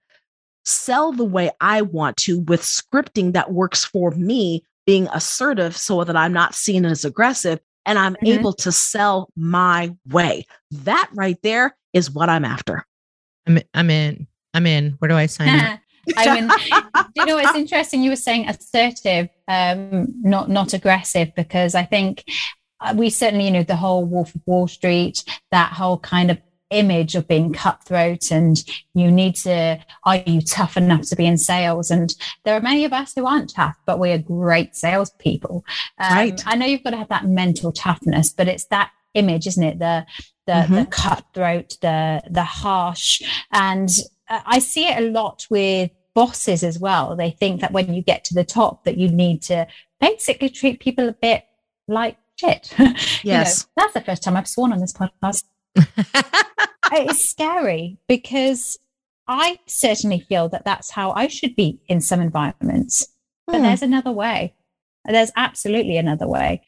sell 0.65 1.13
the 1.13 1.23
way 1.23 1.51
I 1.61 1.81
want 1.81 2.17
to 2.17 2.39
with 2.39 2.61
scripting 2.61 3.33
that 3.33 3.53
works 3.53 3.85
for 3.85 4.11
me, 4.11 4.65
being 4.85 5.07
assertive 5.13 5.77
so 5.77 6.03
that 6.03 6.17
I'm 6.17 6.33
not 6.33 6.55
seen 6.55 6.85
as 6.85 7.05
aggressive 7.05 7.59
and 7.85 7.99
I'm 7.99 8.15
mm-hmm. 8.15 8.39
able 8.39 8.53
to 8.53 8.71
sell 8.71 9.29
my 9.35 9.95
way. 10.09 10.45
That 10.71 11.09
right 11.13 11.37
there 11.43 11.77
is 11.93 12.11
what 12.11 12.29
I'm 12.29 12.45
after. 12.45 12.85
I'm, 13.47 13.59
I'm 13.73 13.89
in. 13.89 14.27
I'm 14.53 14.65
in. 14.65 14.91
Where 14.99 15.09
do 15.09 15.15
I 15.15 15.25
sign 15.27 15.49
up? 15.49 15.79
I 16.17 16.33
mean, 16.33 16.51
you 17.15 17.25
know, 17.25 17.37
it's 17.37 17.55
interesting. 17.55 18.03
You 18.03 18.11
were 18.11 18.15
saying 18.15 18.47
assertive, 18.47 19.29
um, 19.47 20.07
not 20.21 20.49
not 20.49 20.73
aggressive, 20.73 21.33
because 21.35 21.75
I 21.75 21.83
think 21.83 22.23
uh, 22.79 22.93
we 22.95 23.09
certainly, 23.09 23.45
you 23.45 23.51
know, 23.51 23.63
the 23.63 23.75
whole 23.75 24.05
Wolf 24.05 24.35
of 24.35 24.41
Wall 24.45 24.67
Street, 24.67 25.23
that 25.51 25.73
whole 25.73 25.97
kind 25.99 26.31
of 26.31 26.39
image 26.73 27.15
of 27.15 27.27
being 27.27 27.53
cutthroat 27.53 28.31
and 28.31 28.63
you 28.93 29.11
need 29.11 29.35
to 29.35 29.79
are 30.05 30.17
you 30.25 30.41
tough 30.41 30.75
enough 30.75 31.07
to 31.07 31.15
be 31.15 31.25
in 31.25 31.37
sales 31.37 31.91
and 31.91 32.15
there 32.45 32.55
are 32.55 32.61
many 32.61 32.83
of 32.83 32.91
us 32.91 33.13
who 33.15 33.27
aren't 33.27 33.53
tough 33.53 33.75
but 33.85 33.99
we 33.99 34.11
are 34.11 34.17
great 34.17 34.75
salespeople 34.75 35.63
um, 35.99 36.13
right. 36.13 36.43
i 36.47 36.55
know 36.55 36.65
you've 36.65 36.83
got 36.83 36.89
to 36.89 36.97
have 36.97 37.09
that 37.09 37.25
mental 37.25 37.71
toughness 37.71 38.33
but 38.33 38.47
it's 38.47 38.65
that 38.65 38.91
image 39.13 39.45
isn't 39.45 39.63
it 39.63 39.77
the 39.77 40.05
the, 40.47 40.53
mm-hmm. 40.53 40.75
the 40.75 40.85
cutthroat 40.87 41.77
the 41.81 42.21
the 42.29 42.43
harsh 42.43 43.21
and 43.51 43.89
I 44.29 44.59
see 44.59 44.87
it 44.87 44.97
a 44.97 45.09
lot 45.09 45.47
with 45.49 45.91
bosses 46.13 46.63
as 46.63 46.79
well. 46.79 47.15
They 47.15 47.31
think 47.31 47.61
that 47.61 47.71
when 47.71 47.93
you 47.93 48.01
get 48.01 48.23
to 48.25 48.33
the 48.33 48.43
top, 48.43 48.85
that 48.85 48.97
you 48.97 49.09
need 49.09 49.41
to 49.43 49.67
basically 49.99 50.49
treat 50.49 50.79
people 50.79 51.09
a 51.09 51.13
bit 51.13 51.45
like 51.87 52.17
shit. 52.39 52.73
Yes. 52.77 53.21
you 53.23 53.31
know, 53.31 53.43
that's 53.77 53.93
the 53.93 54.01
first 54.01 54.23
time 54.23 54.37
I've 54.37 54.47
sworn 54.47 54.73
on 54.73 54.79
this 54.79 54.93
podcast. 54.93 55.43
it's 56.91 57.29
scary 57.29 57.97
because 58.07 58.77
I 59.27 59.59
certainly 59.65 60.19
feel 60.19 60.49
that 60.49 60.65
that's 60.65 60.91
how 60.91 61.11
I 61.11 61.27
should 61.27 61.55
be 61.55 61.81
in 61.87 62.01
some 62.01 62.21
environments. 62.21 63.07
But 63.47 63.57
hmm. 63.57 63.63
there's 63.63 63.81
another 63.81 64.11
way. 64.11 64.53
There's 65.05 65.31
absolutely 65.35 65.97
another 65.97 66.27
way. 66.27 66.61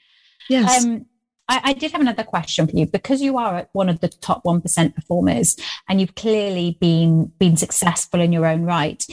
Yes. 0.49 0.83
Um, 0.83 1.05
I, 1.47 1.61
I, 1.63 1.73
did 1.73 1.91
have 1.91 2.01
another 2.01 2.23
question 2.23 2.67
for 2.67 2.75
you 2.75 2.85
because 2.85 3.21
you 3.21 3.37
are 3.37 3.67
one 3.73 3.89
of 3.89 3.99
the 3.99 4.07
top 4.07 4.43
1% 4.43 4.95
performers 4.95 5.55
and 5.87 6.01
you've 6.01 6.15
clearly 6.15 6.77
been 6.79 7.31
been 7.37 7.57
successful 7.57 8.19
in 8.19 8.31
your 8.31 8.45
own 8.45 8.63
right. 8.63 9.05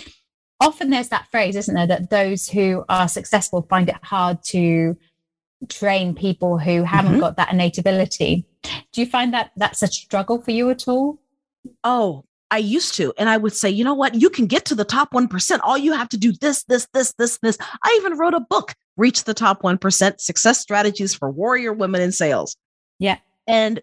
Often 0.60 0.90
there's 0.90 1.08
that 1.08 1.28
phrase, 1.30 1.56
isn't 1.56 1.74
there, 1.74 1.86
that 1.86 2.10
those 2.10 2.48
who 2.48 2.84
are 2.88 3.08
successful 3.08 3.66
find 3.68 3.88
it 3.88 3.96
hard 4.02 4.42
to 4.44 4.96
train 5.68 6.14
people 6.14 6.58
who 6.58 6.84
haven't 6.84 7.12
mm-hmm. 7.12 7.20
got 7.20 7.36
that 7.36 7.52
innate 7.52 7.78
ability. 7.78 8.46
Do 8.92 9.00
you 9.00 9.06
find 9.06 9.34
that 9.34 9.50
that's 9.56 9.82
a 9.82 9.86
struggle 9.88 10.40
for 10.40 10.52
you 10.52 10.70
at 10.70 10.88
all? 10.88 11.20
Oh, 11.84 12.24
I 12.50 12.58
used 12.58 12.94
to. 12.96 13.12
And 13.18 13.28
I 13.28 13.38
would 13.38 13.54
say, 13.54 13.70
you 13.70 13.82
know 13.82 13.94
what? 13.94 14.14
You 14.14 14.30
can 14.30 14.46
get 14.46 14.64
to 14.66 14.74
the 14.74 14.84
top 14.84 15.12
1%. 15.12 15.60
All 15.62 15.78
you 15.78 15.92
have 15.92 16.08
to 16.10 16.16
do 16.16 16.32
this, 16.32 16.64
this, 16.64 16.86
this, 16.92 17.14
this, 17.18 17.38
this. 17.38 17.58
I 17.82 17.96
even 17.98 18.18
wrote 18.18 18.34
a 18.34 18.40
book 18.40 18.74
reach 18.96 19.24
the 19.24 19.34
top 19.34 19.62
1% 19.62 20.20
success 20.20 20.60
strategies 20.60 21.14
for 21.14 21.30
warrior 21.30 21.72
women 21.72 22.00
in 22.00 22.12
sales. 22.12 22.56
Yeah. 22.98 23.18
And 23.46 23.80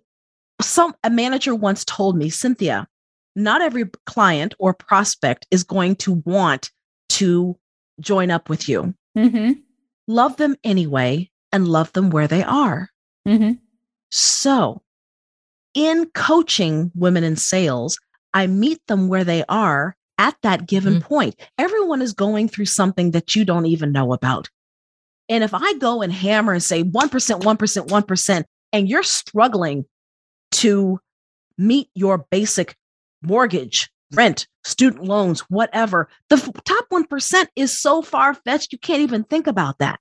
some 0.62 0.93
a 1.03 1.10
manager 1.10 1.55
once 1.55 1.86
told 1.86 2.18
me, 2.18 2.30
Cynthia, 2.30 2.88
not 3.36 3.62
every 3.62 3.86
client 4.05 4.53
or 4.60 4.74
prospect 4.74 5.47
is 5.51 5.64
going 5.64 5.95
to 5.97 6.22
want 6.26 6.72
to 7.10 7.57
join 7.99 8.32
up 8.32 8.49
with 8.49 8.68
you. 8.70 8.93
Mm-hmm. 9.18 9.53
Love 10.07 10.38
them 10.38 10.55
anyway 10.64 11.30
and 11.51 11.68
love 11.68 11.91
them 11.93 12.10
where 12.10 12.28
they 12.28 12.43
are. 12.43 12.89
Mm-hmm. 13.28 13.53
So, 14.12 14.82
in 15.74 16.10
coaching 16.16 16.91
women 16.95 17.24
in 17.24 17.36
sales, 17.36 17.99
I 18.34 18.47
meet 18.47 18.86
them 18.88 19.07
where 19.07 19.24
they 19.24 19.43
are 19.49 19.95
at 20.18 20.36
that 20.41 20.68
given 20.68 20.95
mm-hmm. 20.95 21.07
point. 21.07 21.36
Everyone 21.57 22.01
is 22.01 22.14
going 22.14 22.49
through 22.49 22.66
something 22.66 23.12
that 23.12 23.36
you 23.36 23.45
don't 23.45 23.66
even 23.66 23.91
know 23.91 24.14
about. 24.14 24.49
And 25.30 25.43
if 25.43 25.53
I 25.53 25.73
go 25.75 26.01
and 26.01 26.11
hammer 26.11 26.53
and 26.53 26.63
say 26.63 26.84
1%, 26.84 26.91
1%, 26.91 27.88
1%, 27.88 28.43
and 28.73 28.89
you're 28.89 29.03
struggling 29.03 29.86
to 30.51 30.99
meet 31.57 31.89
your 31.93 32.25
basic 32.32 32.75
mortgage, 33.21 33.89
rent, 34.13 34.47
student 34.63 35.03
loans, 35.03 35.41
whatever, 35.41 36.09
the 36.30 36.38
top 36.65 36.86
1% 36.91 37.47
is 37.55 37.80
so 37.80 38.01
far 38.01 38.34
fetched, 38.34 38.71
you 38.71 38.80
can't 38.80 39.01
even 39.01 39.23
think 39.23 39.45
about 39.45 39.77
that. 39.77 39.99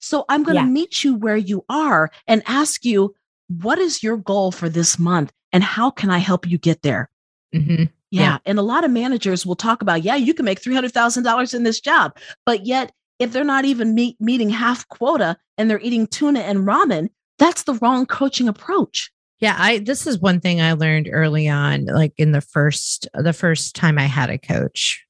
So 0.00 0.24
I'm 0.28 0.44
going 0.44 0.56
to 0.56 0.62
yeah. 0.62 0.68
meet 0.68 1.02
you 1.02 1.16
where 1.16 1.36
you 1.36 1.64
are 1.68 2.10
and 2.28 2.42
ask 2.46 2.84
you, 2.84 3.14
what 3.48 3.78
is 3.78 4.02
your 4.02 4.16
goal 4.16 4.52
for 4.52 4.68
this 4.68 4.98
month? 4.98 5.32
And 5.52 5.64
how 5.64 5.90
can 5.90 6.10
I 6.10 6.18
help 6.18 6.46
you 6.46 6.58
get 6.58 6.82
there? 6.82 7.10
Mm-hmm. 7.54 7.84
Yeah. 8.10 8.22
yeah. 8.22 8.38
And 8.46 8.58
a 8.58 8.62
lot 8.62 8.84
of 8.84 8.90
managers 8.90 9.44
will 9.44 9.56
talk 9.56 9.82
about, 9.82 10.02
yeah, 10.02 10.14
you 10.14 10.34
can 10.34 10.44
make 10.44 10.62
$300,000 10.62 11.54
in 11.54 11.62
this 11.62 11.80
job, 11.80 12.16
but 12.46 12.64
yet 12.66 12.92
if 13.18 13.32
they're 13.32 13.44
not 13.44 13.64
even 13.64 13.94
meet, 13.94 14.20
meeting 14.20 14.50
half 14.50 14.86
quota 14.88 15.36
and 15.56 15.68
they're 15.68 15.80
eating 15.80 16.06
tuna 16.06 16.40
and 16.40 16.60
ramen, 16.60 17.08
that's 17.38 17.64
the 17.64 17.74
wrong 17.74 18.06
coaching 18.06 18.48
approach. 18.48 19.10
Yeah, 19.40 19.54
I 19.56 19.78
this 19.78 20.06
is 20.06 20.18
one 20.18 20.40
thing 20.40 20.60
I 20.60 20.72
learned 20.72 21.08
early 21.12 21.48
on 21.48 21.84
like 21.86 22.12
in 22.16 22.32
the 22.32 22.40
first 22.40 23.06
the 23.14 23.32
first 23.32 23.76
time 23.76 23.98
I 23.98 24.06
had 24.06 24.30
a 24.30 24.38
coach. 24.38 25.04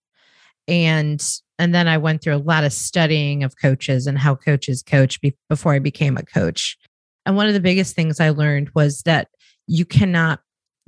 And 0.67 1.25
and 1.59 1.75
then 1.75 1.89
I 1.89 1.97
went 1.97 2.23
through 2.23 2.37
a 2.37 2.39
lot 2.39 2.65
of 2.65 2.73
studying 2.73 3.43
of 3.43 3.59
coaches 3.61 4.07
and 4.07 4.19
how 4.19 4.35
coaches 4.35 4.83
coach 4.83 5.21
be, 5.21 5.35
before 5.49 5.73
I 5.73 5.79
became 5.79 6.17
a 6.17 6.23
coach. 6.23 6.77
And 7.25 7.37
one 7.37 7.49
of 7.49 7.55
the 7.55 7.61
biggest 7.61 7.97
things 7.97 8.21
I 8.21 8.31
learned 8.31 8.71
was 8.75 9.03
that 9.03 9.29
you 9.67 9.85
cannot 9.85 10.41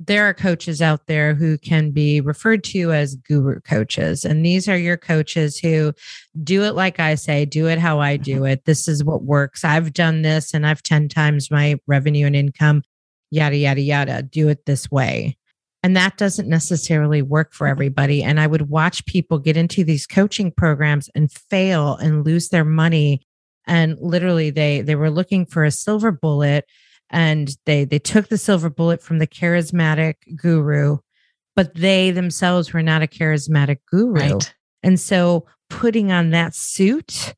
there 0.07 0.27
are 0.27 0.33
coaches 0.33 0.81
out 0.81 1.05
there 1.05 1.35
who 1.35 1.57
can 1.57 1.91
be 1.91 2.21
referred 2.21 2.63
to 2.63 2.91
as 2.91 3.15
guru 3.15 3.59
coaches. 3.61 4.25
And 4.25 4.45
these 4.45 4.67
are 4.67 4.77
your 4.77 4.97
coaches 4.97 5.57
who 5.57 5.93
do 6.43 6.63
it 6.63 6.71
like 6.71 6.99
I 6.99 7.15
say, 7.15 7.45
do 7.45 7.67
it 7.67 7.77
how 7.77 7.99
I 7.99 8.17
do 8.17 8.37
mm-hmm. 8.37 8.47
it. 8.47 8.65
This 8.65 8.87
is 8.87 9.03
what 9.03 9.23
works. 9.23 9.63
I've 9.63 9.93
done 9.93 10.23
this 10.23 10.53
and 10.53 10.65
I've 10.65 10.81
10 10.81 11.07
times 11.09 11.51
my 11.51 11.77
revenue 11.85 12.25
and 12.25 12.35
income, 12.35 12.81
yada, 13.29 13.57
yada, 13.57 13.81
yada. 13.81 14.23
Do 14.23 14.49
it 14.49 14.65
this 14.65 14.89
way. 14.89 15.37
And 15.83 15.95
that 15.95 16.17
doesn't 16.17 16.47
necessarily 16.47 17.21
work 17.21 17.53
for 17.53 17.67
everybody. 17.67 18.23
And 18.23 18.39
I 18.39 18.47
would 18.47 18.69
watch 18.69 19.05
people 19.05 19.39
get 19.39 19.57
into 19.57 19.83
these 19.83 20.07
coaching 20.07 20.51
programs 20.51 21.09
and 21.15 21.31
fail 21.31 21.95
and 21.95 22.25
lose 22.25 22.49
their 22.49 22.65
money. 22.65 23.21
And 23.67 23.97
literally 23.99 24.49
they 24.49 24.81
they 24.81 24.95
were 24.95 25.09
looking 25.09 25.45
for 25.45 25.63
a 25.63 25.71
silver 25.71 26.11
bullet 26.11 26.65
and 27.11 27.55
they 27.65 27.83
they 27.85 27.99
took 27.99 28.29
the 28.29 28.37
silver 28.37 28.69
bullet 28.69 29.01
from 29.01 29.19
the 29.19 29.27
charismatic 29.27 30.15
guru 30.35 30.97
but 31.55 31.75
they 31.75 32.11
themselves 32.11 32.73
were 32.73 32.81
not 32.81 33.03
a 33.03 33.07
charismatic 33.07 33.77
guru 33.89 34.13
right. 34.13 34.53
and 34.81 34.99
so 34.99 35.45
putting 35.69 36.11
on 36.11 36.31
that 36.31 36.55
suit 36.55 37.35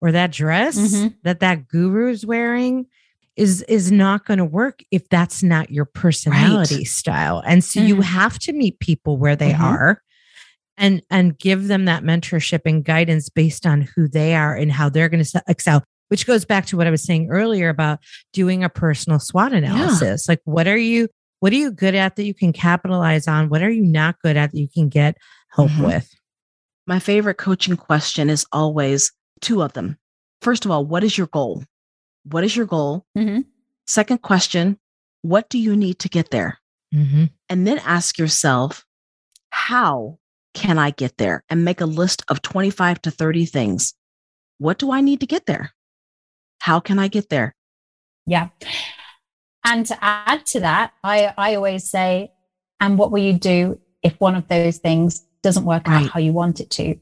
or 0.00 0.12
that 0.12 0.30
dress 0.30 0.78
mm-hmm. 0.78 1.08
that 1.24 1.40
that 1.40 1.66
guru 1.66 2.10
is 2.10 2.24
wearing 2.24 2.86
is 3.36 3.62
is 3.62 3.90
not 3.90 4.24
going 4.26 4.38
to 4.38 4.44
work 4.44 4.82
if 4.90 5.08
that's 5.08 5.42
not 5.42 5.70
your 5.70 5.84
personality 5.86 6.76
right. 6.76 6.86
style 6.86 7.42
and 7.46 7.64
so 7.64 7.80
mm-hmm. 7.80 7.88
you 7.88 8.00
have 8.02 8.38
to 8.38 8.52
meet 8.52 8.78
people 8.80 9.16
where 9.16 9.36
they 9.36 9.52
mm-hmm. 9.52 9.64
are 9.64 10.02
and 10.76 11.02
and 11.10 11.38
give 11.38 11.68
them 11.68 11.84
that 11.84 12.02
mentorship 12.02 12.62
and 12.64 12.84
guidance 12.84 13.28
based 13.28 13.66
on 13.66 13.82
who 13.82 14.08
they 14.08 14.34
are 14.34 14.54
and 14.54 14.72
how 14.72 14.88
they're 14.88 15.08
going 15.08 15.22
to 15.22 15.42
excel 15.46 15.84
which 16.10 16.26
goes 16.26 16.44
back 16.44 16.66
to 16.66 16.76
what 16.76 16.86
I 16.86 16.90
was 16.90 17.02
saying 17.02 17.28
earlier 17.30 17.68
about 17.68 17.98
doing 18.32 18.62
a 18.62 18.68
personal 18.68 19.18
SWOT 19.18 19.52
analysis. 19.52 20.26
Yeah. 20.26 20.32
Like, 20.32 20.40
what 20.44 20.68
are 20.68 20.76
you, 20.76 21.08
What 21.40 21.54
are 21.54 21.56
you 21.56 21.70
good 21.72 21.94
at 21.94 22.16
that 22.16 22.24
you 22.26 22.34
can 22.34 22.52
capitalize 22.52 23.26
on? 23.26 23.48
What 23.48 23.62
are 23.62 23.70
you 23.70 23.82
not 23.82 24.20
good 24.20 24.36
at 24.36 24.52
that 24.52 24.58
you 24.58 24.68
can 24.68 24.90
get 24.90 25.16
help 25.54 25.70
Mhm. 25.70 25.86
with? 25.86 26.14
My 26.86 26.98
favorite 26.98 27.38
coaching 27.38 27.78
question 27.78 28.28
is 28.28 28.44
always 28.52 29.10
two 29.40 29.62
of 29.62 29.72
them. 29.72 29.96
First 30.42 30.66
of 30.66 30.70
all, 30.70 30.84
what 30.84 31.02
is 31.02 31.16
your 31.16 31.28
goal? 31.28 31.64
What 32.24 32.44
is 32.44 32.54
your 32.54 32.66
goal? 32.66 33.06
Mhm. 33.16 33.46
Second 33.86 34.18
question, 34.20 34.78
what 35.22 35.48
do 35.48 35.58
you 35.58 35.74
need 35.74 35.98
to 36.00 36.10
get 36.10 36.30
there? 36.30 36.58
Mm-hmm. 36.94 37.24
And 37.48 37.66
then 37.66 37.78
ask 37.78 38.18
yourself, 38.18 38.84
how 39.48 40.18
can 40.52 40.78
I 40.78 40.90
get 40.90 41.16
there? 41.16 41.42
And 41.48 41.64
make 41.64 41.80
a 41.80 41.86
list 41.86 42.22
of 42.28 42.42
25 42.42 43.00
to 43.02 43.10
30 43.10 43.46
things. 43.46 43.94
What 44.58 44.78
do 44.78 44.92
I 44.92 45.00
need 45.00 45.20
to 45.20 45.26
get 45.26 45.46
there? 45.46 45.72
How 46.60 46.80
can 46.80 46.98
I 46.98 47.08
get 47.08 47.28
there? 47.28 47.54
Yeah. 48.26 48.48
And 49.64 49.84
to 49.86 49.96
add 50.04 50.46
to 50.46 50.60
that, 50.60 50.92
I, 51.04 51.34
I 51.36 51.54
always 51.54 51.88
say, 51.88 52.32
and 52.80 52.96
what 52.98 53.10
will 53.10 53.18
you 53.22 53.34
do 53.34 53.78
if 54.02 54.18
one 54.20 54.34
of 54.34 54.48
those 54.48 54.78
things 54.78 55.24
doesn't 55.42 55.64
work 55.64 55.86
Right. 55.86 56.04
out 56.04 56.10
how 56.10 56.20
you 56.20 56.32
want 56.32 56.60
it 56.60 56.70
to, 56.70 56.96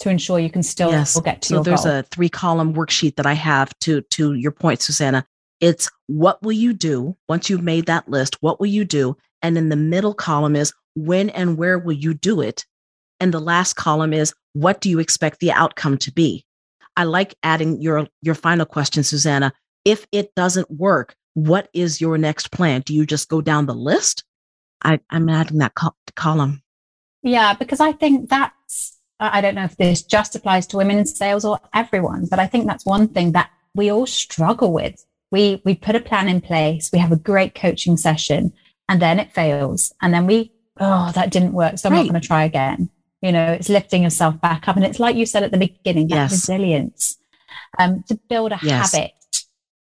to 0.00 0.10
ensure 0.10 0.38
you 0.38 0.50
can 0.50 0.62
still 0.62 0.90
yes. 0.90 1.18
get 1.20 1.42
to 1.42 1.48
so 1.48 1.54
your 1.56 1.64
there's 1.64 1.84
goal? 1.84 1.92
a 1.94 2.02
three 2.04 2.28
column 2.28 2.74
worksheet 2.74 3.16
that 3.16 3.26
I 3.26 3.32
have 3.32 3.76
to 3.80 4.02
to 4.02 4.34
your 4.34 4.52
point, 4.52 4.82
Susanna. 4.82 5.24
It's 5.60 5.90
what 6.06 6.42
will 6.42 6.52
you 6.52 6.72
do 6.72 7.16
once 7.28 7.48
you've 7.50 7.62
made 7.62 7.86
that 7.86 8.08
list? 8.08 8.36
What 8.40 8.60
will 8.60 8.66
you 8.66 8.84
do? 8.84 9.16
And 9.42 9.56
in 9.56 9.68
the 9.68 9.76
middle 9.76 10.14
column 10.14 10.54
is 10.54 10.72
when 10.94 11.30
and 11.30 11.56
where 11.56 11.78
will 11.78 11.92
you 11.94 12.14
do 12.14 12.40
it? 12.40 12.66
And 13.20 13.32
the 13.32 13.40
last 13.40 13.74
column 13.74 14.12
is 14.12 14.34
what 14.52 14.80
do 14.80 14.90
you 14.90 14.98
expect 14.98 15.40
the 15.40 15.52
outcome 15.52 15.96
to 15.98 16.12
be? 16.12 16.44
I 16.96 17.04
like 17.04 17.34
adding 17.42 17.80
your 17.82 18.08
your 18.22 18.34
final 18.34 18.66
question, 18.66 19.02
Susanna. 19.04 19.52
If 19.84 20.06
it 20.12 20.34
doesn't 20.34 20.70
work, 20.70 21.14
what 21.34 21.68
is 21.72 22.00
your 22.00 22.18
next 22.18 22.50
plan? 22.50 22.80
Do 22.80 22.94
you 22.94 23.06
just 23.06 23.28
go 23.28 23.40
down 23.40 23.66
the 23.66 23.74
list? 23.74 24.24
I, 24.82 25.00
I'm 25.10 25.28
adding 25.28 25.58
that 25.58 25.74
col- 25.74 25.96
column. 26.16 26.62
Yeah, 27.22 27.54
because 27.54 27.80
I 27.80 27.92
think 27.92 28.28
that's, 28.28 28.98
I 29.20 29.38
I 29.38 29.40
don't 29.40 29.54
know 29.54 29.64
if 29.64 29.76
this 29.76 30.02
just 30.02 30.34
applies 30.34 30.66
to 30.68 30.76
women 30.76 30.98
in 30.98 31.06
sales 31.06 31.44
or 31.44 31.60
everyone, 31.74 32.26
but 32.30 32.38
I 32.38 32.46
think 32.46 32.66
that's 32.66 32.84
one 32.86 33.08
thing 33.08 33.32
that 33.32 33.50
we 33.74 33.90
all 33.90 34.06
struggle 34.06 34.72
with. 34.72 35.04
We, 35.32 35.60
we 35.64 35.74
put 35.74 35.96
a 35.96 36.00
plan 36.00 36.28
in 36.28 36.40
place, 36.40 36.90
we 36.92 36.98
have 36.98 37.12
a 37.12 37.16
great 37.16 37.54
coaching 37.54 37.96
session, 37.96 38.52
and 38.88 39.02
then 39.02 39.18
it 39.18 39.32
fails. 39.32 39.92
And 40.00 40.14
then 40.14 40.26
we, 40.26 40.52
oh, 40.78 41.10
that 41.14 41.30
didn't 41.30 41.52
work. 41.52 41.78
So 41.78 41.88
I'm 41.88 41.94
Right. 41.94 42.02
not 42.04 42.10
going 42.12 42.20
to 42.20 42.26
try 42.26 42.44
again. 42.44 42.90
You 43.26 43.32
know, 43.32 43.52
it's 43.52 43.68
lifting 43.68 44.04
yourself 44.04 44.40
back 44.40 44.68
up. 44.68 44.76
And 44.76 44.84
it's 44.84 45.00
like 45.00 45.16
you 45.16 45.26
said 45.26 45.42
at 45.42 45.50
the 45.50 45.58
beginning, 45.58 46.08
Yes. 46.08 46.30
resilience 46.30 47.16
um, 47.78 48.04
to 48.08 48.14
build 48.28 48.52
a 48.52 48.58
Yes. 48.62 48.92
habit 48.94 49.12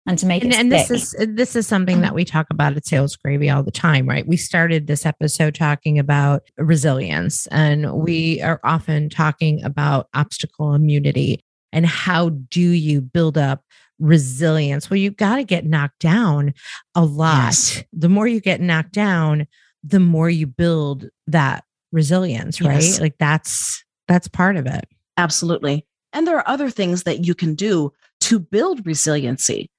and 0.06 0.16
to 0.20 0.26
make 0.26 0.44
and, 0.44 0.52
it 0.52 0.58
and 0.60 0.70
this 0.70 0.88
is 0.90 1.16
this 1.28 1.56
is 1.56 1.66
something 1.66 2.00
that 2.02 2.14
we 2.14 2.24
talk 2.24 2.46
about 2.50 2.76
at 2.76 2.86
sales 2.86 3.16
gravy 3.16 3.50
all 3.50 3.64
the 3.64 3.72
time 3.72 4.08
right 4.08 4.24
we 4.28 4.36
started 4.36 4.86
this 4.86 5.04
episode 5.04 5.52
talking 5.52 5.98
about 5.98 6.42
resilience 6.58 7.48
and 7.48 7.92
we 7.92 8.40
are 8.40 8.60
often 8.62 9.08
talking 9.08 9.64
about 9.64 10.06
obstacle 10.14 10.74
immunity 10.74 11.40
and 11.72 11.86
how 11.86 12.28
do 12.28 12.60
you 12.60 13.00
build 13.00 13.36
up 13.36 13.64
resilience 13.98 14.88
well 14.88 14.96
you 14.98 15.10
got 15.10 15.36
to 15.36 15.44
get 15.44 15.66
knocked 15.66 15.98
down 15.98 16.54
a 16.94 17.04
lot 17.04 17.46
Yes. 17.46 17.82
the 17.92 18.08
more 18.08 18.28
you 18.28 18.40
get 18.40 18.60
knocked 18.60 18.92
down 18.92 19.48
the 19.82 20.00
more 20.00 20.30
you 20.30 20.46
build 20.46 21.06
that 21.26 21.64
resilience 21.96 22.60
right 22.60 22.82
Yes. 22.82 23.00
like 23.00 23.16
that's 23.18 23.82
that's 24.06 24.28
part 24.28 24.56
of 24.56 24.66
it 24.66 24.84
Absolutely. 25.18 25.86
And 26.12 26.26
there 26.26 26.36
are 26.36 26.46
other 26.46 26.68
things 26.68 27.04
that 27.04 27.24
you 27.24 27.34
can 27.34 27.54
do 27.54 27.90
to 28.20 28.38
build 28.38 28.84
resiliency. 28.86 29.70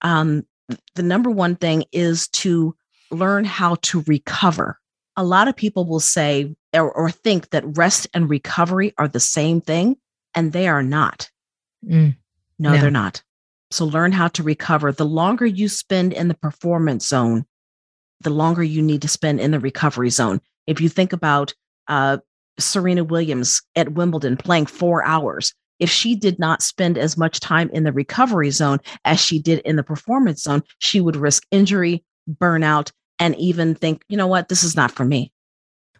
Um, 0.00 0.46
the 0.94 1.02
number 1.02 1.28
one 1.30 1.54
thing 1.54 1.84
is 1.92 2.28
to 2.28 2.74
learn 3.10 3.44
how 3.44 3.74
to 3.82 4.02
recover. 4.06 4.78
A 5.18 5.22
lot 5.24 5.48
of 5.48 5.54
people 5.54 5.84
will 5.84 6.00
say 6.00 6.54
or, 6.74 6.90
or 6.90 7.10
think 7.10 7.50
that 7.50 7.76
rest 7.76 8.06
and 8.14 8.28
recovery 8.30 8.94
are 8.96 9.06
the 9.06 9.20
same 9.20 9.60
thing, 9.60 9.96
and 10.34 10.52
they 10.54 10.66
are 10.66 10.82
not. 10.82 11.30
Mm. 11.86 12.16
No, 12.58 12.72
No. 12.72 12.80
they're 12.80 12.90
not. 12.90 13.22
So 13.70 13.84
learn 13.84 14.12
how 14.12 14.28
to 14.28 14.42
recover. 14.42 14.92
The 14.92 15.04
longer 15.04 15.44
you 15.44 15.68
spend 15.68 16.14
in 16.14 16.28
the 16.28 16.34
performance 16.34 17.06
zone, 17.06 17.44
the 18.22 18.30
longer 18.30 18.62
you 18.62 18.80
need 18.80 19.02
to 19.02 19.08
spend 19.08 19.40
in 19.40 19.50
the 19.50 19.60
recovery 19.60 20.08
zone. 20.10 20.40
If 20.66 20.80
you 20.80 20.88
think 20.88 21.12
about 21.12 21.52
uh, 21.88 22.18
Serena 22.58 23.04
Williams 23.04 23.62
at 23.74 23.92
Wimbledon 23.92 24.36
playing 24.36 24.66
four 24.66 25.04
hours, 25.04 25.52
if 25.78 25.90
she 25.90 26.16
did 26.16 26.38
not 26.38 26.62
spend 26.62 26.96
as 26.96 27.16
much 27.16 27.40
time 27.40 27.68
in 27.72 27.84
the 27.84 27.92
recovery 27.92 28.50
zone 28.50 28.78
as 29.04 29.20
she 29.20 29.38
did 29.38 29.58
in 29.60 29.76
the 29.76 29.82
performance 29.82 30.42
zone, 30.42 30.62
she 30.78 31.00
would 31.00 31.16
risk 31.16 31.44
injury, 31.50 32.04
burnout, 32.30 32.92
and 33.18 33.36
even 33.36 33.74
think, 33.74 34.02
you 34.08 34.16
know 34.16 34.26
what, 34.26 34.48
this 34.48 34.64
is 34.64 34.76
not 34.76 34.90
for 34.90 35.04
me. 35.04 35.32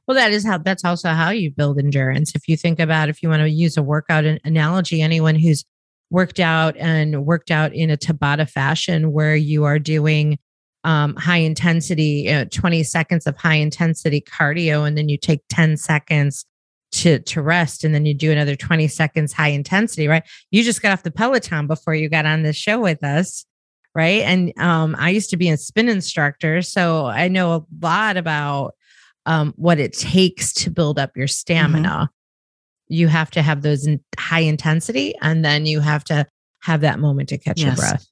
Well, 0.06 0.16
that 0.16 0.32
is 0.32 0.46
how 0.46 0.58
that's 0.58 0.84
also 0.84 1.10
how 1.10 1.30
you 1.30 1.50
build 1.50 1.78
endurance. 1.78 2.34
If 2.34 2.48
you 2.48 2.56
think 2.56 2.78
about 2.78 3.08
if 3.08 3.22
you 3.22 3.28
want 3.28 3.40
to 3.40 3.50
use 3.50 3.76
a 3.76 3.82
workout 3.82 4.24
analogy, 4.44 5.02
anyone 5.02 5.34
who's 5.34 5.64
worked 6.10 6.38
out 6.38 6.76
and 6.76 7.26
worked 7.26 7.50
out 7.50 7.74
in 7.74 7.90
a 7.90 7.96
Tabata 7.96 8.48
fashion 8.48 9.10
where 9.10 9.34
you 9.34 9.64
are 9.64 9.80
doing 9.80 10.38
um, 10.86 11.16
high 11.16 11.38
intensity, 11.38 12.30
uh, 12.32 12.46
20 12.52 12.84
seconds 12.84 13.26
of 13.26 13.36
high 13.36 13.56
intensity 13.56 14.20
cardio, 14.20 14.86
and 14.86 14.96
then 14.96 15.08
you 15.08 15.18
take 15.18 15.40
10 15.48 15.76
seconds 15.76 16.46
to, 16.92 17.18
to 17.18 17.42
rest, 17.42 17.82
and 17.82 17.92
then 17.92 18.06
you 18.06 18.14
do 18.14 18.30
another 18.30 18.54
20 18.54 18.86
seconds 18.86 19.32
high 19.32 19.48
intensity, 19.48 20.06
right? 20.06 20.22
You 20.52 20.62
just 20.62 20.80
got 20.80 20.92
off 20.92 21.02
the 21.02 21.10
Peloton 21.10 21.66
before 21.66 21.96
you 21.96 22.08
got 22.08 22.24
on 22.24 22.44
this 22.44 22.56
show 22.56 22.78
with 22.78 23.02
us. 23.02 23.44
Right. 23.96 24.22
And 24.22 24.52
um, 24.58 24.94
I 24.98 25.10
used 25.10 25.30
to 25.30 25.38
be 25.38 25.48
a 25.48 25.56
spin 25.56 25.88
instructor. 25.88 26.60
So 26.60 27.06
I 27.06 27.28
know 27.28 27.54
a 27.54 27.64
lot 27.80 28.18
about 28.18 28.74
um, 29.24 29.54
what 29.56 29.80
it 29.80 29.94
takes 29.94 30.52
to 30.52 30.70
build 30.70 30.98
up 30.98 31.16
your 31.16 31.26
stamina. 31.26 32.10
You 32.88 33.08
have 33.08 33.30
to 33.32 33.42
have 33.42 33.62
those 33.62 33.86
in 33.86 34.00
high 34.18 34.40
intensity, 34.40 35.14
and 35.20 35.44
then 35.44 35.66
you 35.66 35.80
have 35.80 36.04
to 36.04 36.26
have 36.60 36.82
that 36.82 37.00
moment 37.00 37.30
to 37.30 37.38
catch 37.38 37.60
your 37.60 37.74
breath. 37.74 38.06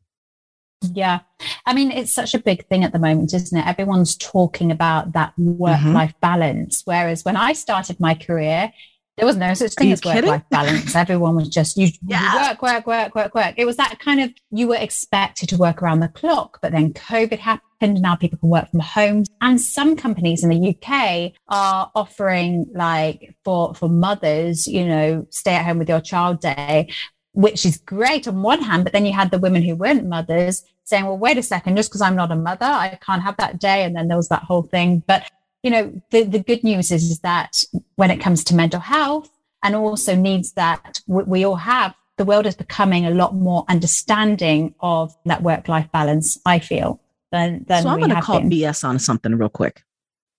Yeah. 0.93 1.20
I 1.66 1.74
mean, 1.74 1.91
it's 1.91 2.12
such 2.12 2.35
a 2.35 2.39
big 2.39 2.66
thing 2.68 2.85
at 2.85 2.93
the 2.93 2.99
moment, 2.99 3.32
isn't 3.35 3.57
it? 3.57 3.66
Everyone's 3.66 4.16
talking 4.16 4.70
about 4.70 5.12
that 5.12 5.32
work 5.39 5.82
life 5.82 6.14
balance. 6.20 6.82
Whereas 6.85 7.24
when 7.24 7.37
I 7.37 7.53
started 7.53 8.01
my 8.01 8.14
career, 8.14 8.72
there 9.16 9.26
was 9.26 9.37
no 9.37 9.55
such 9.55 9.74
thing 9.74 9.93
as 9.93 10.03
work 10.05 10.24
life 10.24 10.43
balance. 10.51 10.95
Everyone 10.97 11.37
was 11.37 11.49
just, 11.49 11.76
you, 11.76 11.87
you 11.87 11.93
Yeah. 12.09 12.51
work, 12.51 12.62
work, 12.62 12.87
work, 12.87 13.14
work, 13.14 13.35
work. 13.35 13.55
It 13.57 13.64
was 13.64 13.76
that 13.76 14.01
kind 14.01 14.20
of, 14.20 14.32
you 14.51 14.66
were 14.66 14.76
expected 14.76 15.49
to 15.51 15.57
work 15.57 15.82
around 15.82 16.01
the 16.01 16.09
clock, 16.09 16.59
but 16.61 16.72
then 16.72 16.93
COVID 16.93 17.39
happened. 17.39 18.01
Now 18.01 18.16
people 18.16 18.39
can 18.39 18.49
work 18.49 18.70
from 18.70 18.80
home. 18.80 19.24
And 19.41 19.61
some 19.61 19.95
companies 19.95 20.43
in 20.43 20.51
the 20.51 20.70
UK 20.70 21.32
are 21.49 21.93
offering 21.95 22.66
like 22.74 23.37
for, 23.45 23.74
for 23.74 23.89
mothers, 23.89 24.66
you 24.66 24.85
know, 24.85 25.26
stay 25.30 25.55
at 25.55 25.64
home 25.64 25.78
with 25.78 25.89
your 25.89 26.01
child 26.01 26.41
day, 26.41 26.89
which 27.35 27.64
is 27.64 27.76
great 27.78 28.26
on 28.26 28.43
one 28.43 28.62
hand, 28.62 28.82
but 28.85 28.93
then 28.93 29.07
you 29.07 29.12
had 29.12 29.30
the 29.30 29.39
women 29.39 29.62
who 29.62 29.76
weren't 29.76 30.09
mothers 30.09 30.64
saying, 30.85 31.07
well, 31.07 31.18
wait 31.18 31.39
a 31.39 31.43
second, 31.43 31.76
just 31.76 31.91
because 31.91 32.03
I'm 32.03 32.14
not 32.14 32.30
a 32.30 32.37
mother, 32.37 32.66
I 32.66 32.99
can't 33.01 33.22
have 33.22 33.37
that 33.39 33.59
day. 33.59 33.85
And 33.85 33.97
then 33.97 34.09
there 34.09 34.16
was 34.16 34.28
that 34.28 34.43
whole 34.43 34.62
thing. 34.62 35.03
But, 35.07 35.28
you 35.62 35.70
know, 35.70 36.01
the, 36.11 36.24
the 36.24 36.39
good 36.39 36.62
news 36.62 36.93
is, 36.93 37.11
is 37.11 37.20
that 37.20 37.64
when 37.97 38.11
it 38.11 38.20
comes 38.20 38.45
to 38.45 38.55
mental 38.55 38.80
health 38.80 39.30
and 39.62 39.74
also 39.74 40.14
needs 40.14 40.53
that 40.53 41.01
we, 41.07 41.22
we 41.24 41.45
all 41.45 41.57
have, 41.57 41.95
the 42.16 42.24
world 42.24 42.47
is 42.47 42.55
becoming 42.55 43.07
a 43.07 43.11
lot 43.11 43.35
more 43.35 43.64
understanding 43.68 44.74
of 44.80 45.16
that 45.24 45.43
work 45.43 45.68
life 45.68 45.91
balance, 45.91 46.39
I 46.47 46.59
feel, 46.59 47.01
than, 47.32 47.64
than 47.66 47.82
so 47.82 47.89
I'm 47.89 47.99
going 47.99 48.14
to 48.14 48.20
call 48.20 48.41
been. 48.41 48.51
BS 48.51 48.85
on 48.85 48.99
something 48.99 49.35
real 49.37 49.49
quick. 49.49 49.82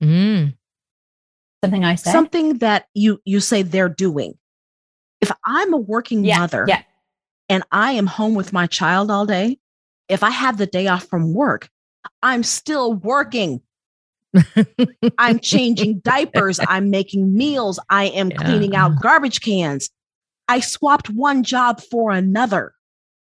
Mm. 0.02 0.56
Something 1.64 1.84
I 1.84 1.96
say. 1.96 2.12
Something 2.12 2.60
that 2.60 2.88
you 2.94 3.20
you 3.26 3.40
say 3.40 3.64
they're 3.64 3.90
doing. 3.90 4.38
If 5.22 5.32
I'm 5.44 5.74
a 5.74 5.78
working 5.78 6.24
yeah, 6.24 6.40
mother 6.40 6.66
yeah. 6.68 6.84
and 7.50 7.64
I 7.72 7.94
am 7.94 8.06
home 8.06 8.36
with 8.36 8.54
my 8.54 8.68
child 8.68 9.10
all 9.10 9.26
day, 9.26 9.58
if 10.10 10.24
I 10.24 10.30
have 10.30 10.58
the 10.58 10.66
day 10.68 10.88
off 10.88 11.06
from 11.08 11.34
work, 11.34 11.70
I'm 12.22 12.44
still 12.44 12.94
working. 12.94 13.62
I'm 15.18 15.40
changing 15.40 16.00
diapers. 16.04 16.60
I'm 16.68 16.90
making 16.90 17.36
meals. 17.36 17.80
I 17.90 18.06
am 18.06 18.32
Yeah. 18.32 18.38
cleaning 18.38 18.76
out 18.76 19.02
garbage 19.02 19.42
cans. 19.42 19.90
I 20.48 20.60
swapped 20.60 21.10
one 21.10 21.44
job 21.44 21.82
for 21.82 22.12
another. 22.12 22.74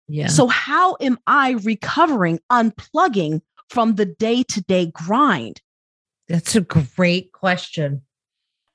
yeah. 0.08 0.28
So, 0.28 0.46
how 0.46 0.96
am 1.00 1.18
I 1.26 1.52
recovering, 1.52 2.40
unplugging 2.50 3.42
from 3.68 3.96
the 3.96 4.06
day 4.06 4.42
to 4.44 4.60
day 4.62 4.86
grind? 4.86 5.60
That's 6.28 6.54
a 6.56 6.60
great 6.62 7.32
question. 7.32 8.02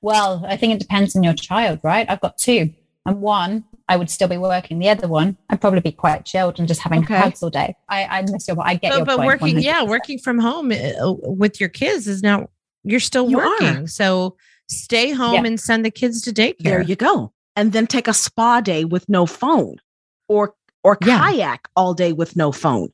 Well, 0.02 0.44
I 0.46 0.56
think 0.56 0.74
it 0.74 0.80
depends 0.80 1.16
on 1.16 1.22
your 1.22 1.34
child, 1.34 1.80
right? 1.82 2.08
I've 2.08 2.20
got 2.20 2.36
two, 2.38 2.72
and 3.04 3.20
one 3.20 3.64
I 3.88 3.96
would 3.96 4.10
still 4.10 4.26
be 4.28 4.36
working. 4.36 4.78
The 4.80 4.88
other 4.88 5.06
one, 5.08 5.36
I'd 5.48 5.60
probably 5.60 5.80
be 5.80 5.92
quite 5.92 6.24
chilled 6.24 6.58
and 6.58 6.66
just 6.66 6.80
having 6.80 7.04
Okay. 7.04 7.16
hugs 7.16 7.42
all 7.42 7.50
day. 7.50 7.76
I, 7.88 8.04
I 8.04 8.22
miss 8.22 8.48
your. 8.48 8.56
I 8.60 8.74
get 8.74 8.90
But, 8.90 8.96
your 8.96 9.06
but 9.06 9.16
point. 9.18 9.26
working, 9.28 9.58
yeah, 9.60 9.82
100%. 9.84 9.88
working 9.88 10.18
from 10.18 10.38
home 10.40 10.72
uh, 10.72 11.12
with 11.22 11.60
your 11.60 11.68
kids 11.68 12.08
is 12.08 12.22
now 12.22 12.48
you're 12.82 12.98
still 13.00 13.30
You 13.30 13.38
are. 13.38 13.48
working. 13.48 13.86
So 13.86 14.36
stay 14.68 15.12
home 15.12 15.34
Yeah. 15.34 15.44
and 15.44 15.60
send 15.60 15.84
the 15.84 15.90
kids 15.92 16.20
to 16.22 16.32
daycare. 16.32 16.56
There 16.60 16.82
you 16.82 16.96
go. 16.96 17.32
And 17.54 17.72
then 17.72 17.86
take 17.86 18.08
a 18.08 18.12
spa 18.14 18.60
day 18.60 18.84
with 18.84 19.08
no 19.08 19.24
phone 19.26 19.76
or 20.28 20.54
or 20.82 20.98
Yeah. 21.04 21.18
kayak 21.18 21.68
all 21.76 21.94
day 21.94 22.12
with 22.12 22.34
no 22.36 22.50
phone. 22.52 22.88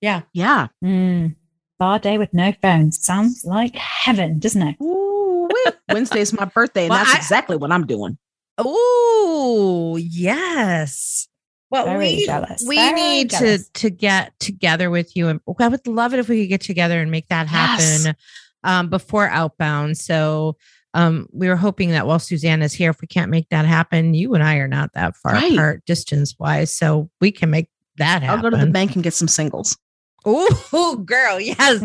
Yeah. 0.00 0.22
Yeah. 0.32 0.68
Mm. 0.84 1.34
spa 1.74 1.98
day 1.98 2.18
with 2.18 2.32
no 2.32 2.52
phone. 2.62 2.92
Sounds 2.92 3.44
like 3.44 3.74
heaven, 3.74 4.38
doesn't 4.38 4.62
it? 4.62 4.76
Ooh, 4.80 5.48
Wednesday's 5.92 6.32
my 6.32 6.44
birthday, 6.46 6.82
and 6.84 6.90
Well, 6.90 6.98
that's 7.04 7.14
I- 7.14 7.18
exactly 7.18 7.56
what 7.56 7.70
I'm 7.72 7.86
doing. 7.86 8.16
Oh, 8.58 9.96
yes. 10.00 11.28
Well, 11.70 11.86
Very 11.86 12.14
we, 12.16 12.26
jealous. 12.26 12.64
we 12.66 12.76
Very 12.76 13.00
need 13.00 13.30
jealous. 13.30 13.68
to 13.70 13.80
to 13.80 13.90
get 13.90 14.38
together 14.38 14.88
with 14.88 15.16
you, 15.16 15.28
and 15.28 15.40
I 15.58 15.68
would 15.68 15.86
love 15.86 16.14
it 16.14 16.20
if 16.20 16.28
we 16.28 16.42
could 16.42 16.48
get 16.48 16.60
together 16.60 17.00
and 17.00 17.10
make 17.10 17.28
that 17.28 17.48
happen 17.48 18.04
Yes. 18.06 18.14
um, 18.62 18.88
before 18.88 19.28
outbound. 19.28 19.98
So 19.98 20.56
um, 20.94 21.26
we 21.32 21.48
were 21.48 21.56
hoping 21.56 21.90
that 21.90 22.06
while 22.06 22.20
Suzanne 22.20 22.62
is 22.62 22.72
here, 22.72 22.90
if 22.90 23.00
we 23.00 23.08
can't 23.08 23.30
make 23.32 23.48
that 23.48 23.64
happen, 23.66 24.14
you 24.14 24.34
and 24.34 24.44
I 24.44 24.56
are 24.56 24.68
not 24.68 24.92
that 24.94 25.16
far 25.16 25.32
Right. 25.32 25.52
apart 25.52 25.84
distance 25.86 26.36
wise, 26.38 26.74
so 26.74 27.10
we 27.20 27.32
can 27.32 27.50
make 27.50 27.68
that 27.98 28.22
happen. 28.22 28.44
I'll 28.44 28.50
go 28.50 28.56
to 28.56 28.64
the 28.64 28.70
bank 28.70 28.94
and 28.94 29.02
get 29.02 29.14
some 29.14 29.28
singles. 29.28 29.76
Oh, 30.24 31.02
girl, 31.04 31.38
yes. 31.40 31.80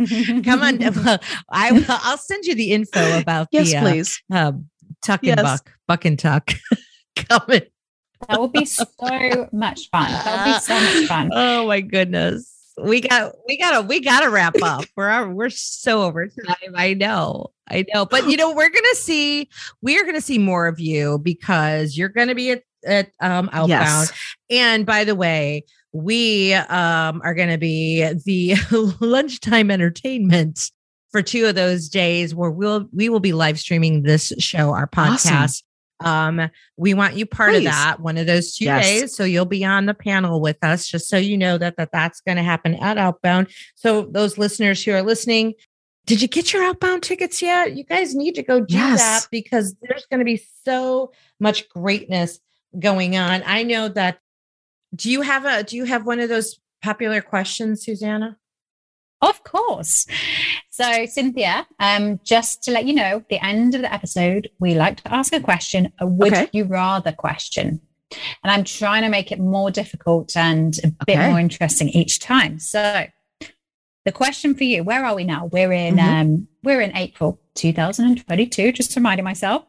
Come 0.46 0.62
on, 0.62 0.78
I 1.50 1.72
will. 1.72 1.86
I'll 1.88 2.18
send 2.18 2.46
you 2.46 2.54
the 2.56 2.72
info 2.72 3.20
about 3.20 3.48
Yes, 3.52 3.72
the 3.72 3.78
uh, 3.78 3.82
please. 3.82 4.22
uh, 4.32 4.52
tuck 5.02 5.26
and 5.26 5.42
buck, 5.42 5.72
buck 5.88 6.06
and 6.06 6.18
tuck 6.18 6.52
coming. 7.16 7.64
That 8.28 8.40
will 8.40 8.48
be 8.48 8.66
so 8.66 8.86
much 9.52 9.90
fun. 9.90 10.12
That 10.12 10.46
would 10.46 10.54
be 10.54 10.60
so 10.60 10.74
much 10.76 11.08
fun. 11.08 11.30
Oh 11.34 11.68
my 11.68 11.82
goodness. 11.82 12.48
We 12.82 13.02
got 13.02 13.34
we 13.48 13.58
gotta 13.58 13.86
we 13.86 14.00
gotta 14.00 14.30
wrap 14.30 14.56
up. 14.62 14.86
We're 14.96 15.28
we're 15.30 15.50
so 15.50 16.04
over 16.04 16.28
time. 16.28 16.74
I 16.76 16.94
know. 16.94 17.48
I 17.70 17.86
know. 17.94 18.06
But 18.06 18.28
you 18.28 18.38
know, 18.38 18.54
we're 18.54 18.70
gonna 18.70 18.96
see 18.96 19.50
we 19.82 20.00
are 20.00 20.06
gonna 20.06 20.22
see 20.22 20.38
more 20.38 20.68
of 20.68 20.80
you 20.80 21.20
because 21.20 21.98
you're 21.98 22.10
gonna 22.10 22.36
be 22.36 22.52
at, 22.52 22.64
at 22.86 23.12
um 23.20 23.50
outbound. 23.52 23.70
Yes. 23.70 24.14
And 24.50 24.86
by 24.86 25.04
the 25.04 25.16
way, 25.16 25.66
we 25.92 26.54
um 26.54 27.22
are 27.24 27.34
gonna 27.34 27.58
be 27.58 28.04
the 28.26 28.56
lunchtime 29.00 29.70
entertainment 29.70 30.72
for 31.12 31.22
two 31.22 31.46
of 31.46 31.56
those 31.56 31.90
days 31.90 32.34
where 32.34 32.52
we'll 32.52 32.88
we 32.94 33.10
will 33.10 33.20
be 33.20 33.34
live 33.34 33.60
streaming 33.60 34.04
this 34.04 34.32
show, 34.40 34.72
our 34.74 34.90
Awesome. 34.96 35.34
podcast. 35.34 35.64
Um, 36.00 36.50
we 36.78 36.96
want 36.96 37.16
you 37.16 37.28
part 37.28 37.54
of 37.54 37.64
that 37.64 38.00
one 38.00 38.18
of 38.18 38.26
those 38.26 38.56
two 38.56 38.66
Yes. 38.66 38.86
days. 38.86 39.16
So 39.16 39.24
you'll 39.24 39.46
be 39.46 39.64
on 39.64 39.86
the 39.86 39.94
panel 39.94 40.42
with 40.42 40.58
us, 40.64 40.88
just 40.88 41.08
so 41.08 41.18
you 41.18 41.38
know 41.38 41.60
that, 41.60 41.78
that 41.78 41.92
that's 41.92 42.22
going 42.22 42.38
to 42.38 42.44
happen 42.44 42.74
at 42.76 42.98
Outbound. 42.98 43.50
So 43.76 44.04
those 44.12 44.38
listeners 44.40 44.84
who 44.84 44.94
are 44.94 45.04
listening, 45.04 45.54
did 46.08 46.20
you 46.20 46.28
get 46.28 46.54
your 46.54 46.64
Outbound 46.64 47.04
tickets 47.04 47.40
yet? 47.40 47.76
You 47.76 47.84
guys 47.84 48.16
need 48.16 48.34
to 48.36 48.42
go 48.42 48.62
do 48.62 48.74
Yes. 48.74 49.00
that 49.00 49.28
because 49.30 49.76
there's 49.84 50.08
going 50.08 50.18
to 50.20 50.26
be 50.26 50.42
so 50.66 51.12
much 51.40 51.70
greatness 51.70 52.40
going 52.80 53.16
on. 53.16 53.44
I 53.46 53.62
know 53.62 53.88
that. 53.90 54.18
Do 54.96 55.12
you 55.12 55.22
have 55.22 55.46
a? 55.46 55.64
Do 55.64 55.78
you 55.78 55.86
have 55.86 56.06
one 56.08 56.20
of 56.20 56.30
those 56.30 56.60
popular 56.82 57.22
questions, 57.22 57.86
Susanna? 57.86 58.38
Of 59.22 59.44
course. 59.44 60.08
So, 60.72 61.06
Cynthia, 61.06 61.68
um, 61.80 62.20
just 62.24 62.64
to 62.64 62.72
let 62.72 62.86
you 62.86 62.94
know, 62.94 63.24
the 63.30 63.44
end 63.46 63.76
of 63.76 63.82
the 63.82 63.94
episode, 63.94 64.50
we 64.60 64.74
like 64.74 65.02
to 65.04 65.14
ask 65.14 65.32
a 65.34 65.40
question, 65.40 65.92
a 66.00 66.08
would 66.08 66.34
Okay. 66.34 66.50
you 66.54 66.64
rather 66.64 67.12
question. 67.12 67.82
And 68.44 68.52
I'm 68.52 68.64
trying 68.64 69.04
to 69.04 69.10
make 69.10 69.32
it 69.32 69.40
more 69.40 69.70
difficult 69.72 70.36
and 70.36 70.74
a 71.00 71.06
bit 71.06 71.18
Okay. 71.20 71.30
more 71.30 71.40
interesting 71.40 71.90
each 71.90 72.20
time. 72.20 72.58
So, 72.60 73.06
the 74.06 74.12
question 74.12 74.56
for 74.56 74.64
you, 74.64 74.84
where 74.84 75.06
are 75.06 75.14
we 75.16 75.24
now? 75.24 75.46
We're 75.46 75.72
in 75.72 75.98
Mhm. 75.98 76.22
um, 76.22 76.48
we're 76.64 76.82
in 76.82 76.96
April 76.98 77.40
2022, 77.56 78.72
just 78.72 78.96
reminding 78.96 79.24
myself. 79.24 79.66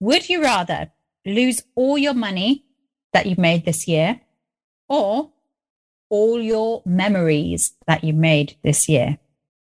Would 0.00 0.28
you 0.28 0.40
rather 0.42 0.92
lose 1.26 1.62
all 1.74 1.98
your 1.98 2.14
money 2.14 2.64
that 3.12 3.26
you've 3.26 3.38
made 3.38 3.64
this 3.64 3.88
year 3.88 4.20
or 4.88 5.32
all 6.10 6.40
your 6.40 6.82
memories 6.86 7.72
that 7.86 8.04
you 8.04 8.12
made 8.12 8.56
this 8.62 8.88
year? 8.88 9.18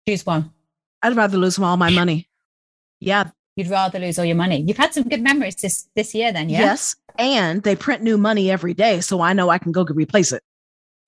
Choose 0.07 0.25
one. 0.25 0.51
I'd 1.01 1.15
rather 1.15 1.37
lose 1.37 1.59
all 1.59 1.77
my 1.77 1.89
money. 1.89 2.27
Yeah. 2.99 3.31
You'd 3.55 3.69
rather 3.69 3.99
lose 3.99 4.17
all 4.19 4.25
your 4.25 4.35
money. 4.35 4.61
You've 4.61 4.77
had 4.77 4.93
some 4.93 5.03
good 5.03 5.21
memories 5.21 5.55
this 5.55 5.87
this 5.95 6.15
year, 6.15 6.31
then, 6.31 6.49
yeah. 6.49 6.59
Yes. 6.59 6.95
And 7.17 7.63
they 7.63 7.75
print 7.75 8.01
new 8.01 8.17
money 8.17 8.49
every 8.49 8.73
day, 8.73 9.01
so 9.01 9.21
I 9.21 9.33
know 9.33 9.49
I 9.49 9.57
can 9.57 9.71
go 9.71 9.83
replace 9.83 10.31
it. 10.31 10.41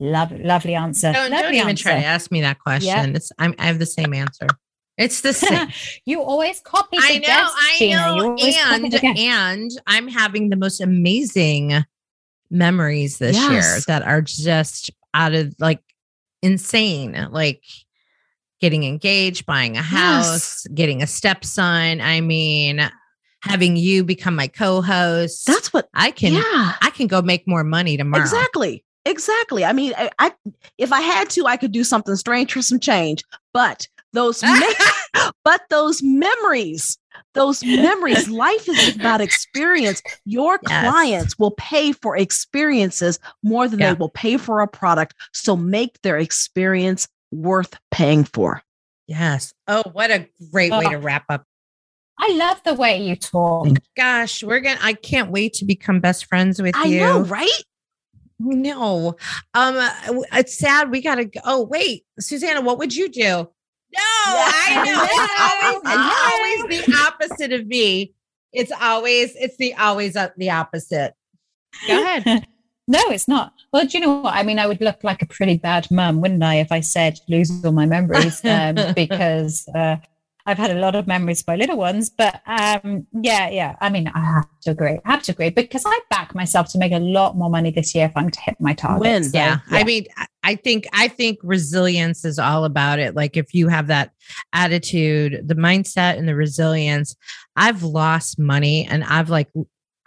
Love, 0.02 0.32
lovely 0.32 0.76
answer. 0.76 1.14
Don't, 1.14 1.32
don't 1.32 1.54
even 1.54 1.70
answer. 1.70 1.84
try 1.84 2.00
to 2.00 2.06
ask 2.06 2.32
me 2.32 2.42
that 2.42 2.60
question. 2.60 3.16
It's 3.16 3.32
I'm, 3.38 3.54
I 3.60 3.68
have 3.68 3.80
the 3.80 3.86
same 3.86 4.14
answer. 4.14 4.48
It's 4.98 5.22
the 5.22 5.32
same. 5.34 5.70
you 6.06 6.22
always 6.22 6.60
copy. 6.60 6.98
I 7.00 7.14
the 7.14 7.20
know, 7.20 7.28
guests, 7.28 7.56
I 7.58 7.76
Gina. 7.78 8.16
Know, 8.18 8.36
and 8.38 9.18
and 9.20 9.72
I'm 9.88 10.08
having 10.08 10.50
the 10.50 10.56
most 10.56 10.82
amazing 10.82 11.86
memories 12.50 13.20
this 13.20 13.38
year 13.50 13.80
that 13.88 14.04
are 14.04 14.22
just 14.22 14.92
out 15.14 15.34
of 15.34 15.54
like 15.60 15.82
insane, 16.42 17.28
like 17.32 17.64
getting 18.60 18.84
engaged, 18.84 19.46
buying 19.46 19.78
a 19.78 19.82
house, 19.82 20.66
getting 20.74 21.02
a 21.02 21.08
stepson. 21.08 22.02
I 22.02 22.22
mean, 22.22 22.90
having 23.42 23.76
you 23.76 24.04
become 24.04 24.36
my 24.36 24.48
co-host. 24.48 25.46
That's 25.46 25.74
what. 25.74 25.90
I 25.94 26.12
can. 26.12 26.34
yeah. 26.34 26.76
I 26.82 26.92
can 26.94 27.08
go 27.08 27.22
make 27.22 27.48
more 27.48 27.64
money 27.64 27.98
tomorrow. 27.98 28.22
Exactly. 28.24 28.86
Exactly. 29.06 29.66
I 29.66 29.74
mean, 29.74 29.94
I, 29.98 30.12
I 30.20 30.32
if 30.78 30.94
I 30.94 31.02
had 31.02 31.30
to, 31.32 31.48
I 31.48 31.58
could 31.58 31.72
do 31.72 31.84
something 31.84 32.16
strange 32.16 32.54
for 32.54 32.62
some 32.62 32.80
change. 32.80 33.24
But 33.52 33.88
those, 34.14 34.44
me- 34.44 34.76
but 35.44 35.62
those 35.70 36.04
memories, 36.04 36.98
those 37.34 37.64
memories. 37.64 38.30
Life 38.48 38.68
is 38.70 38.96
about 38.96 39.22
experience. 39.22 40.02
Your 40.26 40.60
Yes. 40.68 40.90
clients 40.92 41.40
will 41.40 41.52
pay 41.52 41.92
for 41.92 42.16
experiences 42.18 43.20
more 43.44 43.68
than 43.68 43.80
Yeah. 43.80 43.94
they 43.94 44.00
will 44.00 44.10
pay 44.10 44.38
for 44.38 44.62
a 44.62 44.68
product. 44.68 45.16
So 45.34 45.56
make 45.56 46.02
their 46.02 46.18
experience 46.18 47.08
worth 47.32 47.74
paying 47.92 48.24
for. 48.26 48.62
Yes. 49.08 49.54
Oh, 49.68 49.84
what 49.94 50.12
a 50.12 50.28
great 50.52 50.72
way 50.72 50.86
Oh. 50.86 50.92
to 50.92 50.98
wrap 50.98 51.26
up. 51.30 51.46
I 52.18 52.34
love 52.34 52.62
the 52.64 52.74
way 52.76 53.02
you 53.04 53.16
talk. 53.16 53.68
Gosh, 53.98 54.44
we're 54.44 54.60
gonna. 54.60 54.80
I 54.82 54.94
can't 54.94 55.32
wait 55.32 55.54
to 55.56 55.66
become 55.66 56.00
best 56.00 56.26
friends 56.26 56.62
with 56.62 56.76
I 56.76 56.86
you. 56.86 57.02
I 57.04 57.06
know, 57.08 57.20
right? 57.22 57.50
No. 58.40 59.16
Um 59.54 59.76
uh, 59.78 59.92
it's 60.34 60.58
sad 60.58 60.92
we 60.92 61.02
got 61.02 61.16
to 61.16 61.26
go. 61.26 61.40
Oh, 61.46 61.64
wait. 61.64 62.04
Susanna, 62.20 62.62
what 62.62 62.78
would 62.78 62.96
you 62.96 63.10
do? 63.10 63.50
No, 63.94 64.02
I 64.02 64.84
know. 64.86 65.04
It's 65.04 65.84
always, 65.84 66.80
it's 66.80 66.82
always 66.82 66.86
the 66.86 67.06
opposite 67.08 67.54
of 67.54 67.68
me. 67.68 68.14
It's 68.54 68.72
always 68.82 69.36
it's 69.36 69.58
the 69.58 69.74
always 69.76 70.16
uh, 70.16 70.30
the 70.38 70.50
opposite. 70.52 71.14
Go 71.88 72.02
ahead. 72.02 72.48
No, 72.88 73.00
it's 73.10 73.28
not. 73.28 73.54
Well, 73.72 73.86
do 73.86 73.98
you 73.98 74.04
know 74.04 74.20
what? 74.20 74.34
I 74.34 74.44
mean, 74.44 74.60
I 74.60 74.68
would 74.68 74.82
look 74.82 75.02
like 75.02 75.22
a 75.22 75.26
pretty 75.26 75.56
bad 75.58 75.90
mum, 75.92 76.20
wouldn't 76.20 76.44
I, 76.44 76.56
if 76.56 76.74
I 76.74 76.82
said 76.82 77.22
lose 77.30 77.50
all 77.64 77.72
my 77.72 77.86
memories? 77.86 78.44
Um, 78.44 78.76
because 78.96 79.66
uh, 79.74 79.96
I've 80.46 80.58
had 80.58 80.72
a 80.72 80.80
lot 80.80 80.96
of 80.96 81.08
memories 81.08 81.44
by 81.44 81.56
little 81.56 81.78
ones. 81.78 82.10
But 82.10 82.42
um, 82.46 83.06
yeah, 83.14 83.50
yeah. 83.50 83.76
I 83.82 83.90
mean, 83.90 84.08
I 84.14 84.20
have 84.20 84.48
to 84.64 84.72
agree. 84.72 85.00
I 85.06 85.12
have 85.12 85.24
to 85.24 85.32
agree 85.34 85.50
because 85.50 85.84
I 85.86 86.00
back 86.10 86.34
myself 86.36 86.72
to 86.72 86.78
make 86.78 86.92
a 86.92 87.00
lot 87.00 87.38
more 87.38 87.50
money 87.50 87.72
this 87.72 87.94
year 87.96 88.06
if 88.06 88.12
I'm 88.16 88.30
to 88.32 88.42
hit 88.42 88.56
my 88.60 88.74
target. 88.74 89.02
Win. 89.02 89.24
So, 89.26 89.38
yeah. 89.38 89.60
I 89.70 89.84
mean, 89.84 90.06
I- 90.18 90.26
I 90.44 90.56
think 90.56 90.88
I 90.92 91.08
think 91.08 91.38
resilience 91.44 92.26
is 92.26 92.40
all 92.40 92.66
about 92.66 92.98
it. 92.98 93.16
Like 93.16 93.38
if 93.38 93.54
you 93.54 93.68
have 93.68 93.86
that 93.88 94.12
attitude, 94.54 95.48
the 95.48 95.54
mindset 95.56 96.18
and 96.18 96.28
the 96.28 96.36
resilience. 96.36 97.16
I've 97.56 97.84
lost 97.84 98.40
money 98.40 98.88
and 98.90 99.04
I've 99.04 99.30
like 99.30 99.50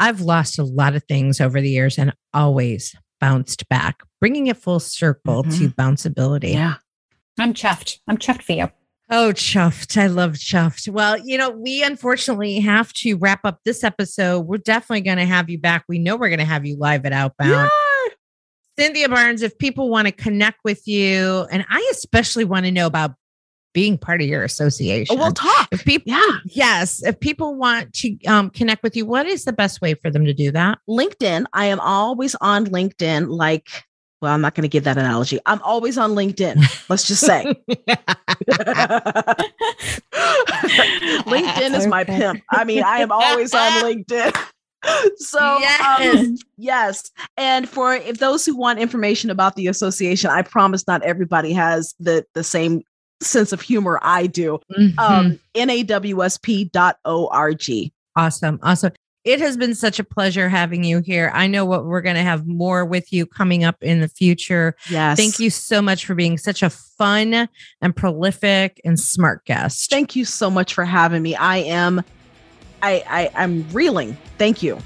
I've 0.01 0.21
lost 0.23 0.59
a 0.59 0.65
lot 0.65 0.97
of 0.97 1.05
things 1.05 1.41
over 1.41 1.61
the 1.61 1.71
years 1.71 1.99
and 1.99 2.13
always 2.33 2.97
bounced 3.21 3.69
back, 3.69 4.03
bringing 4.21 4.49
it 4.49 4.57
full 4.57 4.81
circle 4.81 5.45
to 5.45 5.69
bounceability. 5.71 6.55
Yeah. 6.55 6.75
I'm 7.39 7.55
chuffed. 7.55 7.99
I'm 8.09 8.19
chuffed 8.19 8.43
for 8.43 8.53
you. 8.53 8.71
Oh, 9.11 9.33
chuffed. 9.35 10.01
I 10.01 10.07
love 10.07 10.33
chuffed. 10.33 10.89
Well, 10.89 11.19
you 11.19 11.37
know, 11.37 11.51
we 11.51 11.83
unfortunately 11.83 12.59
have 12.61 12.93
to 12.95 13.15
wrap 13.17 13.41
up 13.45 13.61
this 13.65 13.85
episode. 13.85 14.41
We're 14.47 14.57
definitely 14.59 15.03
going 15.03 15.19
to 15.19 15.27
have 15.27 15.51
you 15.51 15.59
back. 15.59 15.85
We 15.89 15.99
know 15.99 16.17
we're 16.17 16.31
going 16.31 16.39
to 16.39 16.45
have 16.47 16.65
you 16.65 16.77
live 16.79 17.05
at 17.05 17.13
Outbound. 17.13 17.51
Yeah. 17.51 17.69
Cynthia 18.79 19.09
Barnes, 19.09 19.43
if 19.43 19.57
people 19.59 19.89
want 19.91 20.07
to 20.09 20.13
connect 20.13 20.61
with 20.65 20.89
you, 20.89 21.47
and 21.53 21.65
I 21.69 21.87
especially 21.93 22.45
want 22.45 22.65
to 22.67 22.73
know 22.73 22.87
about 22.87 23.13
being 23.73 23.99
part 23.99 24.21
of 24.23 24.27
your 24.27 24.43
association. 24.43 25.17
Oh, 25.17 25.21
we'll 25.21 25.33
talk. 25.33 25.69
if 25.71 25.85
people, 25.85 26.13
Yeah. 26.13 26.39
yes, 26.47 27.03
if 27.05 27.21
people 27.21 27.55
want 27.57 27.93
to 27.95 28.17
um, 28.25 28.51
connect 28.51 28.83
with 28.83 28.97
you, 28.97 29.05
what 29.05 29.27
is 29.27 29.45
the 29.45 29.53
best 29.53 29.81
way 29.81 29.95
for 29.95 30.11
them 30.11 30.25
to 30.25 30.33
do 30.33 30.51
that? 30.53 30.79
LinkedIn. 30.89 31.45
I 31.53 31.67
am 31.67 31.79
always 31.81 32.35
on 32.41 32.67
LinkedIn. 32.67 33.29
Like, 33.29 33.69
well, 34.23 34.33
I'm 34.33 34.41
not 34.41 34.55
going 34.55 34.63
to 34.63 34.69
give 34.69 34.85
that 34.85 34.97
analogy. 34.97 35.39
I'm 35.47 35.61
always 35.63 35.99
on 35.99 36.13
LinkedIn. 36.15 36.57
Let's 36.89 37.07
just 37.07 37.25
say. 37.27 37.45
LinkedIn 41.25 41.77
is 41.77 41.87
my 41.87 42.05
pimp. 42.05 42.43
I 42.51 42.65
mean, 42.65 42.83
I 42.83 42.99
am 42.99 43.13
always 43.13 43.55
on 43.55 43.73
LinkedIn. 43.83 44.37
So 45.17 45.39
Yes. 45.61 46.27
um, 46.27 46.37
yes, 46.59 47.11
and 47.39 47.67
for 47.67 47.95
if 47.95 48.19
those 48.19 48.45
who 48.45 48.55
want 48.55 48.79
information 48.79 49.31
about 49.31 49.57
the 49.57 49.67
association, 49.67 50.29
I 50.29 50.43
promise 50.43 50.87
not 50.87 51.03
everybody 51.03 51.55
has 51.55 51.95
the 51.99 52.27
the 52.35 52.45
same 52.45 52.83
sense 53.23 53.55
of 53.55 53.63
humor 53.63 53.99
I 54.03 54.27
do. 54.27 54.59
Mhm. 54.79 54.99
Um, 54.99 55.41
nawsp.org. 55.55 56.71
awesome, 58.15 58.59
awesome. 58.63 58.93
It 59.25 59.41
has 59.41 59.57
been 59.57 59.75
such 59.75 59.99
a 59.99 60.05
pleasure 60.05 60.51
having 60.51 60.85
you 60.85 61.01
here. 61.01 61.31
I 61.35 61.47
know 61.47 61.65
what 61.65 61.87
we're 61.87 62.03
going 62.03 62.17
to 62.17 62.23
have 62.23 62.47
more 62.47 62.85
with 62.85 63.11
you 63.11 63.25
coming 63.25 63.65
up 63.65 63.83
in 63.83 64.01
the 64.01 64.09
future. 64.09 64.77
Yes. 64.91 65.17
Thank 65.17 65.39
you 65.39 65.49
so 65.49 65.81
much 65.81 66.05
for 66.05 66.15
being 66.15 66.37
such 66.37 66.63
a 66.63 66.69
fun 66.69 67.49
and 67.81 67.97
prolific 67.97 68.83
and 68.85 69.01
smart 69.01 69.47
guest. 69.47 69.89
Thank 69.89 70.15
you 70.15 70.27
so 70.27 70.51
much 70.51 70.75
for 70.75 70.85
having 70.85 71.23
me. 71.23 71.35
I 71.35 71.59
am 71.59 72.05
I, 72.83 73.03
I 73.09 73.43
I'm 73.43 73.67
reeling. 73.71 74.17
Thank 74.37 74.63
you. 74.63 74.79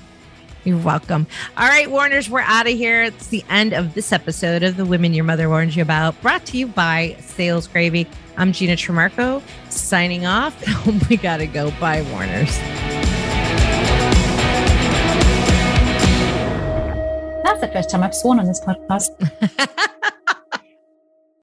You're 0.62 0.78
welcome. 0.78 1.26
All 1.57 1.66
right, 1.66 1.91
Warners, 1.91 2.30
we're 2.30 2.41
out 2.41 2.66
of 2.66 2.74
here. 2.74 3.03
It's 3.03 3.28
the 3.28 3.45
end 3.49 3.72
of 3.72 3.95
this 3.95 4.12
episode 4.12 4.62
of 4.62 4.76
The 4.76 4.84
Women 4.84 5.14
Your 5.14 5.24
Mother 5.24 5.49
Warned 5.49 5.74
You 5.74 5.82
About, 5.82 6.20
brought 6.20 6.45
to 6.47 6.59
you 6.59 6.66
by 6.66 7.16
Sales 7.20 7.66
Gravy. 7.66 8.07
I'm 8.36 8.53
Gina 8.53 8.74
Trimarco 8.74 9.43
signing 9.68 10.26
off. 10.26 10.55
we 11.09 11.16
got 11.16 11.39
to 11.39 11.47
go. 11.47 11.70
Bye, 11.80 12.03
Warners. 12.12 13.07
That's 17.49 17.62
the 17.62 17.68
first 17.68 17.88
time 17.88 18.03
I've 18.03 18.14
sworn 18.14 18.38
on 18.40 18.44
this 18.44 18.61
podcast. 18.61 19.09